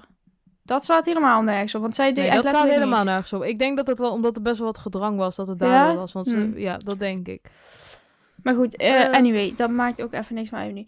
[0.63, 3.43] Dat staat helemaal nergens op, want zij deed Nee, dat staat helemaal nergens op.
[3.43, 5.65] Ik denk dat het wel, omdat er best wel wat gedrang was, dat het Ja?
[5.67, 6.13] daardoor was.
[6.13, 6.57] Want ze, Hmm.
[6.57, 7.45] ja, dat denk ik.
[8.43, 9.11] Maar goed, eh, Eh.
[9.13, 10.85] anyway, dat maakt ook even niks meer uit nu.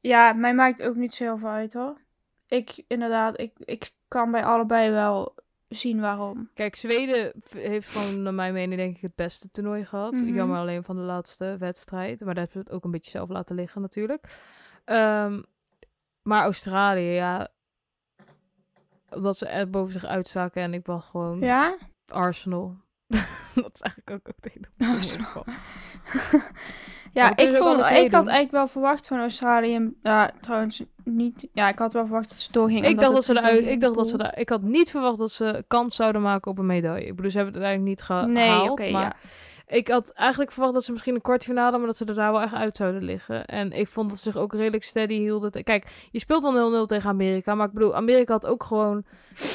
[0.00, 1.96] Ja, mij maakt ook niet zo heel veel uit hoor.
[2.48, 5.34] Ik, inderdaad, ik, ik kan bij allebei wel
[5.68, 6.50] zien waarom.
[6.54, 10.12] Kijk, Zweden heeft gewoon, naar mijn mening, denk ik het beste toernooi gehad.
[10.12, 10.34] Mhm.
[10.34, 12.24] Jammer alleen van de laatste wedstrijd.
[12.24, 14.26] Maar dat hebben ze het ook een beetje zelf laten liggen, natuurlijk.
[14.84, 15.42] Ehm,
[16.22, 17.48] maar Australië, ja.
[19.10, 21.78] Omdat ze er boven zich uitstaken en ik was gewoon Ja?
[22.06, 22.76] Arsenal.
[23.54, 25.44] dat is eigenlijk ook, ook tegen de Arsenal.
[27.14, 29.92] Ja, ik, vond, ik had eigenlijk wel verwacht van Australië.
[30.02, 31.46] Ja, trouwens, niet...
[31.52, 32.90] Ja, ik had wel verwacht dat ze doorgingen.
[32.90, 35.30] Ik dacht, dat ze eruit, ik dacht dat ze daar, ik had niet verwacht dat
[35.30, 37.06] ze kans zouden maken op een medaille.
[37.06, 38.78] Ik bedoel, ze hebben het uiteindelijk niet gehaald.
[38.78, 39.76] Nee, maar ja.
[39.76, 42.40] ik had eigenlijk verwacht dat ze misschien een kwartfinale, maar dat ze er daar wel
[42.40, 43.46] echt uit zouden liggen.
[43.46, 45.64] En ik vond dat ze zich ook redelijk steady hielden.
[45.64, 49.04] Kijk, je speelt wel 0-0 tegen Amerika, maar ik bedoel, Amerika had ook gewoon,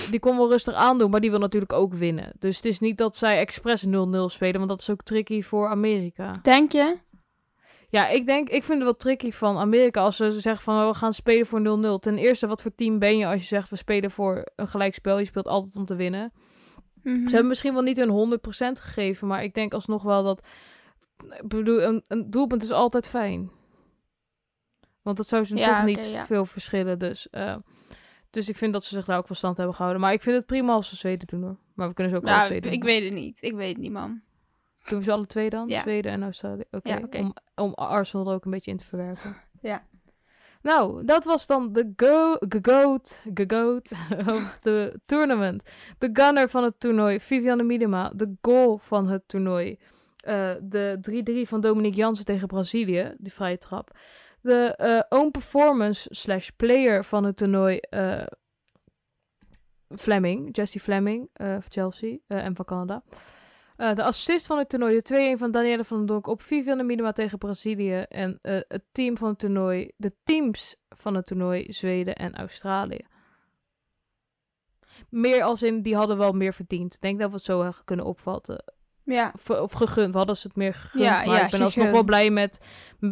[0.09, 2.31] die kon wel rustig aandoen, maar die wil natuurlijk ook winnen.
[2.39, 3.89] Dus het is niet dat zij expres 0-0
[4.25, 6.39] spelen, want dat is ook tricky voor Amerika.
[6.41, 6.97] Denk je?
[7.89, 10.87] Ja, ik denk, ik vind het wel tricky van Amerika als ze zeggen van oh,
[10.87, 11.59] we gaan spelen voor
[11.97, 11.99] 0-0.
[11.99, 15.19] Ten eerste, wat voor team ben je als je zegt we spelen voor een gelijkspel?
[15.19, 16.31] Je speelt altijd om te winnen.
[17.03, 17.15] Mhm.
[17.15, 20.47] Ze hebben misschien wel niet hun 100% gegeven, maar ik denk alsnog wel dat.
[21.41, 23.51] Ik bedoel, een, een doelpunt is altijd fijn.
[25.01, 26.25] Want dat zou ze Ja, toch niet ja.
[26.25, 26.99] veel verschillen.
[26.99, 27.55] Dus, eh,
[28.29, 30.01] dus ik vind dat ze zich daar ook van stand hebben gehouden.
[30.01, 31.57] Maar ik vind het prima als ze Zweden doen hoor.
[31.73, 32.71] Maar we kunnen ze ook alle Nou, twee doen.
[32.71, 33.41] ik weet het niet.
[33.41, 34.21] Ik weet het niet, man.
[34.89, 35.67] Doen we ze alle twee dan?
[35.67, 35.81] Ja.
[35.81, 36.63] Zweden en Australië.
[36.71, 39.35] Oké, Ja, om, om Arsenal er ook een beetje in te verwerken.
[39.61, 39.83] Ja.
[40.61, 43.91] Nou, dat was dan de go goat, goat
[44.35, 45.63] of de tournament.
[45.97, 48.11] De gunner van het toernooi, Vivianne Miedema.
[48.15, 49.77] De goal van het toernooi.
[50.19, 50.99] Eh, de
[51.45, 53.97] 3-3 van Dominique Jansen tegen Brazilië, die vrije trap.
[54.41, 58.25] De eh, own performance slash player van het toernooi, eh,
[59.89, 63.03] Fleming, Jessie Fleming van Chelsea en van Canada.
[63.79, 66.83] Eh, de assist van het toernooi, de 2-1 van Danielle van den Donk op Vivianne
[66.83, 67.99] Miedema tegen Brazilië.
[67.99, 73.01] En eh, het team van het toernooi, de teams van het toernooi, Zweden en Australië.
[75.09, 76.93] Meer als in, die hadden wel meer verdiend.
[76.93, 78.63] Ik denk dat we het zo hebben kunnen opvatten.
[79.03, 79.33] Ja.
[79.35, 81.03] Of, of gegund, we hadden ze het meer gegund.
[81.03, 82.65] Ja, maar ja, ik ben alsnog wel blij met...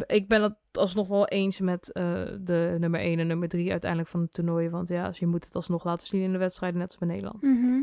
[0.06, 2.02] Ik ben het alsnog wel eens met eh,
[2.40, 4.70] de nummer 1 en nummer 3 uiteindelijk van het toernooi.
[4.70, 7.42] Want ja, je moet het alsnog laten zien in de wedstrijden, net als bij Nederland.
[7.42, 7.80] Mhm.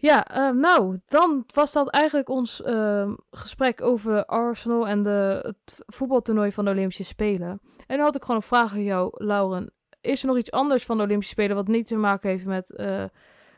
[0.00, 5.82] Ja, eh, nou, dan was dat eigenlijk ons ehm, gesprek over Arsenal en de, het
[5.86, 7.60] voetbaltoernooi van de Olympische Spelen.
[7.86, 9.72] En dan had ik gewoon een vraag aan jou, Lauren.
[10.00, 12.74] Is er nog iets anders van de Olympische Spelen wat niet te maken heeft met,
[12.74, 13.04] eh,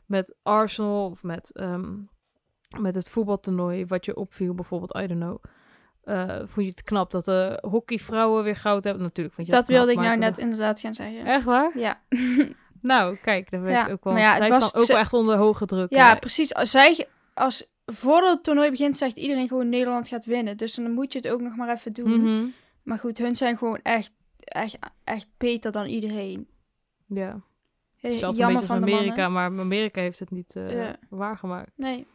[0.07, 1.97] met Arsenal of met, ehm,
[2.78, 4.55] met het voetbaltoernooi wat je opviel?
[4.55, 5.43] Bijvoorbeeld, I don't know.
[6.01, 9.03] Eh, vond je het knap dat de hockeyvrouwen weer goud hebben?
[9.03, 11.24] Natuurlijk vond je Dat knap, wilde ik nou net inderdaad gaan zeggen.
[11.24, 11.78] Echt waar?
[11.78, 12.01] Ja.
[12.83, 14.12] Nou, kijk, daar werd Ja, ik ook wel...
[14.12, 15.91] maar ja, zij was- ook ze- wel echt onder hoge druk.
[15.91, 16.55] Ja, precies.
[16.55, 20.57] Als zij, als voordat het toernooi begint, zegt iedereen gewoon Nederland gaat winnen.
[20.57, 22.20] Dus dan moet je het ook nog maar even doen.
[22.20, 22.47] Mhm.
[22.83, 26.49] Maar goed, hun zijn gewoon echt, echt, echt beter dan iedereen.
[27.07, 27.41] Ja.
[28.01, 30.97] Zelfs Jammer van Amerika, maar Amerika heeft het niet eh, Ja.
[31.09, 31.70] waargemaakt.
[31.76, 32.07] Nee.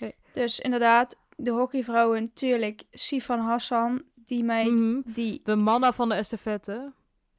[0.00, 0.14] Nee.
[0.32, 2.82] Dus inderdaad, de hockeyvrouwen, natuurlijk.
[2.90, 5.00] Sifan Hassan, die meid, Mhm.
[5.04, 5.40] die...
[5.42, 6.92] De mannen van de estafette.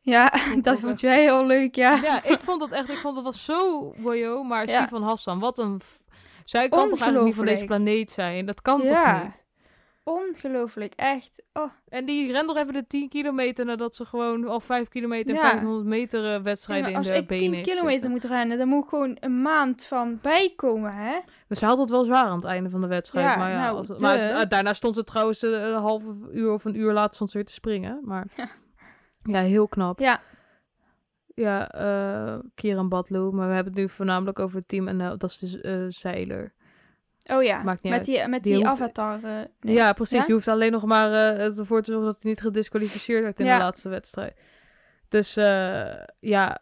[0.06, 1.96] Ja, ik dat vond jij heel leuk, ja.
[2.04, 4.82] Ja, ik vond dat echt, ik vond dat was zo wojo, maar Ja.
[4.84, 5.82] Sifan Hassan, wat een...
[6.46, 8.46] Zij kan toch eigenlijk niet van deze planeet zijn?
[8.46, 9.14] Dat kan Ja.
[9.14, 9.42] toch niet?
[10.04, 11.44] Ongelooflijk, echt.
[11.54, 15.30] Oh, En die rent nog even de 10 kilometer nadat ze gewoon al 5 kilometer
[15.36, 15.50] en Ja.
[15.50, 18.12] 500 meter eh, wedstrijden in als de ik benen 10 heeft kilometer zitten.
[18.12, 21.20] moet rennen, dan moet ik gewoon een maand van bijkomen, hè?
[21.48, 23.26] Dus ze had het wel zwaar aan het einde van de wedstrijd.
[23.26, 26.52] Ja, maar ja, nou, als- maar eh, daarna stond ze trouwens eh, een half uur
[26.52, 28.00] of een uur later stond ze weer te springen.
[28.04, 28.26] Maar
[29.24, 29.42] Ja.
[29.42, 30.00] heel knap.
[30.00, 30.22] Ja.
[31.36, 33.34] Ja, eh Kieran Badlow.
[33.34, 35.86] Maar we hebben het nu voornamelijk over het team en eh, dat is dus eh
[35.88, 36.54] zeiler.
[37.26, 38.18] Oh ja, Maakt niet met uit.
[38.18, 39.20] die, met Die die, hoeft- avatar.
[39.22, 39.76] nee.
[39.76, 40.18] Ja, precies.
[40.20, 40.24] Ja?
[40.28, 43.58] Je hoeft alleen nog maar ervoor te zorgen dat hij niet gedisqualificeerd werd in Ja.
[43.58, 44.38] de laatste wedstrijd.
[45.08, 45.34] Dus
[46.20, 46.60] ja.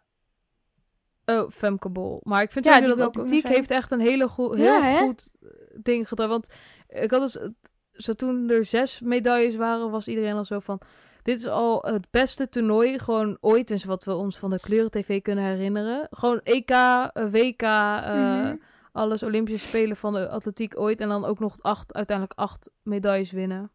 [1.24, 2.20] Oh, Femke Bol.
[2.22, 5.34] Maar ik vind Ja, dat atletiek heeft echt een hele goe- heel Ja, goed
[5.82, 6.28] ding gedaan.
[6.28, 6.48] Want
[6.88, 7.48] ik had dus,
[7.92, 10.80] zo toen er zes medailles waren, was iedereen al zo van...
[11.22, 15.22] Dit is al het beste toernooi, gewoon ooit, dus wat we ons van de kleuren-tv
[15.22, 16.06] kunnen herinneren.
[16.10, 18.56] Gewoon EK, eh, WK, eh, Mhm.
[18.92, 21.00] alles Olympische Spelen van de atletiek ooit.
[21.00, 23.70] En dan ook nog acht, uiteindelijk acht medailles winnen.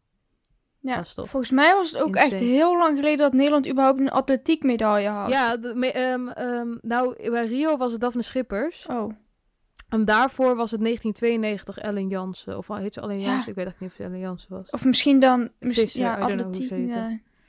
[0.80, 4.62] Ja, volgens mij was het ook echt heel lang geleden dat Nederland überhaupt een atletiek
[4.62, 5.30] medaille had.
[5.30, 8.86] Ja, de, me- ehm, ehm, nou, bij Rio was het Daphne Schippers.
[8.86, 9.12] Oh,
[9.88, 12.56] En daarvoor was het 1992 Ellen Jansen.
[12.58, 13.26] Of heet ze Ellen Ja.
[13.30, 13.48] Jansen?
[13.50, 14.70] Ik weet echt niet of ze Ellen Jansen was.
[14.70, 15.48] of misschien dan...
[15.58, 16.68] Misschien, ja, atletiek.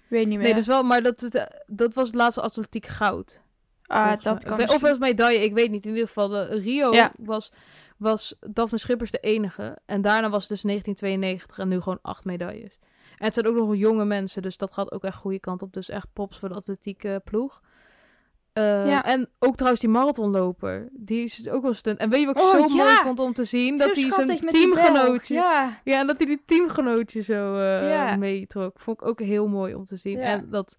[0.09, 0.45] Weet niet meer.
[0.45, 3.41] Nee, dus wel, maar dat, het, dat was het laatste atletiek goud.
[3.85, 5.85] ah, dat kan Of, was medaille, ik weet niet.
[5.85, 7.11] In ieder geval, de, Rio Ja.
[7.19, 7.51] was,
[7.97, 9.77] was Daphne Schippers de enige.
[9.85, 12.79] En daarna was het dus 1992 en nu gewoon acht medailles.
[13.17, 15.73] En het zijn ook nog jonge mensen, dus dat gaat ook echt goede kant op.
[15.73, 17.61] Dus echt pops voor de atletieke ploeg.
[18.59, 19.03] Eh, Ja.
[19.05, 20.89] En ook trouwens die marathonloper.
[20.91, 21.97] Die is ook wel stunt.
[21.99, 23.77] En weet je wat ik Oh, zo mooi vond om te zien?
[23.77, 25.33] Zo dat hij zijn die teamgenootje...
[25.33, 28.15] Ja, Ja, en dat hij die teamgenootje zo Ja.
[28.15, 28.79] meetrok.
[28.79, 30.19] Vond ik ook heel mooi om te zien.
[30.19, 30.77] En dat,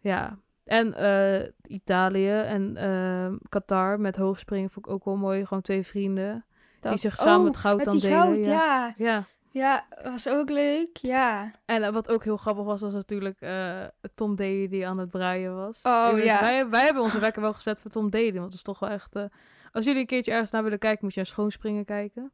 [0.00, 0.38] ja.
[0.64, 5.46] En eh, Italië en eh, Qatar met hoogspringen vond ik ook wel mooi.
[5.46, 6.44] Gewoon twee vrienden.
[6.80, 7.00] dat...
[7.00, 8.94] zich samen Oh, het goud met dan die delen, goud, ja.
[8.96, 9.24] ja.
[9.56, 10.96] Ja, was ook leuk.
[10.96, 11.50] Ja.
[11.64, 13.80] En eh, wat ook heel grappig was, was natuurlijk eh,
[14.14, 15.80] Tom Daly die aan het breien was.
[15.82, 16.40] Oh, Dus ja.
[16.40, 18.88] Wij, wij hebben onze wekker wel gezet voor Tom Daly, want het is toch wel
[18.90, 19.16] echt...
[19.16, 19.22] eh,
[19.70, 22.32] als jullie een keertje ergens naar willen kijken, moet je naar Schoonspringen kijken.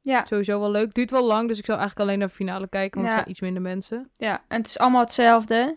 [0.00, 0.24] Ja.
[0.24, 0.94] Sowieso wel leuk.
[0.94, 3.12] Duurt wel lang, dus ik zou eigenlijk alleen naar de finale kijken, want Ja.
[3.12, 4.10] er zijn iets minder mensen.
[4.12, 5.76] Ja, en het is allemaal hetzelfde.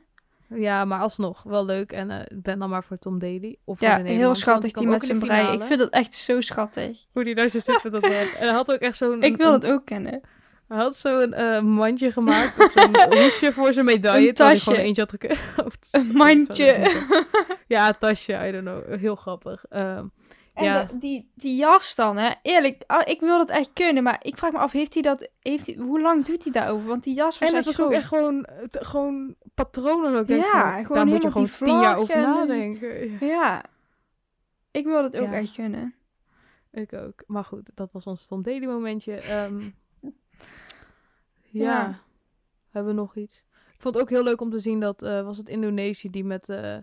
[0.56, 1.92] Ja, maar alsnog wel leuk.
[1.92, 3.58] En ik ben dan maar voor Tom Daly.
[3.64, 5.54] Of Ja, heel schattig die met zijn brei.
[5.54, 7.06] Ik vind dat echt zo schattig.
[7.12, 8.04] Hoe die daar zo zit met dat.
[8.12, 9.24] En hij had ook echt zo'n...
[9.24, 10.22] Ik wil het ook kennen.
[10.70, 14.28] Hij had zo'n eh, mandje gemaakt, of zo'n hoesje voor zijn medaille.
[14.28, 14.64] Een tasje.
[14.64, 15.66] gewoon eentje had gekregen.
[15.92, 16.92] Een mandje.
[17.68, 19.00] Ja, een tasje, I don't know.
[19.00, 19.66] Heel grappig.
[19.70, 20.06] Ehm,
[20.54, 20.84] En Ja.
[20.84, 22.30] de- die, die jas dan, hè?
[22.42, 25.30] Eerlijk, ah, ik wil dat echt kunnen, maar ik vraag me af, heeft hij dat,
[25.40, 26.88] heeft hij, hoe lang doet hij daarover?
[26.88, 30.14] Want die jas was en het was ook echt gewoon, gewoon patronen.
[30.14, 30.22] ook.
[30.22, 33.10] Ik denk Ja, van, gewoon daar moet je gewoon tien jaar over en- nadenken.
[33.12, 33.64] Ja, Ja,
[34.72, 35.38] ik wil dat ook Ja.
[35.38, 35.94] echt kunnen.
[36.72, 37.24] ik ook.
[37.28, 39.14] Maar goed, dat was ons Tom Daly momentje.
[39.16, 39.62] Ehm,
[41.44, 41.64] ja.
[41.64, 42.00] Ja.
[42.72, 43.44] hebben we nog iets?
[43.74, 46.24] Ik vond het ook heel leuk om te zien dat, eh, was het Indonesië die
[46.24, 46.78] met eh,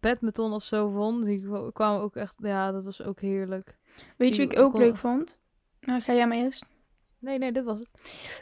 [0.00, 1.24] badminton of zo won.
[1.24, 3.76] Die kwa- kwamen ook echt, ja, dat was ook heerlijk.
[4.16, 5.38] Weet je wie ik ook kon- leuk vond?
[5.80, 6.64] Nou, ga jij maar eerst.
[7.18, 7.88] Nee, nee, dit was het.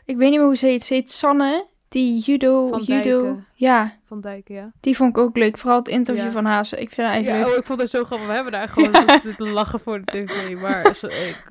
[0.04, 0.82] Ik weet niet meer hoe ze heet.
[0.84, 3.22] Ze heet Sanne, die judo, Van judo.
[3.22, 3.46] Dijken.
[3.54, 4.72] Ja, Van Dijken, ja.
[4.80, 5.58] die vond ik ook leuk.
[5.58, 6.30] Vooral het interview Ja.
[6.30, 6.66] van haar.
[6.66, 7.46] Ze- Ik vind haar echt Ja, leuk.
[7.46, 8.26] oh, ik vond het zo grappig.
[8.28, 8.90] We hebben daar gewoon
[9.38, 9.52] Ja.
[9.52, 10.54] lachen voor de tv.
[10.60, 11.50] Maar ik,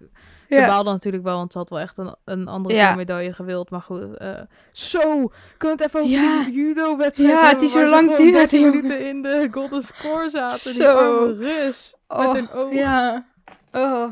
[0.49, 0.65] ze Ja.
[0.67, 2.95] baalde natuurlijk wel, want ze had wel echt een, een andere Ja.
[2.95, 3.69] medaille gewild.
[3.69, 4.41] Maar goed, eh,
[4.71, 6.43] zo, kunnen het even over Ja.
[6.43, 8.75] die judo-wedstrijd Ja, hebben, die zo lang duurde, 13 jongen.
[8.75, 10.63] minuten in de golden score zaten.
[10.73, 10.95] Die Zo.
[10.97, 11.95] arme Rus.
[12.07, 12.73] Oh, met een oog.
[12.73, 13.25] Ja.
[13.71, 14.11] Oh.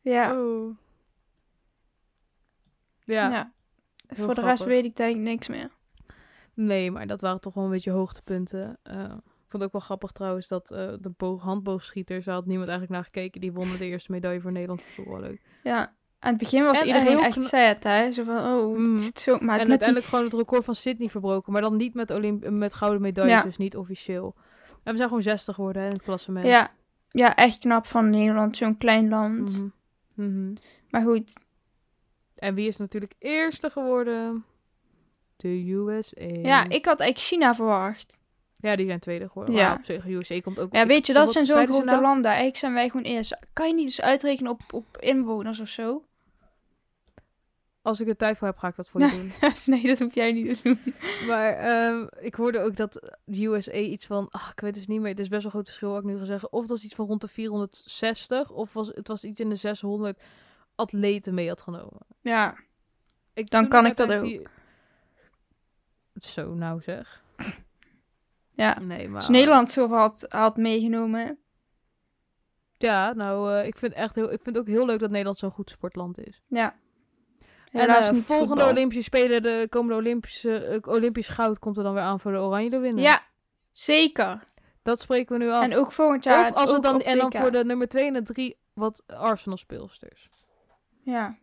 [0.00, 0.38] Ja.
[0.40, 0.76] Oh.
[3.04, 3.30] Ja.
[3.30, 3.52] ja.
[4.08, 5.70] Voor de rest weet ik denk ik niks meer.
[6.54, 8.78] nee, maar dat waren toch wel een beetje hoogtepunten.
[8.82, 9.12] Eh,
[9.52, 12.98] vond het ook wel grappig trouwens dat eh, de boog, handboogschieters, daar had niemand eigenlijk
[12.98, 13.40] naar gekeken.
[13.40, 14.82] Die wonnen de eerste medaille voor Nederland.
[14.96, 15.40] Dat wel leuk.
[15.62, 15.92] Ja.
[16.18, 18.12] Aan het begin was En, iedereen echt kna- sad, hè?
[18.12, 18.94] Zo van, oh, Mm.
[18.98, 19.32] het is zo...
[19.38, 19.70] Maar en die...
[19.70, 21.52] uiteindelijk gewoon het record van Sydney verbroken.
[21.52, 23.42] Maar dan niet met, Olymp met gouden medailles, Ja.
[23.42, 24.34] dus niet officieel.
[24.82, 26.46] En we zijn gewoon 60 geworden hè, in het klassement.
[26.46, 26.70] Ja.
[27.08, 28.56] ja, echt knap van Nederland.
[28.56, 29.62] Zo'n klein land.
[30.14, 30.28] Mhm.
[30.28, 30.54] Mhm.
[30.90, 31.32] Maar goed,
[32.34, 34.44] En wie is natuurlijk eerste geworden?
[35.36, 36.20] De USA.
[36.26, 38.18] ja, ik had eigenlijk China verwacht.
[38.62, 39.54] Ja, die zijn tweede geworden.
[39.54, 39.68] Ja.
[39.68, 40.74] Maar op zich, USA komt ook...
[40.74, 42.02] Ja, weet je, dat zijn zo'n grote nou?
[42.02, 42.24] landen.
[42.24, 43.38] Eigenlijk zijn wij gewoon eerst.
[43.52, 46.04] Kan je niet eens uitrekenen op, op inwoners of zo?
[47.82, 49.32] Als ik er tijd voor heb, ga ik dat voor je doen.
[49.74, 50.94] nee, dat hoef jij niet te doen.
[51.26, 54.28] Maar ehm, ik hoorde ook dat de USA iets van...
[54.30, 55.10] Ah, ik weet dus niet meer.
[55.10, 56.52] Het is best wel een groot verschil wat ik nu ga zeggen.
[56.52, 58.50] Of het was iets van rond de 460.
[58.50, 60.22] Of was, het was iets in de 600
[60.74, 62.00] atleten mee had genomen.
[62.20, 62.56] Ja,
[63.34, 64.46] Ik, Dan kan ik dat die-
[66.14, 67.22] Zo, nou zeg.
[68.54, 68.78] Ja.
[68.80, 69.16] Nee, maar...
[69.16, 71.38] Als Nederland zoveel had, had meegenomen.
[72.78, 74.32] Ja, nou, eh, ik vind echt heel...
[74.32, 76.42] Ik vind ook heel leuk dat Nederland zo'n goed sportland is.
[76.46, 76.74] Ja.
[77.72, 78.70] En Helaas eh, niet volgende voetbal.
[78.70, 82.38] Olympische Spelen, de komende Olympische, eh, Olympisch goud komt er dan weer aan voor de
[82.38, 83.02] Oranje de winnen.
[83.02, 83.22] Ja,
[83.72, 84.44] zeker.
[84.82, 85.62] Dat spreken we nu af.
[85.62, 86.50] En ook volgend jaar.
[86.50, 89.58] of als het dan, en dan voor de nummer 2 en de 3 wat Arsenal
[89.58, 90.30] speelsters.
[91.04, 91.38] Ja,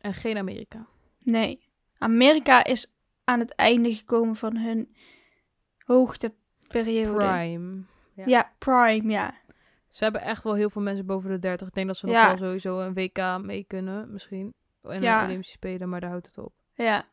[0.00, 0.86] En geen Amerika.
[1.18, 1.68] nee.
[1.98, 2.92] Amerika is
[3.24, 4.94] aan het einde gekomen van hun
[5.94, 7.14] hoogteperiode.
[7.14, 7.82] Prime.
[8.14, 8.24] Ja.
[8.26, 8.52] Ja.
[8.58, 9.34] prime, ja.
[9.88, 11.68] Ze hebben echt wel heel veel mensen boven de 30.
[11.68, 12.28] Ik denk dat ze nog Ja.
[12.28, 14.54] wel sowieso een WK mee kunnen, misschien.
[14.82, 15.24] En Ja.
[15.24, 16.52] Olympische Spelen, maar daar houdt het op.
[16.74, 17.04] Ja.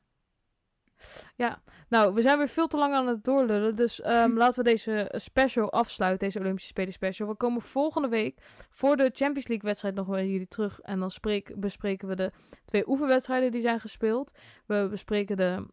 [1.89, 3.75] Nou, we zijn weer veel te lang aan het doorlullen.
[3.75, 7.27] Dus ehm, laten we deze special afsluiten, deze Olympische Spelen special.
[7.27, 8.39] We komen volgende week
[8.69, 10.79] voor de Champions League wedstrijd nog bij jullie terug.
[10.81, 12.31] En dan spreek, bespreken we de
[12.65, 14.31] twee oefenwedstrijden die zijn gespeeld.
[14.65, 15.65] We bespreken de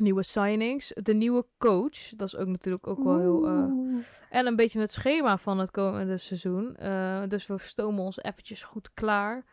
[0.00, 2.08] nieuwe signings, de nieuwe coach.
[2.16, 3.46] Dat is ook natuurlijk ook wel heel...
[3.46, 3.64] eh,
[4.30, 6.76] en een beetje het schema van het komende seizoen.
[6.76, 9.44] Eh, dus we stomen ons eventjes goed klaar.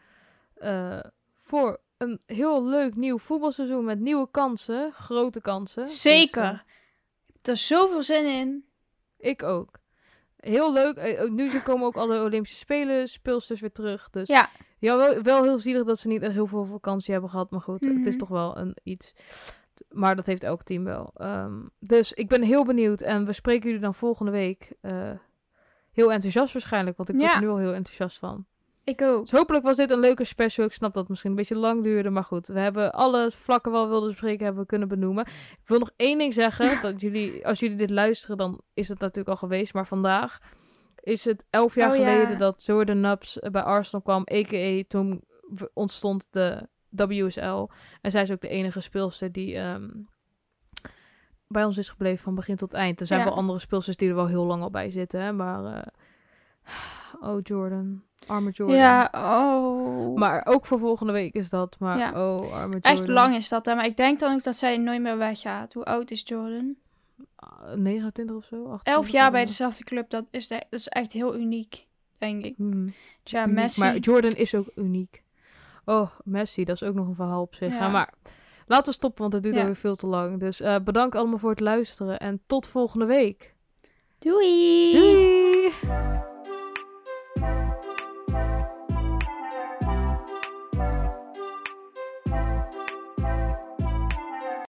[0.54, 1.00] eh,
[1.40, 4.92] voor een heel leuk nieuw voetbalseizoen met nieuwe kansen.
[4.94, 5.86] Grote kansen.
[5.86, 6.44] Dus, Zeker.
[7.28, 8.66] Ik heb er zoveel zin in.
[9.18, 9.70] ik ook.
[10.38, 11.30] Heel leuk.
[11.30, 14.10] Nu komen ook alle Olympische Spelen, speelsters weer terug.
[14.10, 14.50] Dus Ja.
[14.80, 17.52] ja, wel, wel heel zielig dat ze niet echt heel veel vakantie hebben gehad.
[17.52, 18.18] Maar goed, het is Mhm.
[18.18, 19.14] toch wel een iets.
[19.90, 21.12] Maar dat heeft elk team wel.
[21.16, 23.02] Ehm, dus ik ben heel benieuwd.
[23.02, 24.72] En we spreken jullie dan volgende week.
[24.82, 25.12] eh,
[25.92, 26.98] heel enthousiast waarschijnlijk.
[26.98, 27.36] Want ik word Ja.
[27.36, 28.46] er nu al heel enthousiast van.
[28.84, 29.22] Ik ook.
[29.22, 30.66] Dus hopelijk was dit een leuke special.
[30.66, 32.10] Ik snap dat het misschien een beetje lang duurde.
[32.10, 34.44] Maar goed, we hebben alle vlakken wel wilden bespreken.
[34.46, 35.26] Hebben we kunnen benoemen.
[35.26, 36.82] Ik wil nog één ding zeggen.
[36.82, 39.74] dat jullie, als jullie dit luisteren, dan is het natuurlijk al geweest.
[39.74, 40.40] Maar vandaag
[41.00, 42.04] is het elf jaar Oh, ja.
[42.04, 44.22] geleden dat Jordan Nubbs bij Arsenal kwam.
[44.34, 44.84] A.k.a.
[44.88, 45.22] toen
[45.74, 47.68] ontstond de WSL.
[48.02, 49.90] En zij is ook de enige speelster die ehm,
[51.48, 53.00] bij ons is gebleven van begin tot eind.
[53.02, 53.26] Er zijn Ja.
[53.26, 55.22] wel andere speelsters die er wel heel lang al bij zitten.
[55.22, 55.32] Hè?
[55.34, 55.88] Maar, eh,
[57.30, 58.04] oh Jordan.
[58.28, 58.78] Arme Jordan.
[58.78, 60.16] Ja, oh.
[60.18, 61.76] Maar ook voor volgende week is dat.
[61.80, 62.10] Maar Ja.
[62.10, 62.92] oh, arme Jordan.
[62.92, 63.76] Echt lang is dat, hè?
[63.76, 65.74] maar ik denk dan ook dat zij nooit meer weggaat.
[65.74, 66.76] Hoe oud is Jordan?
[67.36, 68.56] Ah, 29 of zo?
[68.56, 69.46] 28, Elf jaar bij ja.
[69.46, 71.88] dezelfde club, dat is, de- dat is echt heel uniek,
[72.18, 72.56] denk ik.
[72.58, 72.72] Hmm,
[73.34, 73.46] uniek.
[73.54, 73.80] Messi.
[73.80, 75.23] Maar Jordan is ook uniek.
[75.86, 77.74] Oh, Messi, dat is ook nog een verhaal op zich.
[77.74, 77.90] Ja.
[77.90, 78.14] Maar
[78.68, 80.40] laten we stoppen, want het duurt alweer veel te lang.
[80.40, 83.56] Dus eh, bedankt allemaal voor het luisteren en tot volgende week.
[84.20, 84.92] Doei!
[84.92, 86.32] Doei!